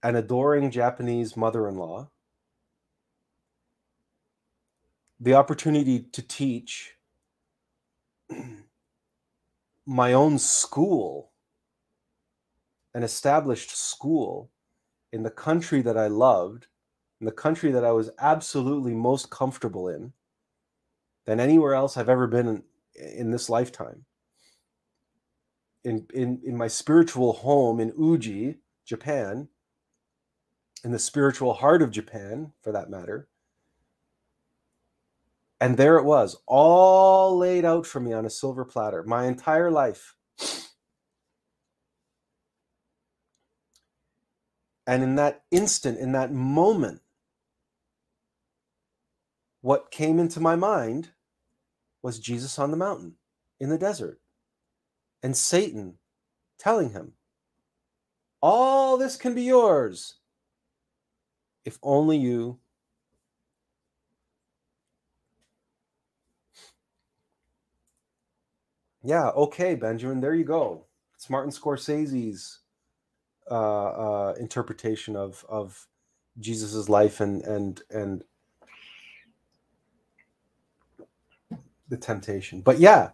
[0.04, 2.10] an adoring Japanese mother-in-law,
[5.20, 6.96] the opportunity to teach
[9.86, 11.32] my own school,
[12.94, 14.52] an established school
[15.12, 16.77] in the country that I loved, in
[17.26, 20.14] the country that I was absolutely most comfortable in
[21.26, 22.64] than anywhere else I've ever been in,
[22.96, 24.06] in this lifetime.
[25.84, 29.48] In, in, in my spiritual home in Uji, Japan,
[30.84, 33.28] in the spiritual heart of Japan, for that matter,
[35.60, 39.72] and there it was, all laid out for me on a silver platter, my entire
[39.72, 40.16] life.
[44.86, 47.02] And in that instant, in that moment,
[49.68, 51.10] what came into my mind
[52.02, 53.16] was Jesus on the mountain
[53.60, 54.22] in the desert
[55.22, 55.96] and Satan
[56.60, 57.14] telling him,
[58.42, 60.16] All this can be yours
[61.66, 62.60] if only you
[69.04, 70.86] Yeah, okay, Benjamin, there you go.
[71.16, 72.60] It's Martin Scorsese's
[73.50, 75.88] uh, uh, interpretation of of
[76.40, 78.24] Jesus's life and and and
[81.90, 82.62] the temptation.
[82.62, 83.12] But yeah,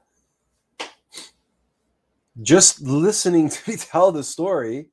[2.41, 4.89] just listening to me tell the story,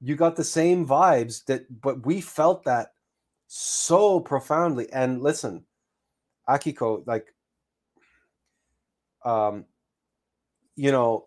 [0.00, 2.92] you got the same vibes that, but we felt that
[3.48, 4.90] so profoundly.
[4.92, 5.64] And listen,
[6.48, 7.34] Akiko, like,
[9.24, 9.64] um,
[10.76, 11.26] you know,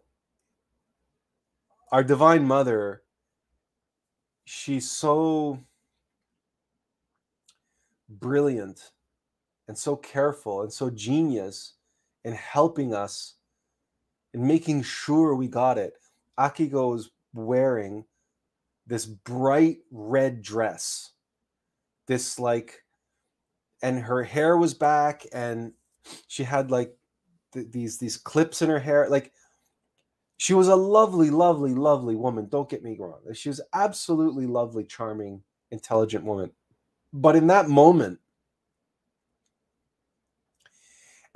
[1.91, 3.03] our Divine Mother,
[4.45, 5.59] she's so
[8.07, 8.91] brilliant
[9.67, 11.73] and so careful and so genius
[12.23, 13.35] in helping us
[14.33, 15.93] and making sure we got it.
[16.39, 18.05] Akiko is wearing
[18.87, 21.11] this bright red dress,
[22.07, 22.83] this like,
[23.81, 25.73] and her hair was back, and
[26.27, 26.95] she had like
[27.53, 29.31] th- these these clips in her hair, like.
[30.37, 32.47] She was a lovely, lovely, lovely woman.
[32.49, 33.19] Don't get me wrong.
[33.33, 36.49] She was absolutely lovely, charming, intelligent woman.
[37.13, 38.17] But in that moment,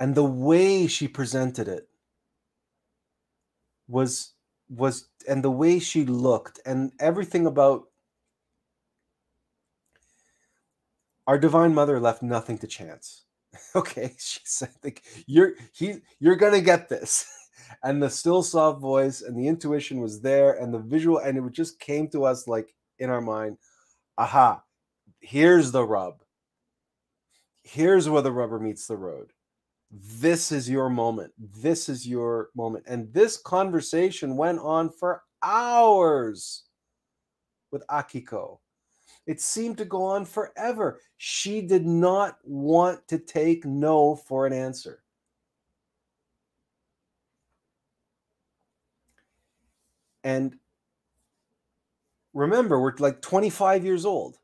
[0.00, 1.88] and the way she presented it
[3.88, 4.32] was
[4.68, 7.84] was and the way she looked and everything about
[11.26, 13.22] our divine mother left nothing to chance.
[13.74, 17.26] Okay she said like you're he you're gonna get this.
[17.82, 21.52] And the still soft voice and the intuition was there and the visual and it
[21.52, 23.58] just came to us like in our mind
[24.18, 24.62] aha
[25.20, 26.22] here's the rub.
[27.64, 29.32] Here's where the rubber meets the road
[30.02, 31.32] this is your moment.
[31.38, 32.84] This is your moment.
[32.86, 36.64] And this conversation went on for hours
[37.70, 38.58] with Akiko.
[39.26, 41.00] It seemed to go on forever.
[41.16, 45.02] She did not want to take no for an answer.
[50.22, 50.56] And
[52.34, 54.38] remember, we're like 25 years old.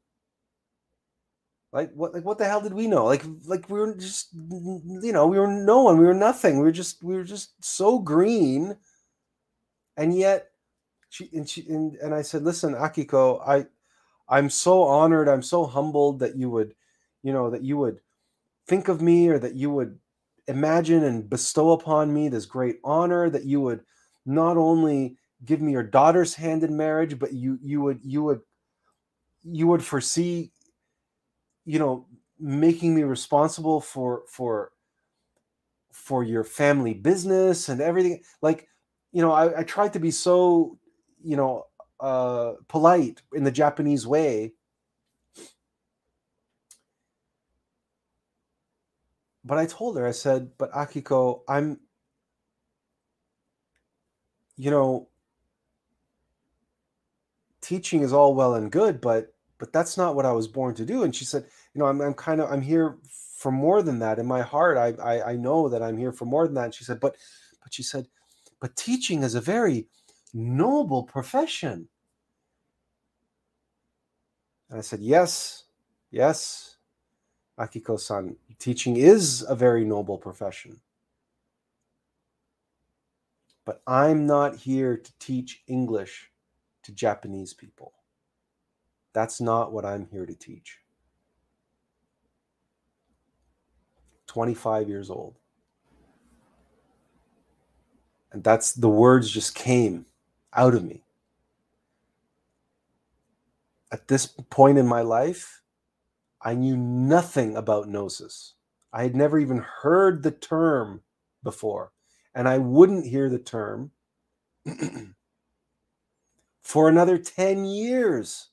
[1.73, 2.12] Like what?
[2.12, 3.07] Like what the hell did we know?
[3.07, 5.99] Like like we were just you know we were no one.
[5.99, 6.59] We were nothing.
[6.59, 8.77] We were just we were just so green,
[9.97, 10.51] and yet
[11.09, 13.66] she and she and, and I said, listen, Akiko, I
[14.28, 15.28] I'm so honored.
[15.28, 16.74] I'm so humbled that you would,
[17.23, 18.01] you know, that you would
[18.66, 19.99] think of me or that you would
[20.49, 23.81] imagine and bestow upon me this great honor that you would
[24.27, 28.40] not only give me your daughter's hand in marriage but you you would you would
[29.44, 30.51] you would foresee
[31.64, 32.06] you know
[32.39, 34.72] making me responsible for for
[35.93, 38.22] for your family business and everything.
[38.40, 38.68] Like
[39.12, 40.78] you know i, I tried to be so
[41.22, 41.66] you know
[42.01, 44.55] uh polite in the japanese way.
[49.44, 51.78] But i told her i said but akiko i'm
[54.56, 55.09] you know
[57.60, 60.84] teaching is all well and good but but that's not what I was born to
[60.84, 61.05] do.
[61.05, 62.97] And she said, you know, I'm, I'm kind of, I'm here
[63.36, 64.18] for more than that.
[64.18, 66.64] In my heart, I, I, I know that I'm here for more than that.
[66.64, 67.16] And she said, but,
[67.62, 68.09] but she said,
[68.59, 69.86] but teaching is a very
[70.34, 71.86] noble profession.
[74.68, 75.62] And I said, yes,
[76.10, 76.78] yes,
[77.56, 80.80] Akiko-san, teaching is a very noble profession.
[83.64, 86.32] But I'm not here to teach English
[86.82, 87.93] to Japanese people.
[89.12, 90.78] That's not what I'm here to teach.
[94.26, 95.36] 25 years old.
[98.32, 100.06] And that's the words just came
[100.55, 101.05] out of me.
[103.93, 105.62] At this point in my life,
[106.40, 108.55] I knew nothing about gnosis.
[108.93, 111.02] I had never even heard the term
[111.43, 111.93] before,
[112.34, 113.90] and I wouldn't hear the term
[116.62, 118.48] for another 10 years.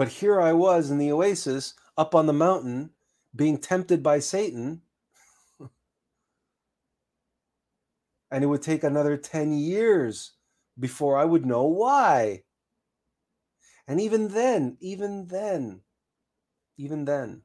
[0.00, 2.88] But here I was in the oasis up on the mountain
[3.36, 4.80] being tempted by Satan.
[8.30, 10.32] and it would take another 10 years
[10.78, 12.44] before I would know why.
[13.86, 15.82] And even then, even then,
[16.78, 17.42] even then,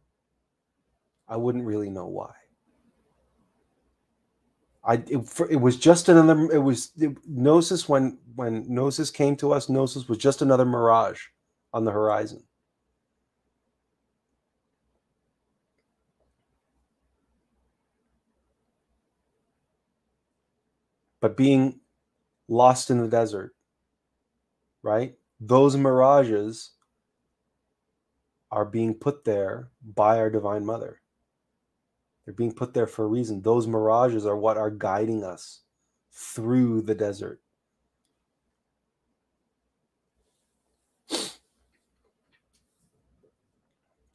[1.28, 2.32] I wouldn't really know why.
[4.82, 6.50] I it, for, it was just another.
[6.54, 9.68] It was it, gnosis when when gnosis came to us.
[9.68, 11.22] Gnosis was just another mirage
[11.76, 12.42] on the horizon.
[21.20, 21.82] But being
[22.48, 23.54] lost in the desert,
[24.84, 25.16] right?
[25.42, 26.72] Those mirages
[28.52, 31.02] are being put there by our Divine Mother.
[32.24, 33.42] They're being put there for a reason.
[33.42, 35.64] Those mirages are what are guiding us
[36.14, 37.42] through the desert.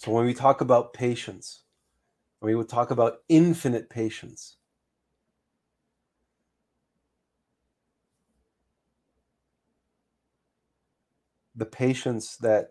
[0.01, 1.64] So when we talk about patience,
[2.40, 4.56] we would talk about infinite patience,
[11.55, 12.70] the patience that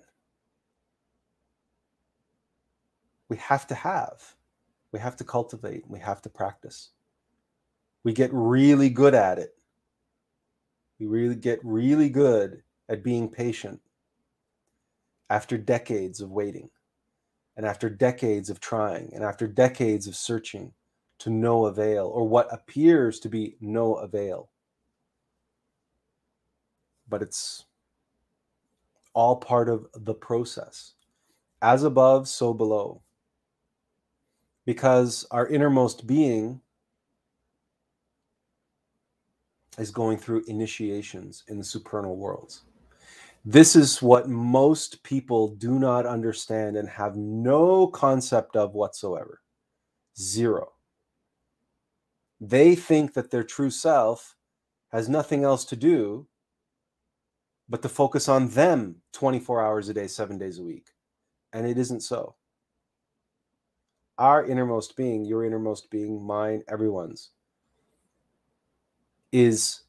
[3.30, 4.34] we have to have,
[4.92, 6.90] we have to cultivate, we have to practice.
[8.04, 9.56] We get really good at it.
[11.00, 13.82] We really get really good at being patient
[15.30, 16.72] after decades of waiting
[17.60, 20.72] and after decades of trying and after decades of searching
[21.18, 24.50] to no avail or what appears to be no avail.
[27.10, 27.66] But it's
[29.14, 30.94] all part of the process.
[31.62, 33.02] As above, so below.
[34.66, 36.62] Because our innermost being
[39.78, 42.62] is going through initiations in the supernal worlds.
[43.46, 49.42] This is what most people do not understand and have no concept of whatsoever.
[50.18, 50.74] Zero.
[52.42, 54.36] They think that their true self
[54.92, 56.28] has nothing else to do
[57.70, 60.90] but to focus on them 24 hours a day, seven days a week.
[61.54, 62.36] And it isn't so.
[64.18, 67.30] Our innermost being, your innermost being, mine, everyone's,
[69.32, 69.84] is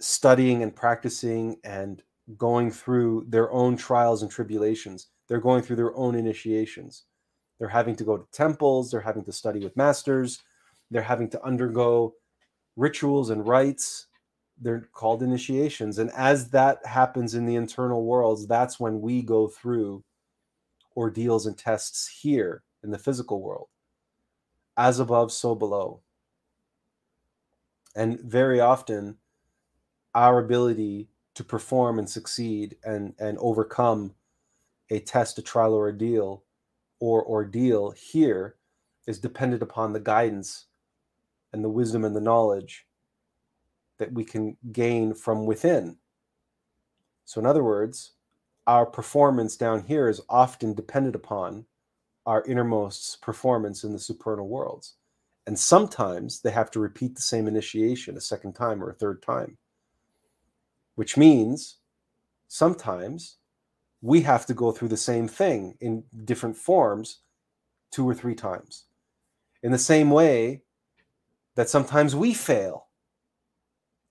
[0.00, 2.02] studying and practicing and
[2.36, 5.08] going through their own trials and tribulations.
[5.28, 7.04] They're going through their own initiations.
[7.58, 10.42] They're having to go to temples, they're having to study with masters,
[10.90, 12.14] they're having to undergo
[12.76, 14.06] rituals and rites.
[14.60, 15.98] They're called initiations.
[15.98, 20.02] And as that happens in the internal worlds, that's when we go through
[20.96, 23.68] ordeals and tests here in the physical world.
[24.76, 26.00] As above, so below.
[27.94, 29.18] And very often,
[30.14, 31.08] our ability
[31.38, 34.12] to perform and succeed and and overcome
[34.90, 36.42] a test, a trial, or ordeal,
[36.98, 38.56] or ordeal here
[39.06, 40.66] is dependent upon the guidance
[41.52, 42.88] and the wisdom and the knowledge
[43.98, 45.96] that we can gain from within.
[47.24, 48.14] So, in other words,
[48.66, 51.66] our performance down here is often dependent upon
[52.26, 54.96] our innermost performance in the supernal worlds.
[55.46, 59.22] And sometimes they have to repeat the same initiation a second time or a third
[59.22, 59.56] time
[60.98, 61.76] which means
[62.48, 63.36] sometimes
[64.02, 67.20] we have to go through the same thing in different forms
[67.92, 68.86] two or three times.
[69.62, 70.62] In the same way
[71.54, 72.88] that sometimes we fail.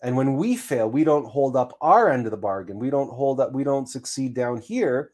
[0.02, 2.80] And when we fail, we don't hold up our end of the bargain.
[2.80, 5.12] We don't hold up, we don't succeed down here.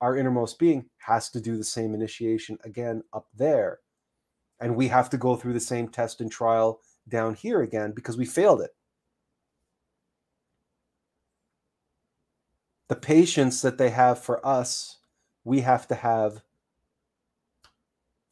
[0.00, 3.80] Our innermost being has to do the same initiation again up there.
[4.58, 6.80] And we have to go through the same test and trial
[7.10, 8.70] down here again because we failed it.
[12.90, 14.96] The patience that they have for us,
[15.44, 16.42] we have to have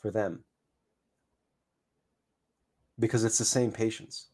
[0.01, 0.43] for them.
[2.99, 4.31] Because it's the same patience.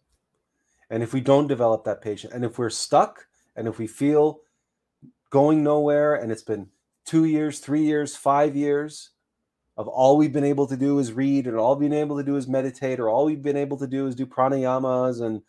[0.89, 4.41] And if we don't develop that patience, and if we're stuck, and if we feel
[5.29, 6.69] going nowhere, and it's been
[7.05, 9.11] two years, three years, five years
[9.77, 12.25] of all we've been able to do is read, and all we've been able to
[12.25, 15.43] do is meditate, or all we've been able to do is do pranayamas and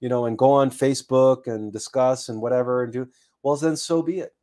[0.00, 3.08] you know, and go on Facebook and discuss and whatever and do
[3.46, 4.34] well, then so be it.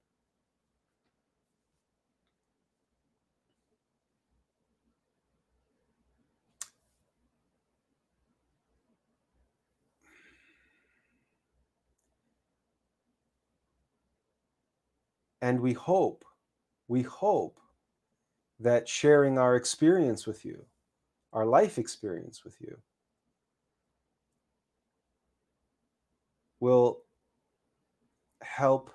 [15.41, 16.23] And we hope,
[16.87, 17.59] we hope
[18.61, 20.63] that sharing our experience with you,
[21.33, 22.77] our life experience with you,
[26.61, 27.02] will
[28.55, 28.91] help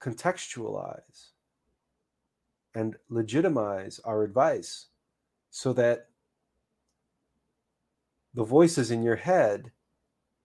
[0.00, 1.30] contextualize
[2.76, 4.86] and legitimize our advice
[5.50, 6.06] so that
[8.34, 9.72] the voices in your head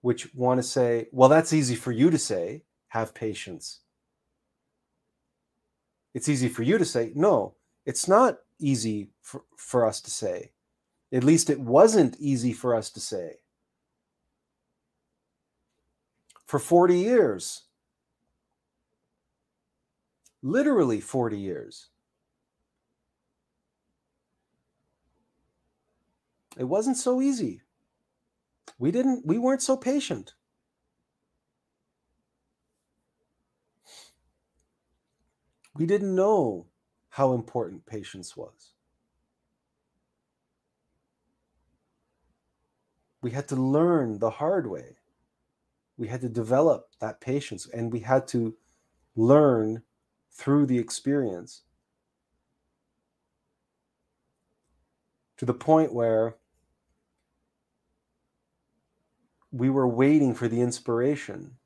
[0.00, 3.80] which want to say, well, that's easy for you to say, have patience.
[6.12, 7.54] It's easy for you to say, no,
[7.84, 10.50] it's not easy for, for us to say.
[11.12, 13.36] At least it wasn't easy for us to say
[16.46, 17.62] for 40 years.
[20.42, 21.88] Literally 40 years.
[26.56, 27.62] It wasn't so easy.
[28.78, 30.34] We didn't we weren't so patient.
[35.74, 36.66] We didn't know
[37.10, 38.72] how important patience was.
[43.20, 44.96] We had to learn the hard way.
[45.96, 48.56] We had to develop that patience and we had to
[49.14, 49.82] learn
[50.30, 51.62] through the experience
[55.38, 56.36] to the point where
[59.50, 61.56] we were waiting for the inspiration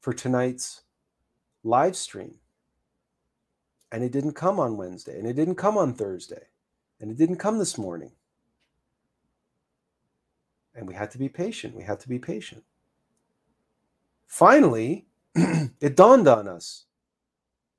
[0.00, 0.82] for tonight's
[1.64, 2.36] live stream.
[3.90, 6.48] And it didn't come on Wednesday, and it didn't come on Thursday,
[7.00, 8.12] and it didn't come this morning.
[10.74, 11.74] And we had to be patient.
[11.74, 12.64] We had to be patient.
[14.26, 16.86] Finally, it dawned on us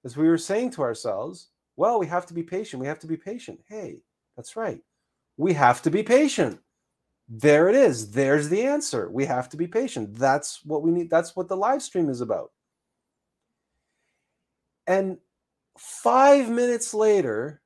[0.05, 2.79] as we were saying to ourselves, well, we have to be patient.
[2.81, 3.59] We have to be patient.
[3.67, 3.99] Hey,
[4.35, 4.81] that's right.
[5.37, 6.59] We have to be patient.
[7.29, 8.11] There it is.
[8.11, 9.09] There's the answer.
[9.11, 10.15] We have to be patient.
[10.15, 11.09] That's what we need.
[11.09, 12.51] That's what the live stream is about.
[14.87, 15.17] And
[15.77, 17.61] five minutes later,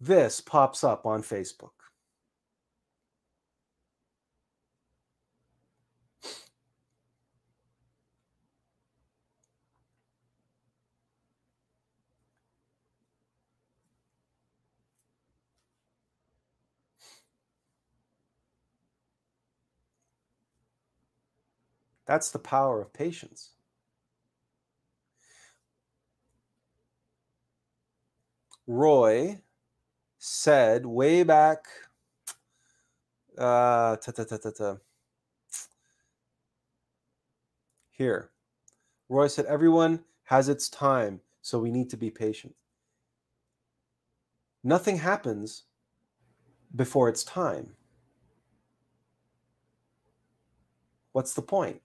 [0.00, 1.70] this pops up on Facebook.
[22.12, 23.52] That's the power of patience.
[28.66, 29.40] Roy
[30.18, 31.64] said way back
[33.38, 34.76] uh, ta, ta, ta,
[37.90, 38.28] here.
[39.08, 42.54] Roy said, Everyone has its time, so we need to be patient.
[44.62, 45.62] Nothing happens
[46.76, 47.72] before its time.
[51.12, 51.80] What's the point?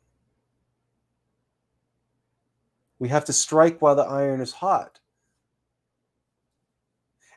[2.99, 4.99] We have to strike while the iron is hot.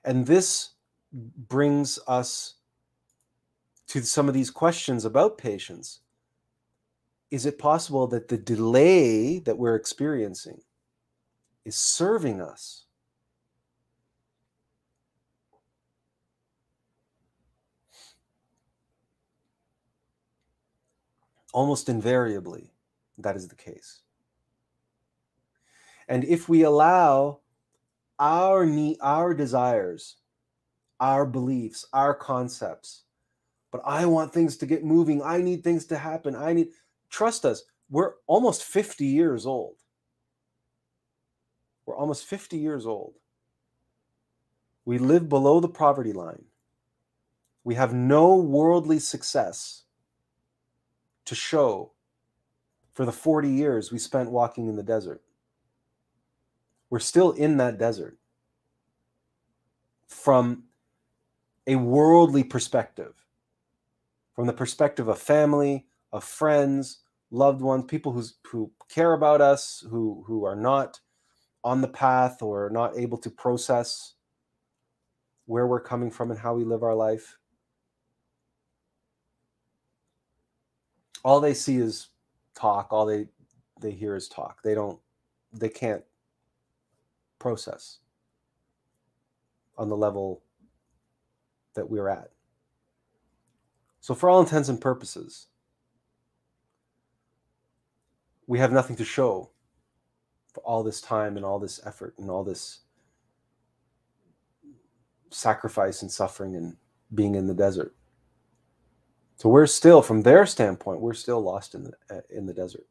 [0.04, 0.70] And this
[1.12, 2.54] brings us
[3.88, 6.00] to some of these questions about patience.
[7.30, 10.62] Is it possible that the delay that we're experiencing
[11.64, 12.84] is serving us?
[21.52, 22.72] Almost invariably,
[23.18, 24.02] that is the case.
[26.10, 27.38] And if we allow
[28.18, 30.16] our need, our desires,
[30.98, 33.04] our beliefs, our concepts,
[33.70, 35.22] but I want things to get moving.
[35.22, 36.34] I need things to happen.
[36.34, 36.70] I need,
[37.10, 39.76] trust us, we're almost 50 years old.
[41.86, 43.14] We're almost 50 years old.
[44.84, 46.46] We live below the poverty line.
[47.62, 49.84] We have no worldly success
[51.26, 51.92] to show
[52.94, 55.22] for the 40 years we spent walking in the desert.
[56.90, 58.18] We're still in that desert
[60.08, 60.64] from
[61.66, 63.14] a worldly perspective,
[64.34, 66.98] from the perspective of family, of friends,
[67.30, 70.98] loved ones, people who's, who care about us, who, who are not
[71.62, 74.14] on the path or not able to process
[75.46, 77.36] where we're coming from and how we live our life.
[81.22, 82.08] All they see is
[82.54, 82.88] talk.
[82.90, 83.26] All they
[83.80, 84.62] they hear is talk.
[84.62, 84.98] They don't
[85.52, 86.02] they can't
[87.40, 87.98] process
[89.76, 90.42] on the level
[91.74, 92.30] that we're at.
[94.00, 95.48] So, for all intents and purposes,
[98.46, 99.50] we have nothing to show
[100.52, 102.80] for all this time and all this effort and all this
[105.30, 106.76] sacrifice and suffering and
[107.14, 107.94] being in the desert.
[109.36, 112.86] So we're still, from their standpoint, we're still lost in the uh, in the desert.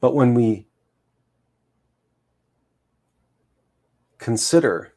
[0.00, 0.66] But when we
[4.18, 4.94] consider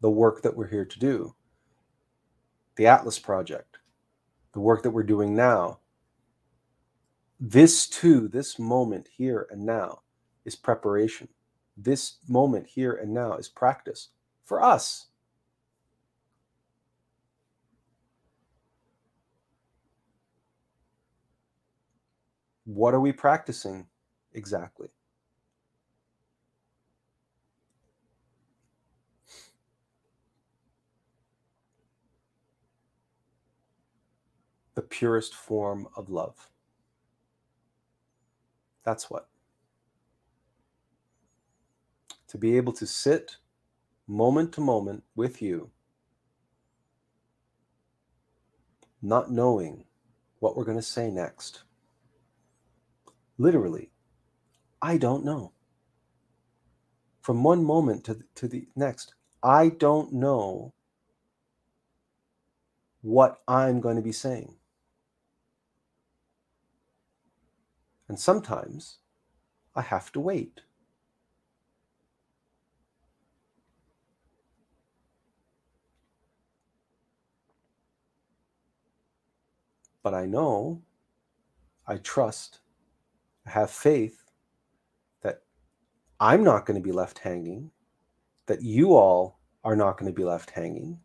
[0.00, 1.34] the work that we're here to do,
[2.76, 3.78] the Attlas Project,
[4.52, 5.78] the work that we're doing now,
[7.40, 10.02] this too, this moment here and now
[10.44, 11.28] is preparation.
[11.76, 14.10] This moment here and now is practice
[14.44, 15.06] for us.
[22.64, 23.86] What are we practicing
[24.32, 24.88] exactly.
[34.74, 36.48] The purest form of love.
[38.84, 39.28] That's what.
[42.28, 43.36] To be able to sit
[44.06, 45.70] moment to moment with you,
[49.02, 49.84] not knowing
[50.38, 51.64] what we're going to say next
[53.40, 53.90] literally,
[54.82, 55.52] I don't know.
[57.22, 60.72] From one moment to, to the next, I don't know
[63.02, 64.54] what I'm going to be saying.
[68.08, 68.98] And sometimes
[69.74, 70.62] I have to wait.
[80.02, 80.82] But I know,
[81.86, 82.60] I trust,
[83.46, 84.19] I have faith
[86.20, 87.70] I'm not going to be left hanging,
[88.46, 91.00] that you all are not going to be left hanging.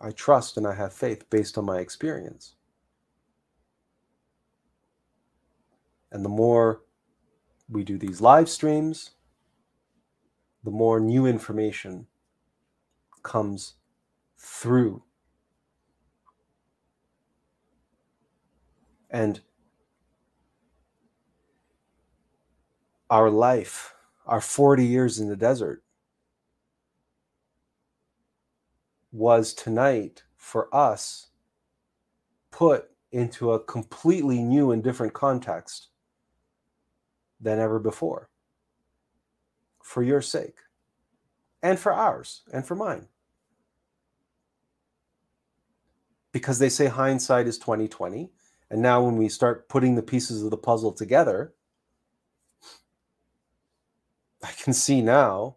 [0.00, 2.54] I trust and I have faith based on my experience.
[6.10, 6.82] And the more
[7.68, 9.10] we do these live streams,
[10.64, 12.06] the more new information
[13.22, 13.74] comes
[14.38, 15.02] through.
[19.10, 19.40] And
[23.10, 23.94] our life,
[24.26, 25.82] our 40 years in the desert,
[29.12, 31.28] was tonight for us
[32.52, 35.88] put into a completely new and different context
[37.40, 38.28] than ever before
[39.82, 40.58] for your sake
[41.62, 43.08] and for ours and for mine.
[46.32, 48.30] Because they say hindsight is 2020
[48.70, 51.52] and now when we start putting the pieces of the puzzle together
[54.42, 55.56] i can see now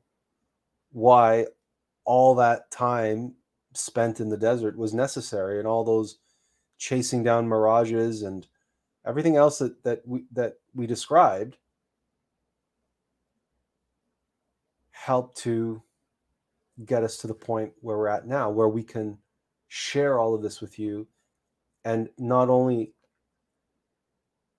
[0.92, 1.46] why
[2.06, 3.34] all that time
[3.74, 6.18] spent in the desert was necessary and all those
[6.78, 8.48] chasing down mirages and
[9.06, 11.58] everything else that, that we that we described
[14.92, 15.82] helped to
[16.86, 19.18] get us to the point where we're at now where we can
[19.76, 21.08] share all of this with you.
[21.84, 22.94] And not only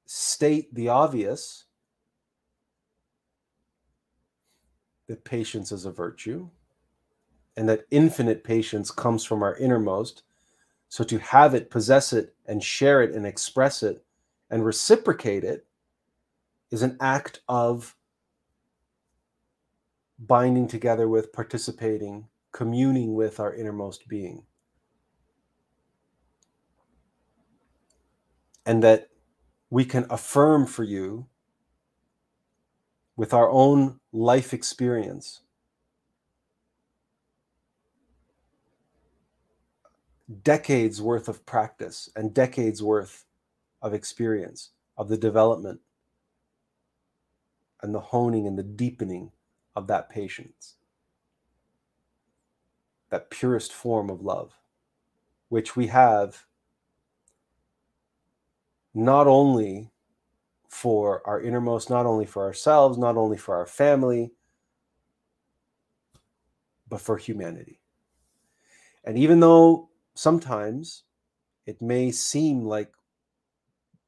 [0.06, 1.64] state the obvious
[5.06, 6.48] that patience is a virtue
[7.56, 10.22] and that infinite patience comes from our innermost.
[10.88, 14.04] So to have it, possess it, and share it, and express it,
[14.50, 15.66] and reciprocate it
[16.70, 17.94] is an act of
[20.18, 24.44] binding together with, participating, communing with our innermost being.
[28.66, 29.08] And that
[29.74, 31.26] we can affirm for you
[33.16, 35.40] with our own life experience.
[40.44, 43.24] Decades worth of practice and decades worth
[43.82, 45.80] of experience of the development
[47.82, 49.32] and the honing and the deepening
[49.74, 50.76] of that patience
[53.10, 54.52] that purest form of love
[55.48, 56.46] which we have
[58.94, 59.90] not only
[60.68, 64.32] for our innermost not only for ourselves not only for our family
[66.88, 67.80] but for humanity.
[69.04, 71.04] And even though sometimes
[71.66, 72.92] it may seem like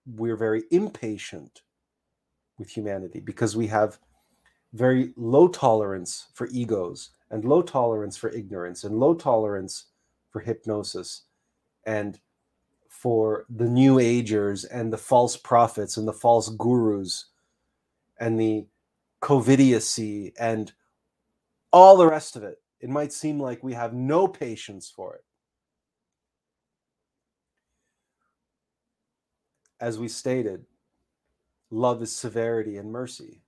[0.06, 1.62] we're very impatient
[2.58, 3.98] with humanity because we have
[4.72, 9.86] very low tolerance for egos and low tolerance for ignorance and low tolerance
[10.30, 11.22] for hypnosis
[11.86, 12.20] and
[13.00, 17.26] for the new agers and the false prophets and the false gurus
[18.18, 18.66] and the
[19.22, 20.72] covidiacy and
[21.72, 25.24] all the rest of it it might seem like we have no patience for it
[29.80, 30.64] as we stated,
[31.70, 33.42] love is severity and mercy.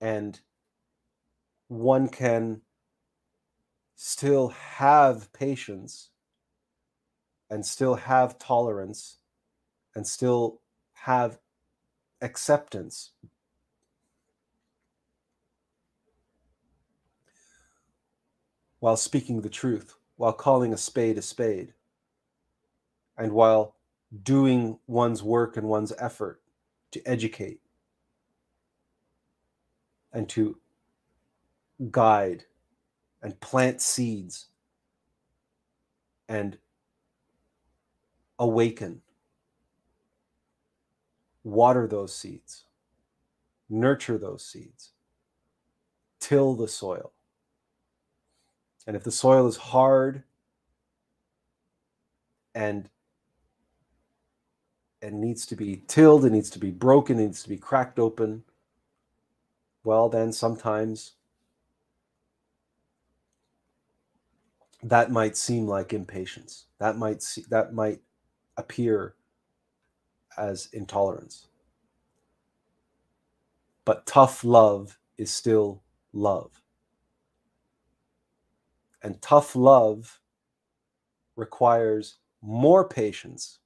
[0.00, 0.40] And
[1.68, 2.60] one can
[3.96, 6.10] still have patience
[7.52, 9.18] and still have tolerance
[9.94, 10.62] and still
[10.94, 11.38] have
[12.22, 13.10] acceptance.
[18.80, 21.74] While speaking the truth, while calling a spade a spade,
[23.18, 23.76] and while
[24.22, 26.40] doing one's work and one's effort
[26.92, 27.60] to educate
[30.10, 30.58] and to
[31.90, 32.44] guide
[33.20, 34.46] and plant seeds
[36.30, 36.56] and
[38.38, 39.02] awaken.
[41.44, 42.64] Water those seeds,
[43.68, 44.90] nurture those seeds,
[46.20, 47.12] till the soil.
[48.86, 50.22] And if the soil is hard
[52.54, 52.88] and
[55.00, 57.98] and needs to be tilled, it needs to be broken, it needs to be cracked
[57.98, 58.44] open,
[59.84, 61.14] well, then sometimes
[64.82, 66.66] that might seem like impatience.
[66.78, 68.00] That might see, that might
[68.56, 69.14] appear
[70.36, 71.48] as intolerance.
[73.84, 76.62] But tough love is still love.
[79.02, 80.20] And tough love
[81.36, 83.58] requires more patience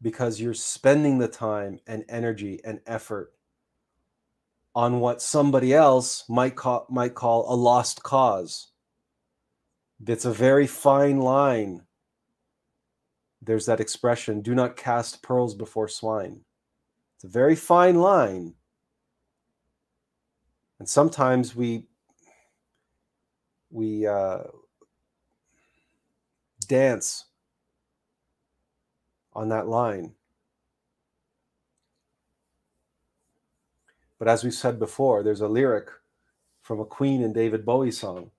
[0.00, 3.32] because you're spending the time and energy and effort
[4.74, 8.68] on what somebody else might call, might call a lost cause.
[10.06, 11.82] It's a very fine line.
[13.42, 16.40] There's that expression do not cast pearls before swine.
[17.16, 18.54] It's a very fine line.
[20.78, 21.84] And sometimes we
[23.70, 24.44] we uh,
[26.68, 27.26] dance
[29.32, 30.14] on that line.
[34.18, 35.90] But as we said before, there's a lyric
[36.62, 38.30] from a Queen and David Bowie song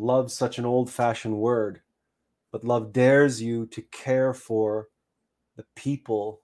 [0.00, 1.82] love's such an old fashioned word,
[2.50, 4.88] but love dares you to care for
[5.56, 6.40] the people,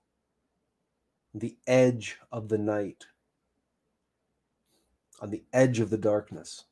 [1.35, 3.07] the edge of the night,
[5.21, 6.65] on the edge of the darkness.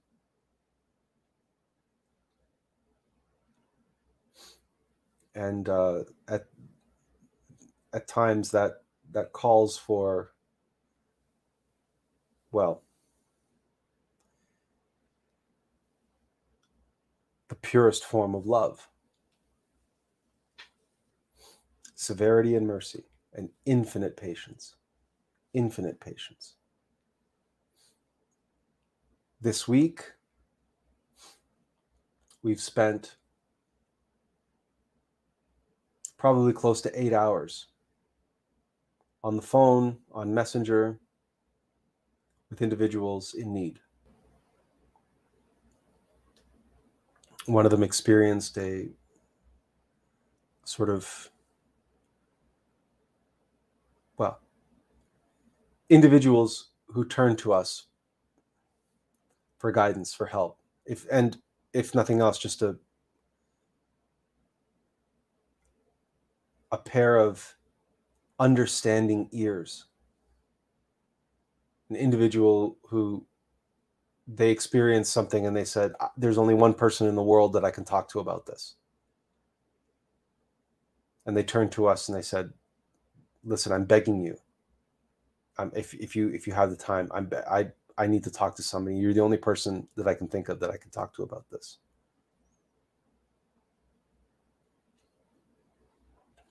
[5.35, 6.47] And uh, at
[7.93, 8.83] at times that
[9.13, 10.33] that calls for
[12.51, 12.83] well
[17.67, 18.89] purest form of love
[21.95, 24.77] severity and mercy and infinite patience
[25.55, 26.55] infinite patience
[29.41, 30.13] this week
[32.43, 33.17] we've spent
[36.17, 37.67] probably close to eight hours
[39.23, 41.01] on the phone, on Messenger,
[42.49, 43.81] with individuals in need.
[47.47, 48.89] One of them experienced a
[50.65, 51.31] sort of,
[54.19, 54.41] well,
[55.89, 57.87] individuals who turn to us
[59.59, 61.39] for guidance, for help, if and
[61.73, 62.77] if nothing else, just a
[66.73, 67.55] a pair of
[68.39, 69.87] understanding ears.
[71.91, 73.25] An individual who
[74.27, 77.71] they experienced something and they said, There's only one person in the world that I
[77.71, 78.75] can talk to about this.
[81.27, 82.53] And they turned to us and they said,
[83.45, 84.37] Listen, I'm begging you.
[85.59, 88.57] Um, if, if you if you have the time, I'm I I need to talk
[88.57, 88.97] to somebody.
[88.97, 91.47] You're the only person that I can think of that I can talk to about
[91.51, 91.79] this.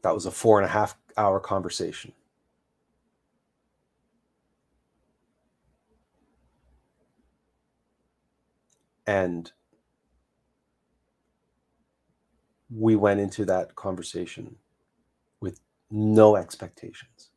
[0.02, 2.14] That was a four and a half hour conversation.
[9.08, 9.52] And
[12.70, 14.56] we went into that conversation
[15.40, 15.60] with
[15.92, 17.30] no expectations.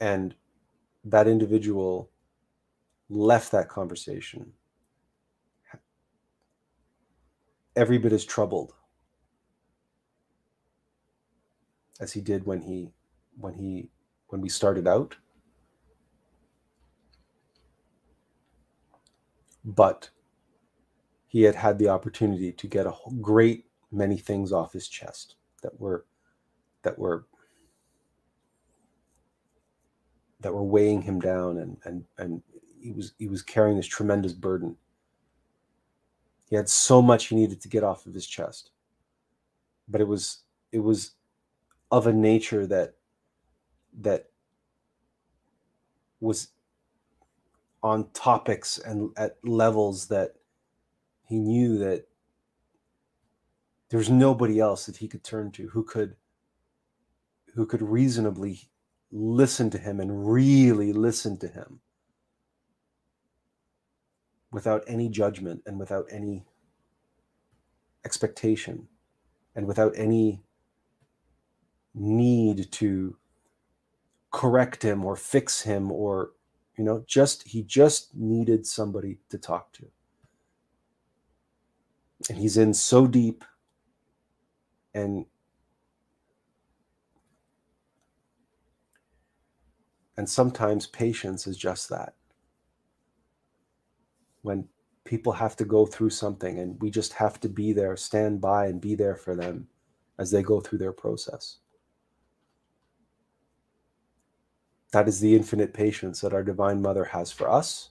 [0.00, 0.34] And
[1.04, 2.10] that individual
[3.08, 4.52] left that conversation
[7.76, 8.72] every bit as troubled
[12.00, 12.90] as he did when he
[13.38, 13.88] when he
[14.28, 15.16] when we started out
[19.66, 20.08] but
[21.26, 25.78] he had had the opportunity to get a great many things off his chest that
[25.78, 26.06] were
[26.82, 27.26] that were
[30.40, 32.42] that were weighing him down and and and
[32.80, 34.76] he was he was carrying this tremendous burden
[36.48, 38.70] he had so much he needed to get off of his chest.
[39.88, 41.12] But it was it was
[41.90, 42.94] of a nature that
[44.00, 44.30] that
[46.20, 46.48] was
[47.86, 50.32] on topics and at levels that
[51.28, 52.04] he knew that
[53.90, 56.16] there was nobody else that he could turn to who could
[57.54, 58.68] who could reasonably
[59.12, 61.80] listen to him and really listen to him
[64.50, 66.44] without any judgment and without any
[68.04, 68.88] expectation
[69.54, 70.42] and without any
[71.94, 73.16] need to
[74.32, 76.32] correct him or fix him or
[76.76, 79.86] you know just he just needed somebody to talk to
[82.28, 83.44] and he's in so deep
[84.94, 85.26] and
[90.16, 92.14] and sometimes patience is just that
[94.42, 94.68] when
[95.04, 98.66] people have to go through something and we just have to be there, stand by
[98.66, 99.66] and be there for them
[100.18, 101.58] as they go through their process.
[104.96, 107.90] That is the infinite patience that our Divine Mother has for us.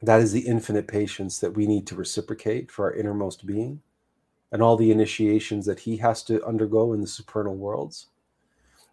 [0.00, 3.82] That is the infinite patience that we need to reciprocate for our innermost being
[4.50, 8.06] and all the initiations that he has to undergo in the supernal worlds,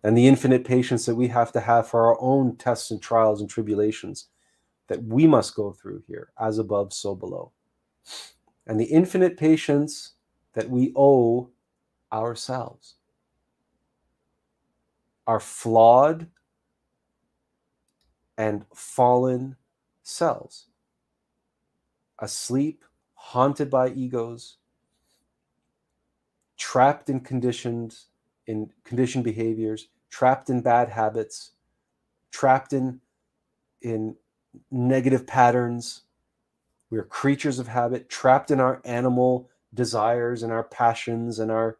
[0.03, 3.39] and the infinite patience that we have to have for our own tests and trials
[3.39, 4.25] and tribulations
[4.87, 7.53] that we must go through here, as above, so below,
[8.67, 10.15] and the infinite patience
[10.51, 11.49] that we owe
[12.11, 12.94] ourselves.
[15.27, 16.27] Our flawed
[18.37, 19.55] and fallen
[20.03, 20.67] selves,
[22.19, 22.83] asleep,
[23.15, 24.57] haunted by egos,
[26.57, 27.97] trapped in conditioned
[28.47, 31.51] in conditioned behaviors, trapped in bad habits,
[32.31, 33.01] trapped in
[33.81, 34.15] in
[34.69, 36.03] negative patterns.
[36.89, 41.77] We're creatures of habit, trapped in our animal desires and our passions and our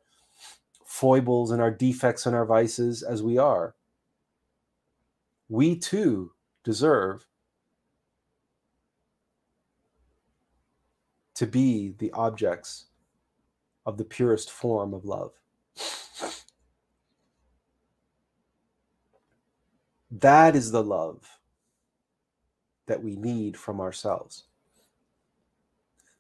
[0.95, 3.75] foibles and our defects and our vices as we are.
[5.49, 6.31] We too
[6.63, 7.27] deserve
[11.33, 12.85] to be the objects
[13.85, 15.33] of the purest form of love.
[20.09, 21.27] That is the love
[22.85, 24.45] that we need from ourselves.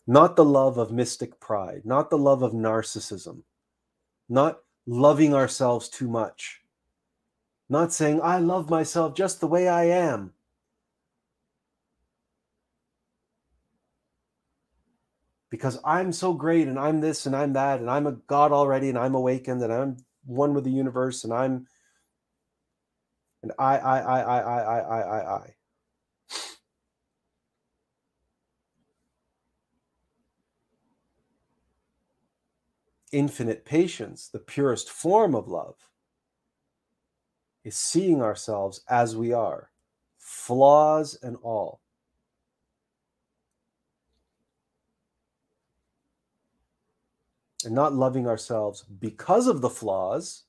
[0.05, 3.43] Not the love of mystic pride, not the love of narcissism,
[4.27, 6.61] not loving ourselves too much.
[7.69, 10.33] Not saying, I love myself just the way I am.
[15.49, 18.89] Because I'm so great and I'm this and I'm that and I'm a God already
[18.89, 21.67] and I'm awakened and I'm one with the universe and I'm
[23.41, 25.54] and I, I, I, I, I, I, I, I.
[33.15, 35.77] Infinite patience, the purest form of love,
[37.63, 39.71] is seeing ourselves as we are,
[40.17, 41.79] flaws and all.
[47.63, 50.43] and not loving ourselves because of the flaws,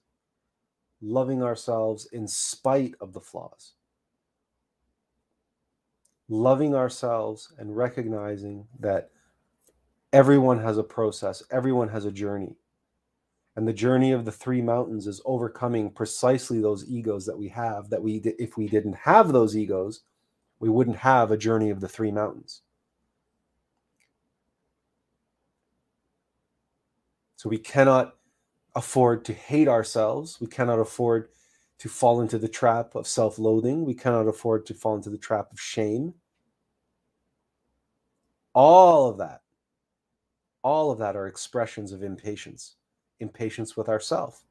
[1.00, 3.74] loving ourselves in spite of the flaws.
[6.28, 9.12] Loving ourselves and recognizing that
[10.16, 12.56] everyone has a process, everyone has a journey.
[13.54, 17.90] And the journey of the three mountains is overcoming precisely those egos that we have.
[17.90, 20.00] That we, if we didn't have those egos,
[20.58, 22.62] we wouldn't have a journey of the three mountains.
[27.36, 28.14] So we cannot
[28.74, 30.40] afford to hate ourselves.
[30.40, 31.28] We cannot afford
[31.78, 33.84] to fall into the trap of self loathing.
[33.84, 36.14] We cannot afford to fall into the trap of shame.
[38.54, 39.42] All of that,
[40.66, 42.74] all of that are expressions of impatience,
[43.20, 44.44] impatience with ourself.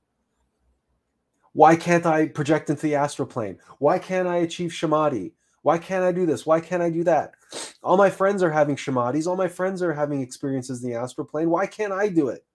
[1.52, 3.60] Why can't I project into the astral plane?
[3.80, 5.34] Why can't I achieve samadhi?
[5.64, 6.46] Why can't I do this?
[6.46, 7.34] Why can't I do that?
[7.84, 9.28] All my friends are having samadhis.
[9.28, 11.50] All my friends are having experiences in the astral plane.
[11.50, 12.46] Why can't I do it?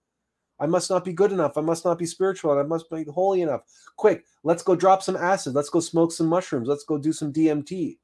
[0.59, 1.55] I must not be good enough.
[1.55, 2.57] I must not be spiritual.
[2.57, 3.61] I must be holy enough.
[3.95, 5.53] Quick, let's go drop some acid.
[5.53, 6.67] Let's go smoke some mushrooms.
[6.67, 7.99] Let's go do some DMT.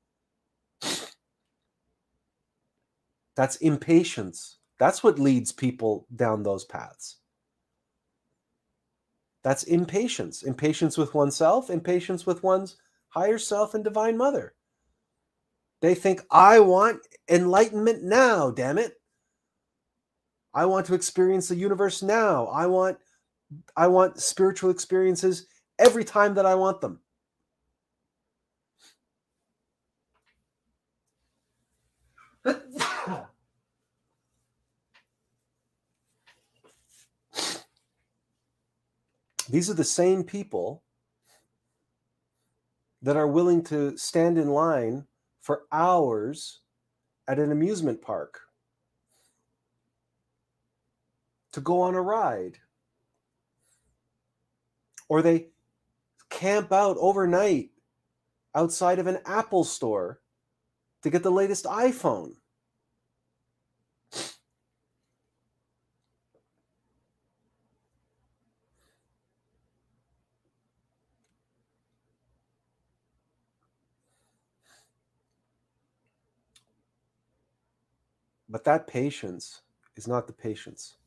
[3.36, 4.57] That's impatience.
[4.80, 7.18] That's what leads people down those paths.
[9.44, 10.44] That's impatience.
[10.44, 12.78] Impatience with oneself, impatience with one's
[13.10, 14.54] higher self and divine mother.
[15.82, 17.00] They think, I want
[17.30, 18.94] enlightenment now, damn it.
[20.54, 22.48] I want to experience the universe now.
[22.48, 22.98] I want
[23.76, 25.48] I want spiritual experiences
[25.80, 27.00] every time that I want them.
[39.50, 40.84] These are the same people
[43.02, 45.06] that are willing to stand in line
[45.40, 46.60] for hours
[47.28, 48.42] at an amusement park
[51.54, 52.58] to go on a ride.
[55.10, 55.48] Or they
[56.30, 57.70] camp out overnight
[58.54, 60.20] outside of an Apple store
[61.04, 62.34] to get the latest iPhone.
[78.50, 79.62] But that patience
[79.96, 80.98] is not the patience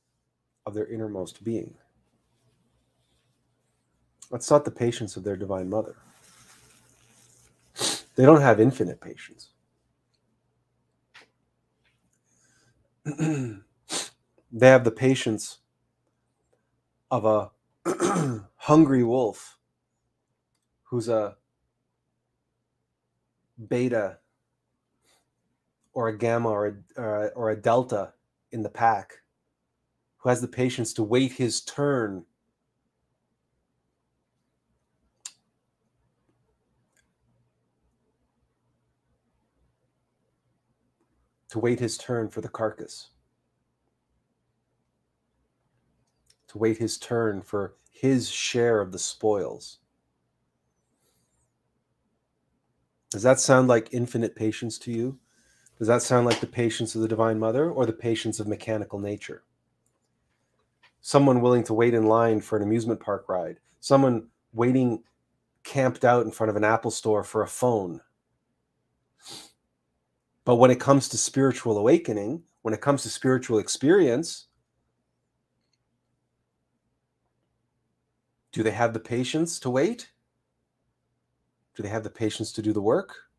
[0.67, 1.75] of their innermost being.
[4.31, 5.97] That's not the patience of their divine mother.
[8.17, 9.51] They don't have infinite patience.
[13.05, 13.63] they
[14.69, 15.59] have the patience
[17.11, 17.51] of a
[18.57, 19.59] hungry wolf
[20.85, 21.37] who's a
[23.69, 24.20] beta
[25.93, 28.13] or a gamma or a, a, or a delta
[28.53, 29.15] in the pack
[30.19, 32.25] who has the patience to wait his turn.
[41.51, 43.09] To wait his turn for the carcass.
[46.49, 49.79] To wait his turn for his share of the spoils.
[53.11, 55.19] Does that sound like infinite patience to you
[55.81, 58.99] does that sound like the patience of the Divine Mother or the patience of mechanical
[58.99, 59.45] nature?
[61.01, 65.03] Someone willing to wait in line for an amusement park ride, someone waiting
[65.65, 68.03] camped out in front of an Apple store for a phone.
[70.45, 74.49] But when it comes to spiritual awakening, when it comes to spiritual experience,
[78.53, 80.11] do they have the patience to wait?
[81.75, 83.30] Do they have the patience to do the work?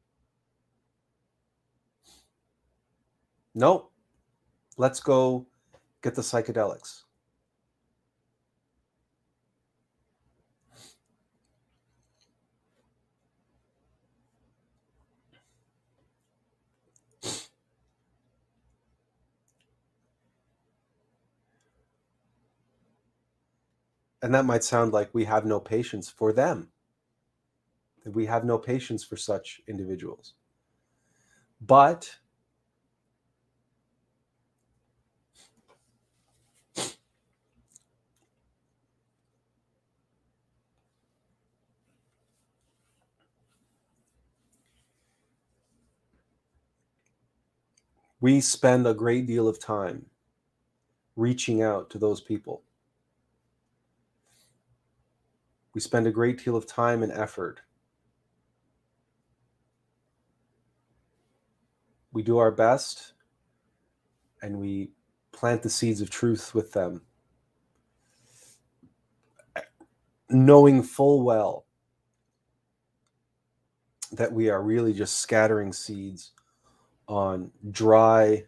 [3.54, 3.90] No,
[4.78, 5.48] let's go
[6.02, 7.04] get the psychedelics.
[24.22, 26.72] And that might sound like we have no patience for them,
[28.04, 30.36] that we have no patience for such individuals.
[31.60, 32.20] But
[48.22, 50.06] we spend a great deal of time
[51.16, 52.62] reaching out to those people.
[55.74, 57.62] We spend a great deal of time and effort.
[62.14, 63.14] We do our best
[64.44, 64.92] and we
[65.32, 67.02] plant the seeds of truth with them,
[70.30, 71.66] knowing full well
[74.12, 76.34] that we are really just scattering seeds
[77.12, 78.46] on dry,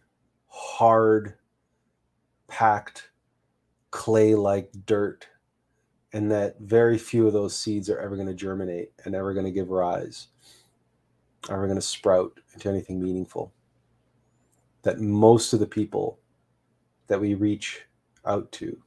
[0.48, 1.34] hard,
[2.48, 3.10] packed
[3.90, 5.28] clay like dirt,
[6.14, 9.44] and that very few of those seeds are ever going to germinate and ever going
[9.44, 10.28] to give rise,
[11.50, 13.52] ever going to sprout into anything meaningful.
[14.82, 16.18] That most of the people
[17.08, 17.82] that we reach
[18.24, 18.80] out to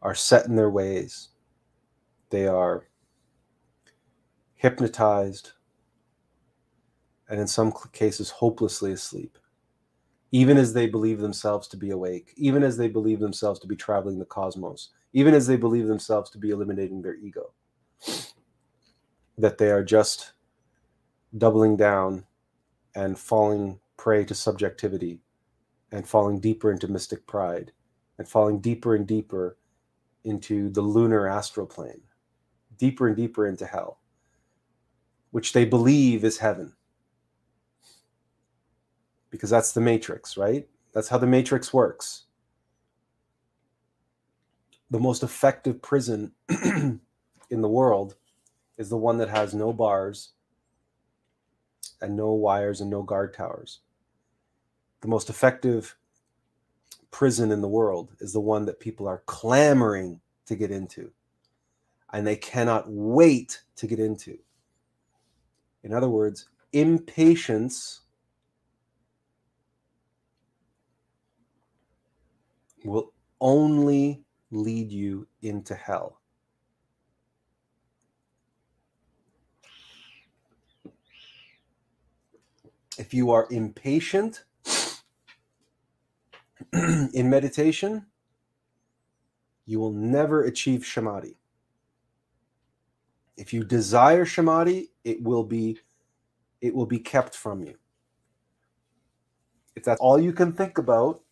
[0.00, 1.28] are set in their ways.
[2.30, 2.86] They are
[4.54, 5.52] hypnotized,
[7.28, 9.38] and in some cases, hopelessly asleep,
[10.30, 13.76] even as they believe themselves to be awake, even as they believe themselves to be
[13.76, 17.52] traveling the cosmos, even as they believe themselves to be eliminating their ego.
[19.38, 20.32] That they are just
[21.36, 22.24] doubling down
[22.94, 25.20] and falling prey to subjectivity
[25.92, 27.72] and falling deeper into mystic pride
[28.18, 29.56] and falling deeper and deeper
[30.24, 32.02] into the lunar astral plane,
[32.78, 34.00] deeper and deeper into hell,
[35.30, 36.74] which they believe is heaven
[39.34, 40.64] because that's the matrix, right?
[40.92, 42.26] That's how the matrix works.
[44.92, 47.00] The most effective prison in
[47.50, 48.14] the world
[48.78, 50.34] is the one that has no bars
[52.00, 53.80] and no wires and no guard towers.
[55.00, 55.96] The most effective
[57.10, 61.10] prison in the world is the one that people are clamoring to get into
[62.12, 64.38] and they cannot wait to get into.
[65.82, 68.02] In other words, impatience
[72.90, 76.20] will only lead you into hell.
[82.98, 84.44] If you are impatient
[86.72, 88.06] in meditation,
[89.66, 91.36] you will never achieve samadhi.
[93.36, 95.78] If you desire samadhi, it will be
[96.60, 97.74] it will be kept from you.
[99.76, 101.23] If that's all you can think about,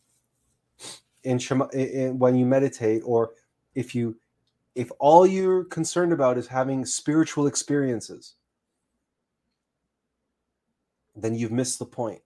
[1.25, 1.39] in,
[1.73, 3.33] in when you meditate or
[3.75, 4.17] if you
[4.75, 8.35] if all you're concerned about is having spiritual experiences
[11.15, 12.23] then you've missed the point.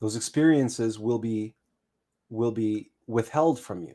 [0.00, 1.54] Those experiences will be
[2.30, 3.94] will be withheld from you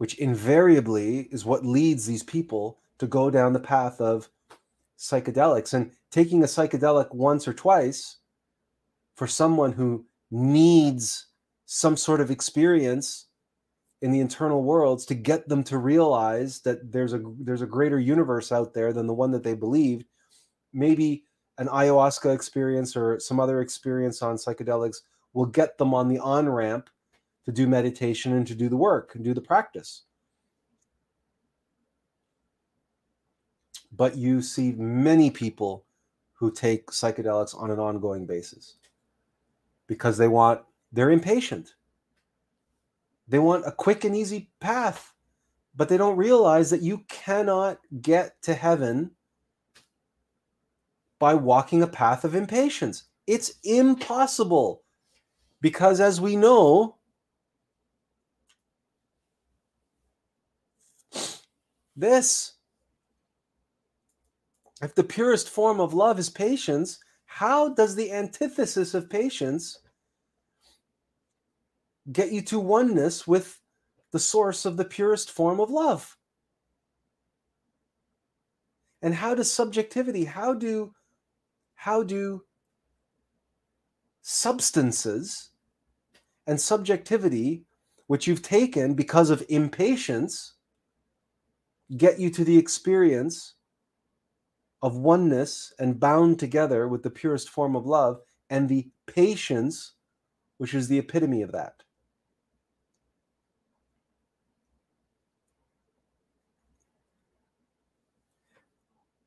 [0.00, 4.30] which invariably is what leads these people to go down the path of
[4.98, 5.74] psychedelics.
[5.74, 8.16] And taking a psychedelic once or twice
[9.14, 11.26] for someone who needs
[11.66, 13.26] some sort of experience
[14.02, 17.98] in the internal worlds to get them to realize that there's a there's a greater
[17.98, 20.04] universe out there than the one that they believed.
[20.72, 21.24] Maybe
[21.58, 24.98] an ayahuasca experience or some other experience on psychedelics
[25.34, 26.88] will get them on the on ramp
[27.44, 30.02] to do meditation and to do the work and do the practice.
[33.92, 35.84] But you see many people
[36.32, 38.76] who take psychedelics on an ongoing basis
[39.90, 40.62] because they want
[40.92, 41.74] they're impatient
[43.30, 45.14] they want a quick and easy path,
[45.76, 49.12] but they don't realize that you cannot get to heaven
[51.20, 53.04] by walking a path of impatience.
[53.28, 54.82] It's impossible.
[55.60, 56.96] Because as we know,
[61.94, 62.54] this,
[64.82, 66.98] if the purest form of love is patience,
[67.32, 69.78] how does the antithesis of patience
[72.10, 73.60] get you to oneness with
[74.10, 76.16] the source of the purest form of love.
[79.00, 80.92] And how does subjectivity, how do
[81.76, 82.42] how do
[84.22, 85.50] substances
[86.48, 87.64] and subjectivity
[88.08, 90.54] which you've taken because of impatience
[91.96, 93.54] get you to the experience
[94.82, 99.92] of oneness and bound together with the purest form of love and the patience
[100.58, 101.82] which is the epitome of that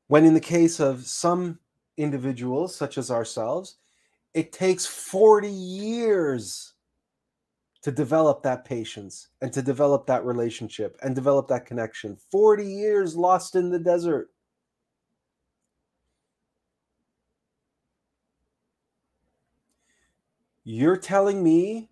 [0.06, 1.58] When in the case of some
[1.96, 3.76] individuals, such as ourselves,
[4.34, 6.74] it takes 40 years
[7.82, 12.16] to develop that patience and to develop that relationship and develop that connection.
[12.30, 14.30] 40 years lost in the desert.
[20.64, 21.90] You're telling me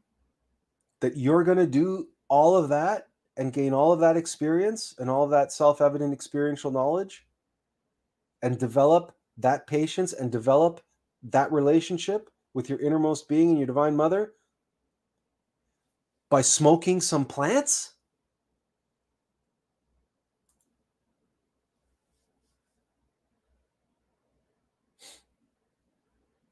[1.00, 5.10] that you're going to do all of that and gain all of that experience and
[5.10, 7.26] all of that self evident experiential knowledge
[8.40, 10.80] and develop that patience and develop
[11.24, 14.32] that relationship with your innermost being and your divine mother
[16.30, 17.92] by smoking some plants?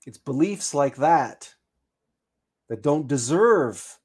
[0.05, 1.55] It's beliefs like that
[2.71, 3.99] that don't deserve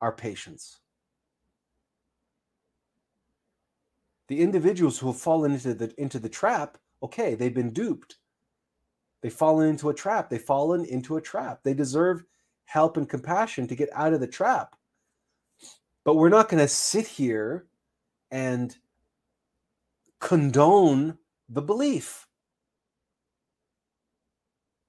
[0.00, 0.80] our patience.
[4.28, 8.16] The individuals who have fallen into the into the trap, okay, they've been duped.
[9.20, 10.28] They've fallen into a trap.
[10.28, 11.60] They've fallen into a trap.
[11.62, 12.24] They deserve
[12.64, 14.74] help and compassion to get out of the trap.
[16.04, 17.66] But we're not going to sit here
[18.32, 18.76] and
[20.18, 21.18] condone
[21.48, 22.26] the belief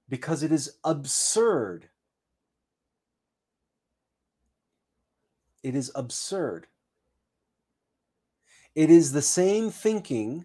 [0.08, 1.88] because it is absurd.
[5.64, 6.66] It is absurd.
[8.74, 10.44] It is the same thinking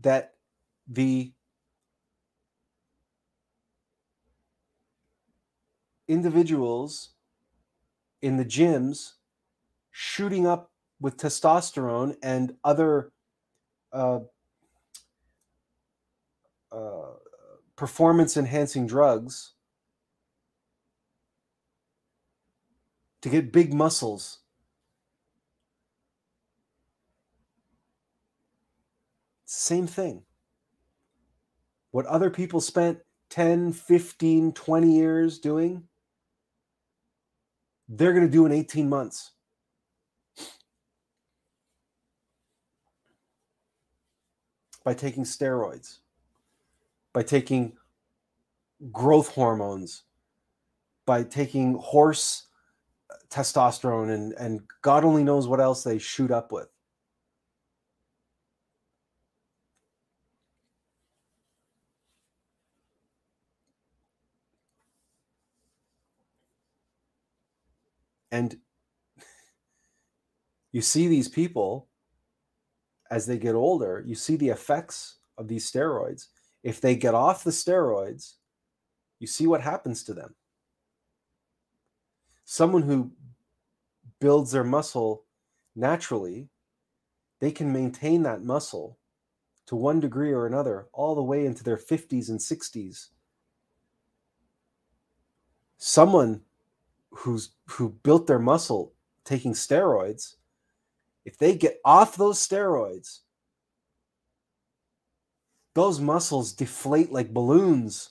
[0.00, 0.32] that
[0.88, 1.32] the
[6.08, 7.10] individuals
[8.22, 9.12] in the gyms
[9.90, 13.12] shooting up with testosterone and other
[13.92, 14.20] uh,
[16.72, 17.12] uh,
[17.76, 19.53] performance enhancing drugs
[23.24, 24.40] to get big muscles
[29.46, 30.24] Same thing.
[31.90, 32.98] What other people spent
[33.30, 35.84] 10, 15, 20 years doing,
[37.88, 39.30] they're going to do in 18 months.
[44.84, 46.00] By taking steroids,
[47.14, 47.72] by taking
[48.92, 50.02] growth hormones,
[51.06, 52.48] by taking horse
[53.34, 56.68] testosterone and, and God only knows what else they shoot up with.
[68.30, 68.56] And
[70.72, 71.88] you see these people
[73.10, 76.26] as they get older, you see the effects of these steroids.
[76.62, 78.34] If they get off the steroids,
[79.18, 80.34] you see what happens to them.
[82.44, 83.10] Someone who
[84.20, 85.24] builds their muscle
[85.74, 86.48] naturally,
[87.40, 88.98] they can maintain that muscle
[89.66, 93.08] to one degree or another all the way into their 50s and 60s.
[95.78, 96.42] Someone
[97.10, 98.92] who's who built their muscle
[99.24, 100.36] taking steroids,
[101.24, 103.20] if they get off those steroids,
[105.74, 108.10] those muscles deflate like balloons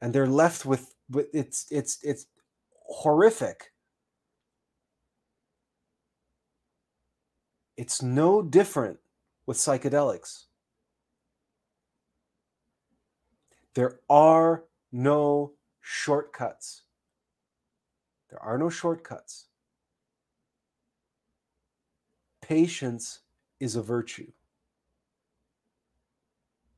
[0.00, 2.26] and they're left with, with it's it's it's
[2.84, 3.72] horrific.
[7.76, 9.00] It's no different
[9.46, 10.44] with psychedelics.
[13.74, 16.82] There are no shortcuts.
[18.30, 19.46] There are no shortcuts.
[22.40, 23.20] Patience
[23.58, 24.30] is a virtue,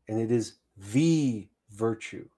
[0.09, 2.29] and it is the virtue.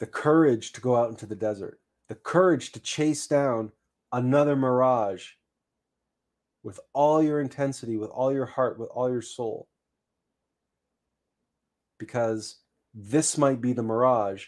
[0.00, 3.72] The courage to go out into the desert, the courage to chase down
[4.12, 5.28] another mirage
[6.62, 9.68] with all your intensity, with all your heart, with all your soul.
[11.98, 12.56] Because
[12.94, 14.46] this might be the mirage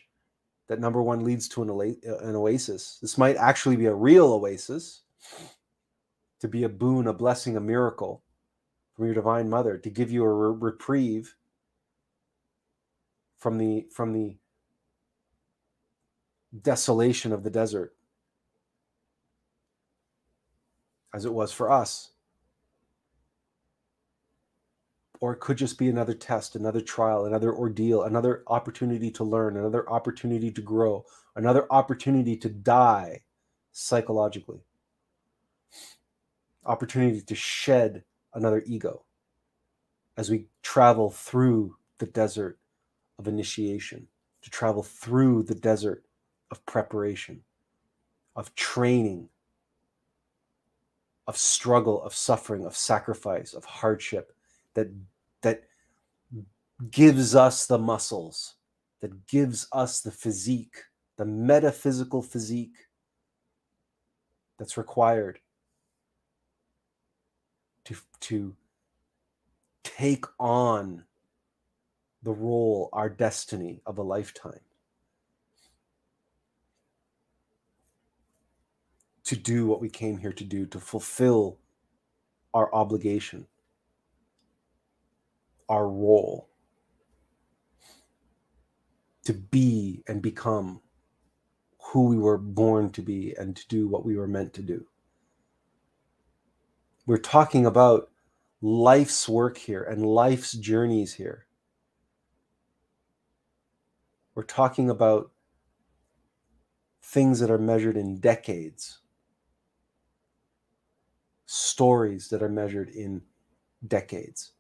[0.68, 1.70] that number one leads to an,
[2.34, 2.98] oasis.
[3.02, 5.02] This might actually be a real oasis
[6.40, 8.24] to be a boon, a blessing, a miracle
[8.94, 11.36] from your divine mother to give you a re- reprieve
[13.39, 14.36] from the from the
[16.60, 17.94] desolation of the desert
[21.14, 22.10] as it was for us.
[25.20, 29.56] Or it could just be another test, another trial, another ordeal, another opportunity to learn,
[29.56, 31.05] another opportunity to grow,
[31.36, 33.22] another opportunity to die
[33.70, 34.60] psychologically,
[36.64, 38.02] opportunity to shed
[38.34, 39.05] another ego
[40.16, 42.58] as we travel through the desert
[43.18, 44.08] of initiation,
[44.42, 46.05] to travel through the desert
[46.52, 47.40] of preparation,
[48.36, 49.31] of training,
[51.26, 54.34] of struggle, of suffering, of sacrifice, of hardship
[54.74, 54.89] that
[55.40, 55.64] that
[56.90, 58.56] gives us the muscles,
[59.00, 60.76] that gives us the physique,
[61.16, 62.76] the metaphysical physique
[64.58, 65.39] that's required
[67.86, 68.55] to to
[69.84, 71.05] take on
[72.22, 74.60] the role, our destiny of a lifetime.
[79.25, 81.59] To do what we came here to do, to fulfill
[82.55, 83.47] our obligation,
[85.68, 86.49] our role,
[89.25, 90.81] to be and become
[91.78, 94.86] who we were born to be and to do what we were meant to do.
[97.07, 98.10] We're talking about
[98.60, 101.47] life's work here and life's journeys here.
[104.34, 105.31] We're talking about
[107.02, 109.01] things that are measured in decades
[111.52, 113.20] stories that are measured in
[113.86, 114.52] decades.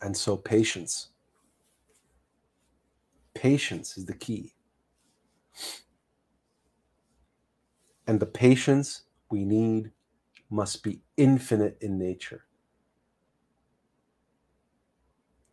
[0.00, 1.10] And so, patience.
[3.34, 4.54] Patience is the key.
[8.08, 9.92] And the patience we need
[10.50, 12.44] must be infinite in nature,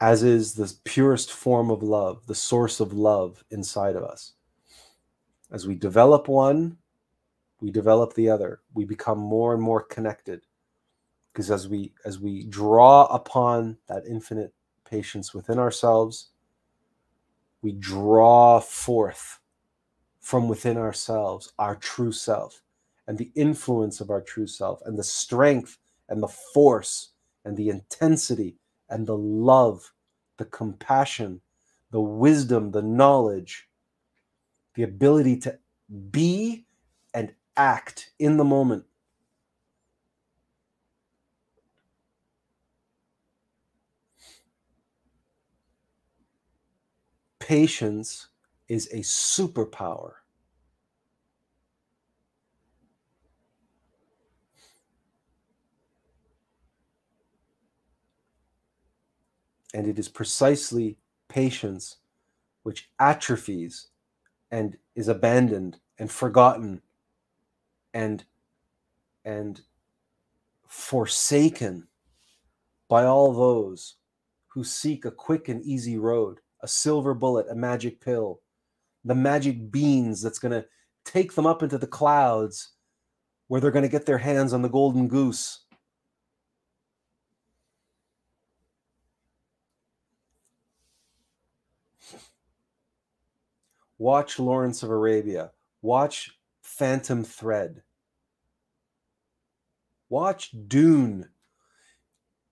[0.01, 4.33] as is the purest form of love, the source of love inside of us.
[5.51, 6.77] As we develop one,
[7.59, 8.61] we develop the other.
[8.73, 10.41] We become more and more connected.
[11.31, 14.53] Because as we as we draw upon that infinite
[14.85, 16.29] patience within ourselves,
[17.61, 19.39] we draw forth
[20.19, 22.61] from within ourselves our true self
[23.07, 25.77] and the influence of our true self and the strength
[26.09, 27.09] and the force
[27.45, 28.57] and the intensity
[28.89, 29.91] and the love,
[30.37, 31.41] the compassion,
[31.91, 33.68] the wisdom, the knowledge
[34.79, 35.59] the ability to
[36.09, 36.65] be
[37.13, 38.85] and act in the moment.
[47.39, 48.29] Patience
[48.69, 50.13] is a superpower.
[59.73, 61.97] And it is precisely patience
[62.63, 63.88] which atrophies
[64.51, 66.81] and is abandoned and forgotten
[67.93, 68.23] and
[69.25, 69.61] and
[70.67, 71.87] forsaken
[72.87, 73.95] by all those
[74.47, 78.41] who seek a quick and easy road, a silver bullet, a magic pill,
[79.05, 80.65] the magic beans that's going to
[81.05, 82.71] take them up into the clouds
[83.47, 85.65] where they're going to get their hands on the golden goose.
[93.99, 95.51] Watch Lawrence of Arabia.
[95.81, 97.83] Watch Phantom Thread.
[100.07, 101.27] Watch Dune.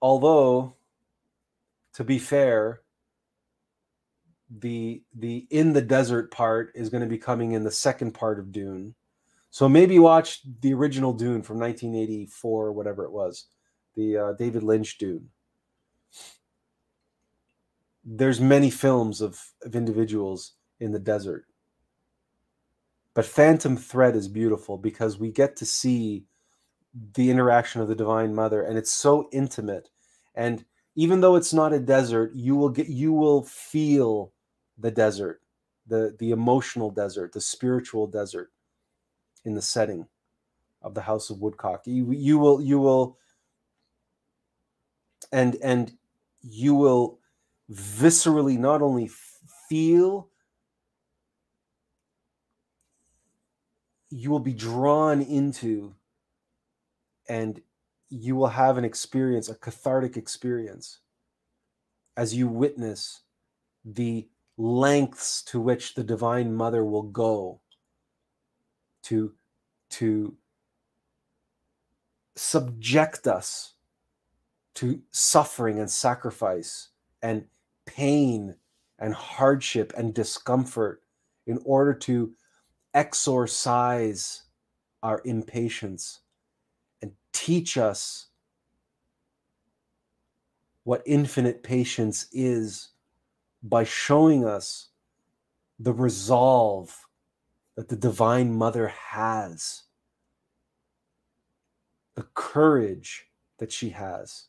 [0.01, 0.75] Although,
[1.93, 2.81] to be fair,
[4.59, 8.39] the the in the desert part is going to be coming in the second part
[8.39, 8.93] of Dune.
[9.49, 13.45] So maybe watch the original Dune from 1984, whatever it was,
[13.95, 15.29] the uh, David Lynch Dune.
[18.03, 21.45] There's many films of, of individuals in the desert.
[23.13, 26.25] But Phantom Thread is beautiful because we get to see
[27.13, 29.89] the interaction of the Divine Mother, and it's so intimate.
[30.35, 30.65] And
[30.95, 34.33] even though it's not a desert, you will get you will feel
[34.77, 35.41] the desert,
[35.87, 38.51] the the emotional desert, the spiritual desert
[39.45, 40.07] in the setting
[40.81, 41.87] of the House of Woodcock.
[41.87, 43.17] You you will you will
[45.31, 45.97] and and
[46.41, 47.19] you will
[47.71, 49.09] viscerally not only
[49.69, 50.29] feel
[54.09, 55.93] you will be drawn into
[57.27, 57.61] and
[58.09, 60.99] you will have an experience, a cathartic experience,
[62.15, 63.21] as you witness
[63.83, 64.27] the
[64.57, 67.59] lengths to which the Divine Mother will go
[69.03, 69.33] to,
[69.89, 70.35] to
[72.35, 73.73] subject us
[74.75, 76.89] to suffering and sacrifice
[77.21, 77.45] and
[77.85, 78.55] pain
[78.99, 81.01] and hardship and discomfort
[81.45, 82.33] in order to
[82.93, 84.43] exorcise
[85.03, 86.21] our impatience
[87.01, 88.27] and teach us
[90.83, 92.89] what infinite patience is
[93.61, 94.89] by showing us
[95.79, 96.97] the resolve
[97.75, 99.83] that the Divine Mother has,
[102.15, 103.27] the courage
[103.59, 104.46] that she has.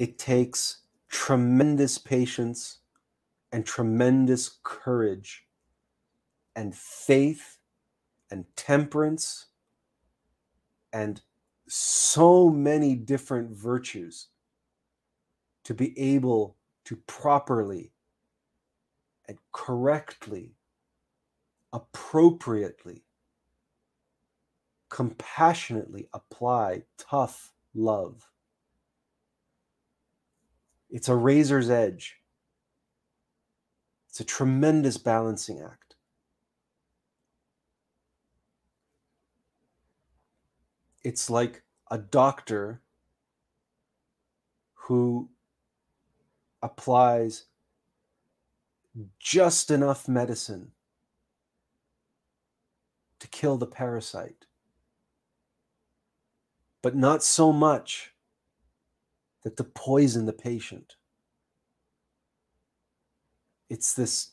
[0.00, 0.78] It takes
[1.10, 2.78] tremendous patience
[3.52, 5.44] and tremendous courage
[6.56, 7.58] and faith
[8.30, 9.48] and temperance
[10.90, 11.20] and
[11.68, 14.28] so many different virtues
[15.64, 16.56] to be able
[16.86, 17.92] to properly
[19.28, 20.54] and correctly,
[21.74, 23.04] appropriately,
[24.88, 28.30] compassionately apply tough love
[30.90, 32.16] it's a razor's edge.
[34.08, 35.94] It's a tremendous balancing act.
[41.02, 42.82] It's like a doctor
[44.74, 45.30] who
[46.62, 47.44] applies
[49.18, 50.72] just enough medicine
[53.20, 54.46] to kill the parasite,
[56.82, 58.12] but not so much
[59.42, 60.96] that to poison the patient.
[63.68, 64.32] It's this,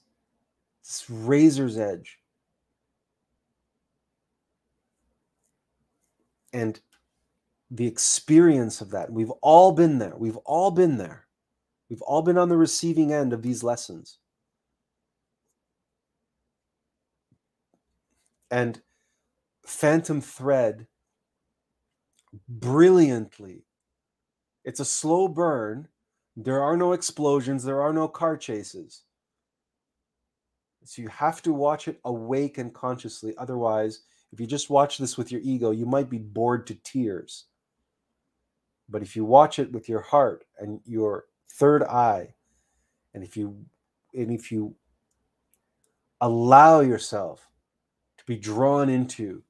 [0.83, 2.19] this razor's edge.
[6.51, 6.79] And
[7.69, 10.15] the experience of that, we've all been there.
[10.17, 11.27] We've all been there.
[11.89, 14.17] We've all been on the receiving end of these lessons.
[18.49, 18.81] And
[19.65, 20.87] Phantom Thread
[22.47, 23.66] brilliantly
[24.67, 25.87] it's a slow burn.
[26.35, 29.03] There are no explosions, there are no car chases.
[30.83, 33.33] So you have to watch it awake and consciously.
[33.37, 34.01] Otherwise,
[34.33, 37.45] if you just watch this with your ego, you might be bored to tears.
[38.89, 42.33] But if you watch it with your heart and your third eye,
[43.13, 43.57] and if you
[44.13, 44.75] and if you
[46.19, 47.49] allow yourself
[48.17, 49.43] to be drawn into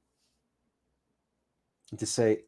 [1.90, 2.44] and to say,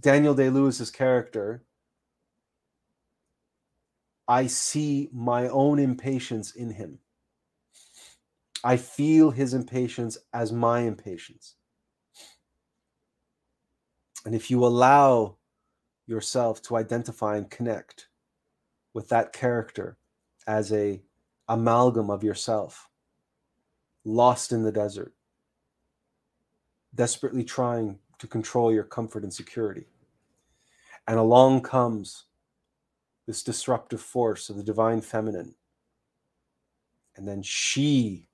[0.00, 1.64] Daniel Day Lewis's character,
[4.28, 6.98] I see my own impatience in him.
[8.64, 11.54] I feel his impatience as my impatience.
[14.24, 15.36] And if you allow
[16.06, 18.08] yourself to identify and connect
[18.92, 19.98] with that character
[20.46, 21.00] as a
[21.48, 22.88] amalgam of yourself,
[24.04, 25.14] lost in the desert,
[26.94, 29.86] desperately trying to control your comfort and security.
[31.06, 32.24] And along comes
[33.26, 35.54] this disruptive force of the divine feminine.
[37.16, 38.28] And then she,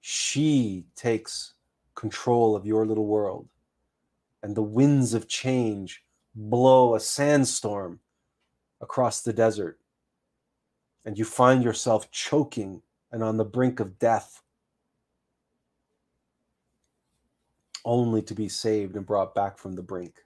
[0.00, 1.54] she takes
[1.94, 3.48] control of your little world.
[4.42, 8.00] And the winds of change blow a sandstorm
[8.80, 9.78] across the desert.
[11.04, 14.42] And you find yourself choking and on the brink of death
[17.86, 20.24] only to be saved and brought back from the brink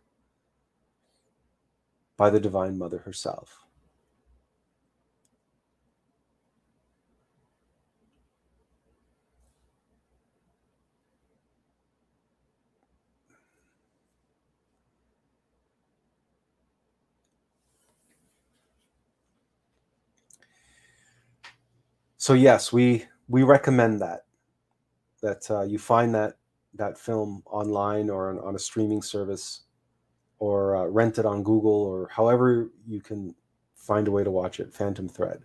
[2.16, 3.60] by the Divine Mother herself.
[22.16, 24.24] So yes, we we recommend that
[25.22, 26.36] that uh, you find that
[26.74, 29.62] that film online or on, on a streaming service
[30.38, 33.34] or uh, rent it on Google or however you can
[33.74, 34.72] find a way to watch it.
[34.72, 35.42] Phantom Thread.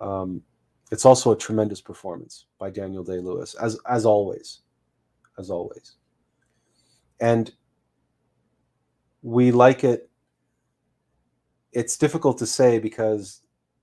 [0.00, 0.42] Um,
[0.90, 4.60] it's also a tremendous performance by Daniel Day Lewis, as as always,
[5.38, 5.96] as always.
[7.20, 7.50] And
[9.22, 10.10] we like it.
[11.72, 13.40] It's difficult to say because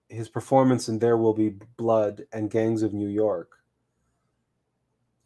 [0.09, 3.58] his performance in There Will Be Blood and Gangs of New York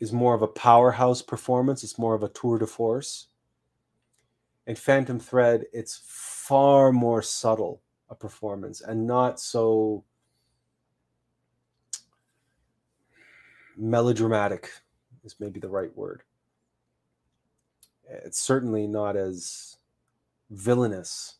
[0.03, 1.81] is more of a powerhouse performance.
[1.81, 3.27] It's more of a tour de force.
[4.67, 10.03] In Phantom Thread, it's far more subtle a performance and not so
[13.77, 14.69] melodramatic
[15.23, 16.23] is maybe the right word.
[18.25, 19.77] It's certainly not as
[20.49, 21.37] villainous,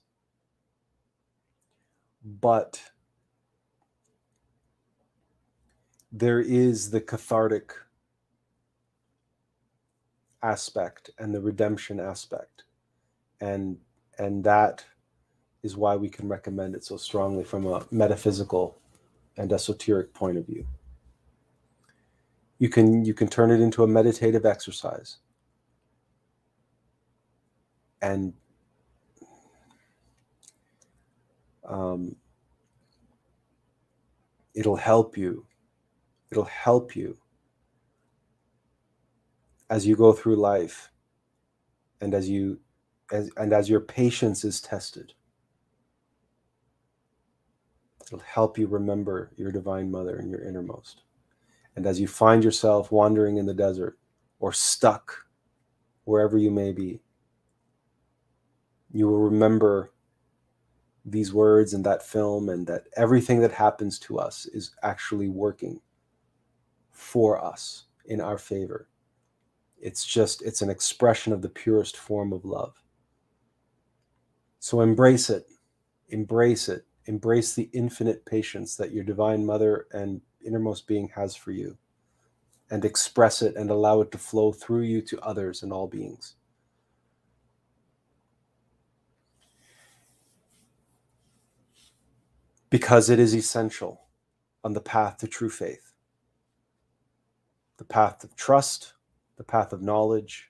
[2.23, 2.81] but
[6.13, 7.73] there is the cathartic
[10.43, 12.63] aspect and the redemption aspect.
[13.41, 13.77] And
[14.19, 14.85] and that
[15.63, 18.77] is why we can recommend it so strongly from a metaphysical
[19.37, 20.67] and esoteric point of view.
[22.59, 25.17] You can you can turn it into a meditative exercise.
[28.01, 28.33] And
[31.67, 32.17] um,
[34.53, 35.45] it'll help you
[36.29, 37.17] it'll help you
[39.69, 40.91] as you go through life
[42.01, 42.59] and as you
[43.11, 45.13] as, and as your patience is tested
[48.01, 51.03] it'll help you remember your divine mother and your innermost
[51.75, 53.97] and as you find yourself wandering in the desert
[54.39, 55.25] or stuck
[56.05, 57.01] wherever you may be,
[58.91, 59.91] you will remember
[61.05, 65.81] these words and that film, and that everything that happens to us is actually working
[66.91, 68.87] for us in our favor.
[69.83, 72.81] It's just, it's an expression of the purest form of love.
[74.59, 75.45] So embrace it,
[76.07, 81.51] embrace it, embrace the infinite patience that your divine mother and innermost being has for
[81.51, 81.77] you
[82.71, 86.35] and express it and allow it to flow through you to others and all beings.
[92.69, 93.99] Because it is essential
[94.63, 95.91] on the path to true faith,
[97.75, 98.92] the path of trust,
[99.43, 100.49] the path of knowledge,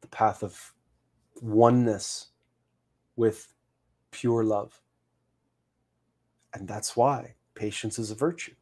[0.00, 0.72] the path of
[1.42, 2.28] oneness
[3.14, 3.52] with
[4.10, 4.80] pure love.
[6.54, 8.54] And that's why patience is a virtue.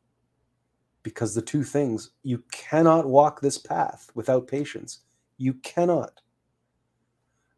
[1.05, 5.03] Because the two things you cannot walk this path without patience.
[5.39, 6.21] You cannot.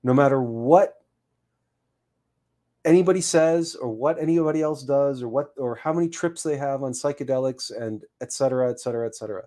[0.03, 0.97] No matter what
[2.85, 6.83] anybody says or what anybody else does or what or how many trips they have
[6.83, 9.45] on psychedelics and etc etc etc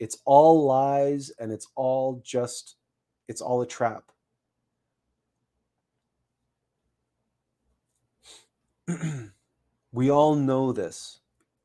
[0.00, 2.76] it's all lies and it's all just
[3.28, 4.12] it's all a trap
[9.92, 11.20] We all know this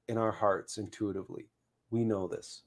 [0.08, 1.50] in our hearts intuitively.
[1.92, 2.64] We know this.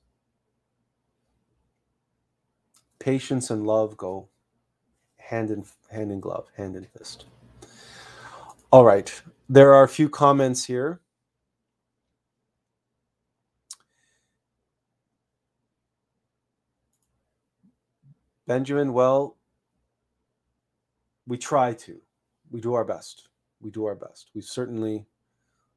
[2.99, 4.29] Patience and love go
[5.19, 7.27] hand in hand in glove, hand in fist.
[8.73, 9.23] All right.
[9.49, 11.01] There are a few comments here.
[18.47, 19.37] Benjamin, well,
[21.27, 22.01] we try to.
[22.51, 23.29] We do our best.
[23.61, 24.31] We do our best.
[24.35, 25.07] We've certainly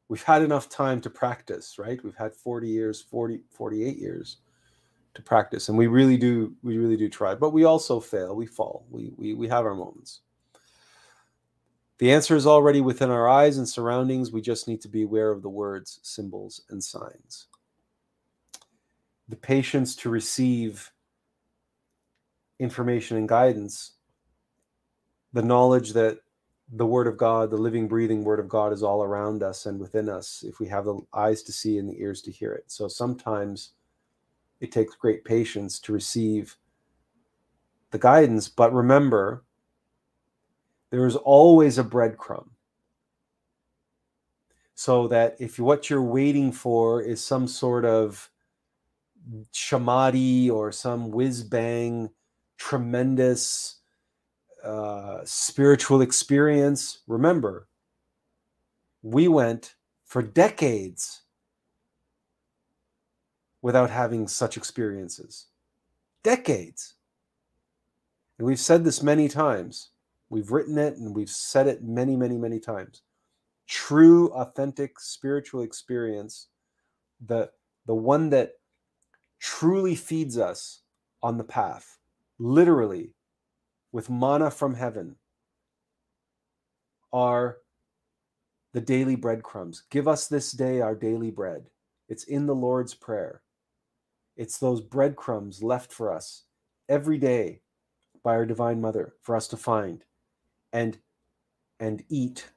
[0.09, 2.03] we've had enough time to practice, right?
[2.03, 4.37] We've had 40 years, 40, 48 years
[5.13, 5.69] to practice.
[5.69, 8.35] And we really do, we really do try, but we also fail.
[8.35, 8.85] We fall.
[8.89, 10.21] We, we, we have our moments.
[11.97, 14.31] The answer is already within our eyes and surroundings.
[14.31, 17.47] We just need to be aware of the words, symbols, and signs.
[19.29, 20.91] The patience to receive
[22.60, 23.94] information and guidance,
[25.34, 26.19] the knowledge that
[26.74, 29.80] the word of God, the living, breathing word of God is all around us and
[29.80, 32.66] within us if we have the eyes to see and the ears to hear it.
[32.68, 33.72] So sometimes
[34.60, 36.58] it takes great patience to receive
[37.92, 39.45] the guidance, but remember,
[40.90, 42.50] there is always a breadcrumb.
[44.76, 48.30] So that if what you're waiting for is some sort of
[49.52, 52.10] samadhi or some whiz bang,
[52.58, 53.77] tremendous,
[54.64, 57.00] uh, spiritual experience.
[57.08, 57.68] Remember,
[59.02, 61.22] we went for decades
[63.61, 65.48] without having such experiences.
[66.24, 66.95] Decades.
[68.38, 69.90] And we've said this many times.
[70.30, 73.02] We've written it and we've said it many, many, many times.
[73.68, 76.48] True, authentic spiritual experience,
[77.26, 77.50] the,
[77.86, 78.53] the one that
[79.40, 80.82] truly feeds us
[81.24, 81.97] on the path,
[82.40, 83.14] literally
[83.91, 85.16] with manna from heaven
[87.11, 87.57] are
[88.74, 89.83] the daily breadcrumbs.
[89.90, 91.69] Give us this day our daily bread.
[92.09, 93.41] It's in the Lord's Prayer.
[94.35, 96.43] It's those breadcrumbs left for us
[96.88, 97.61] every day
[98.24, 100.03] by our Divine Mother for us to find
[100.74, 100.98] and
[101.80, 102.49] and eat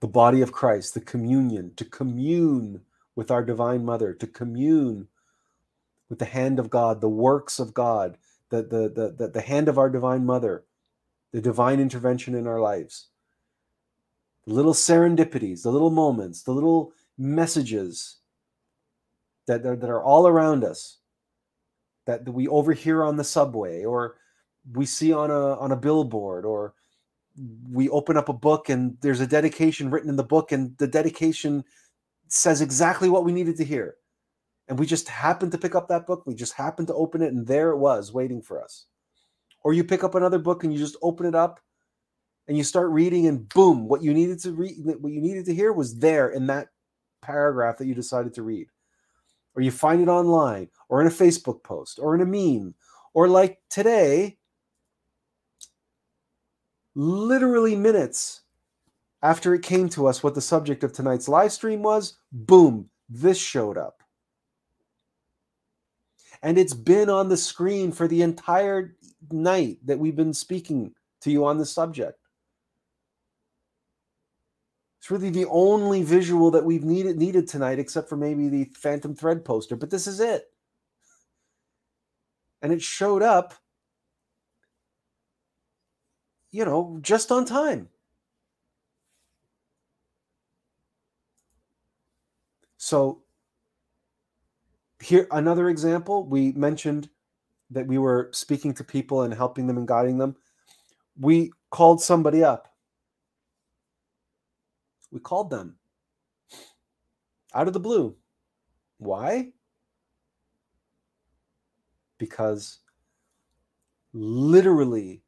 [0.00, 2.82] the body of Christ, the communion, to commune
[3.16, 5.08] with our Divine Mother, to commune
[6.08, 8.18] with the hand of God, the works of God,
[8.50, 10.64] the, the, the, the, hand of our Divine Mother,
[11.32, 13.08] the divine intervention in our lives.
[14.46, 18.18] The little serendipities, the little moments, the little messages
[19.46, 20.98] that are, that are all around us
[22.06, 24.16] that we overhear on the subway or
[24.72, 26.74] we see on a on a billboard or
[27.70, 30.86] we open up a book and there's a dedication written in the book and the
[30.86, 31.64] dedication
[32.28, 33.96] says exactly what we needed to hear
[34.68, 37.32] and we just happened to pick up that book we just happened to open it
[37.32, 38.86] and there it was waiting for us
[39.62, 41.60] or you pick up another book and you just open it up
[42.46, 45.54] and you start reading and boom what you needed to read what you needed to
[45.54, 46.68] hear was there in that
[47.22, 48.68] paragraph that you decided to read
[49.54, 52.74] or you find it online or in a facebook post or in a meme
[53.14, 54.36] or like today
[56.94, 58.42] literally minutes
[59.22, 63.38] after it came to us what the subject of tonight's live stream was, boom, this
[63.38, 64.03] showed up.
[66.44, 68.96] And it's been on the screen for the entire
[69.32, 70.92] night that we've been speaking
[71.22, 72.18] to you on the subject.
[75.00, 79.14] It's really the only visual that we've needed needed tonight, except for maybe the Phantom
[79.14, 80.44] Thread poster, but this is it.
[82.62, 83.54] And it showed up
[86.54, 87.88] you know, just on time.
[92.76, 93.23] So
[95.04, 97.10] here another example, we mentioned
[97.70, 100.34] that we were speaking to people and helping them and guiding them.
[101.20, 102.74] We called somebody up.
[105.12, 105.76] We called them
[107.52, 108.16] out of the blue.
[108.98, 109.52] Why?
[112.18, 112.78] Because
[114.14, 115.22] literally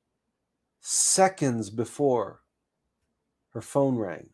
[0.81, 2.41] seconds before
[3.51, 4.31] her phone rang.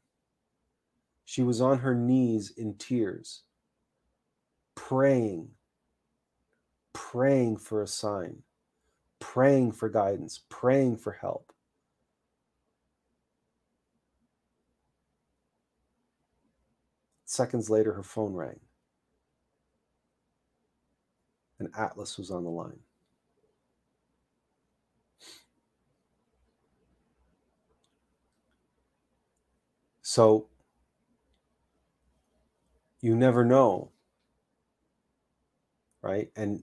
[1.25, 3.43] She was on her knees in tears,
[4.75, 5.51] praying,
[6.92, 8.42] praying for a sign,
[9.20, 11.52] praying for guidance, praying for help.
[17.25, 18.60] Seconds later, her phone rang.
[21.59, 22.81] And Attlas was on the line.
[30.02, 30.49] So
[33.01, 33.92] you never know,
[36.02, 36.31] right?
[36.36, 36.62] And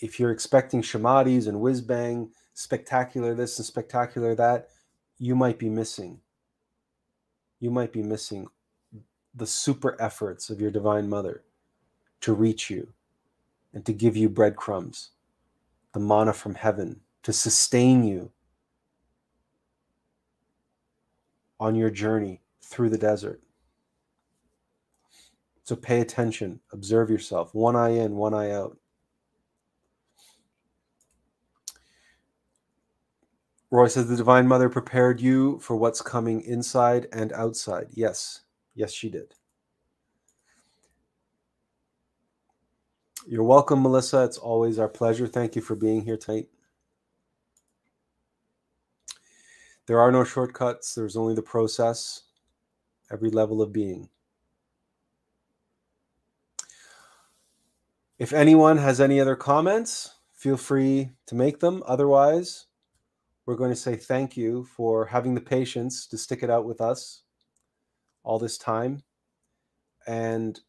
[0.00, 4.68] if you're expecting samadhis and whiz bang, spectacular this and spectacular that,
[5.18, 6.20] you might be missing.
[7.58, 8.48] You might be missing
[9.34, 11.42] the super efforts of your divine mother
[12.20, 12.92] to reach you
[13.72, 15.10] and to give you breadcrumbs,
[15.92, 18.30] the manna from heaven, to sustain you
[21.58, 23.40] on your journey through the desert.
[25.70, 28.76] So pay attention, observe yourself, one eye in, one eye out.
[33.70, 37.86] Roy says the Divine Mother prepared you for what's coming inside and outside.
[37.92, 38.40] Yes,
[38.74, 39.36] yes, she did.
[43.28, 44.24] You're welcome, Melissa.
[44.24, 45.28] It's always our pleasure.
[45.28, 46.48] Thank you for being here tonight.
[49.86, 52.22] There are no shortcuts, there's only the process
[53.12, 54.08] every level of being.
[58.20, 61.82] If anyone has any other comments, feel free to make them.
[61.86, 62.66] Otherwise,
[63.46, 66.82] we're going to say thank you for having the patience to stick it out with
[66.82, 67.22] us
[68.22, 69.04] all this time.
[70.06, 70.60] And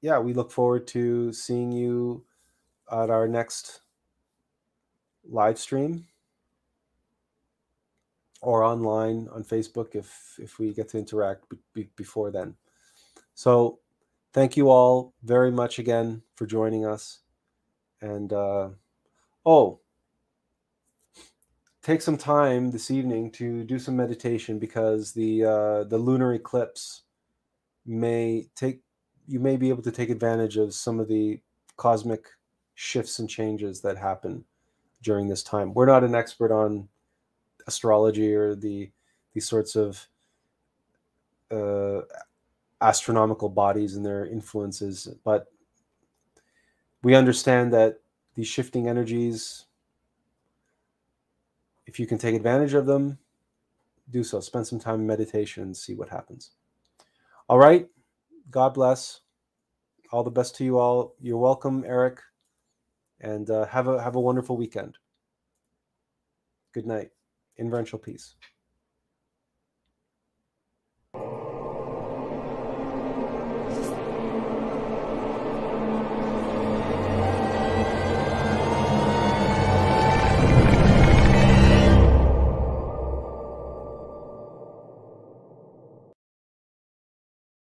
[0.00, 2.24] yeah, we look forward to seeing you
[2.90, 3.82] at our next
[5.28, 6.06] live stream
[8.40, 12.54] or online on Facebook if if we get to interact be, before then.
[13.34, 13.80] So
[14.32, 17.20] thank you all very much again for joining us.
[18.00, 18.70] And uh,
[19.44, 19.80] oh,
[21.82, 27.02] take some time this evening to do some meditation because the uh, the lunar eclipse
[27.86, 28.80] may take
[29.26, 31.40] you may be able to take advantage of some of the
[31.76, 32.26] cosmic
[32.74, 34.44] shifts and changes that happen
[35.02, 35.74] during this time.
[35.74, 36.88] We're not an expert on
[37.66, 38.90] astrology or the
[39.32, 40.08] these sorts of
[41.50, 42.00] uh,
[42.80, 45.46] astronomical bodies and their influences, but
[47.02, 48.00] we understand that
[48.34, 49.66] these shifting energies.
[51.86, 53.18] If you can take advantage of them,
[54.10, 54.40] do so.
[54.40, 56.52] Spend some time in meditation and see what happens.
[57.48, 57.86] All right.
[58.50, 59.20] God bless.
[60.12, 61.14] All the best to you all.
[61.20, 62.20] You're welcome, Eric.
[63.20, 64.96] And uh, have a have a wonderful weekend.
[66.72, 67.10] Good night.
[67.56, 68.36] Inverential peace.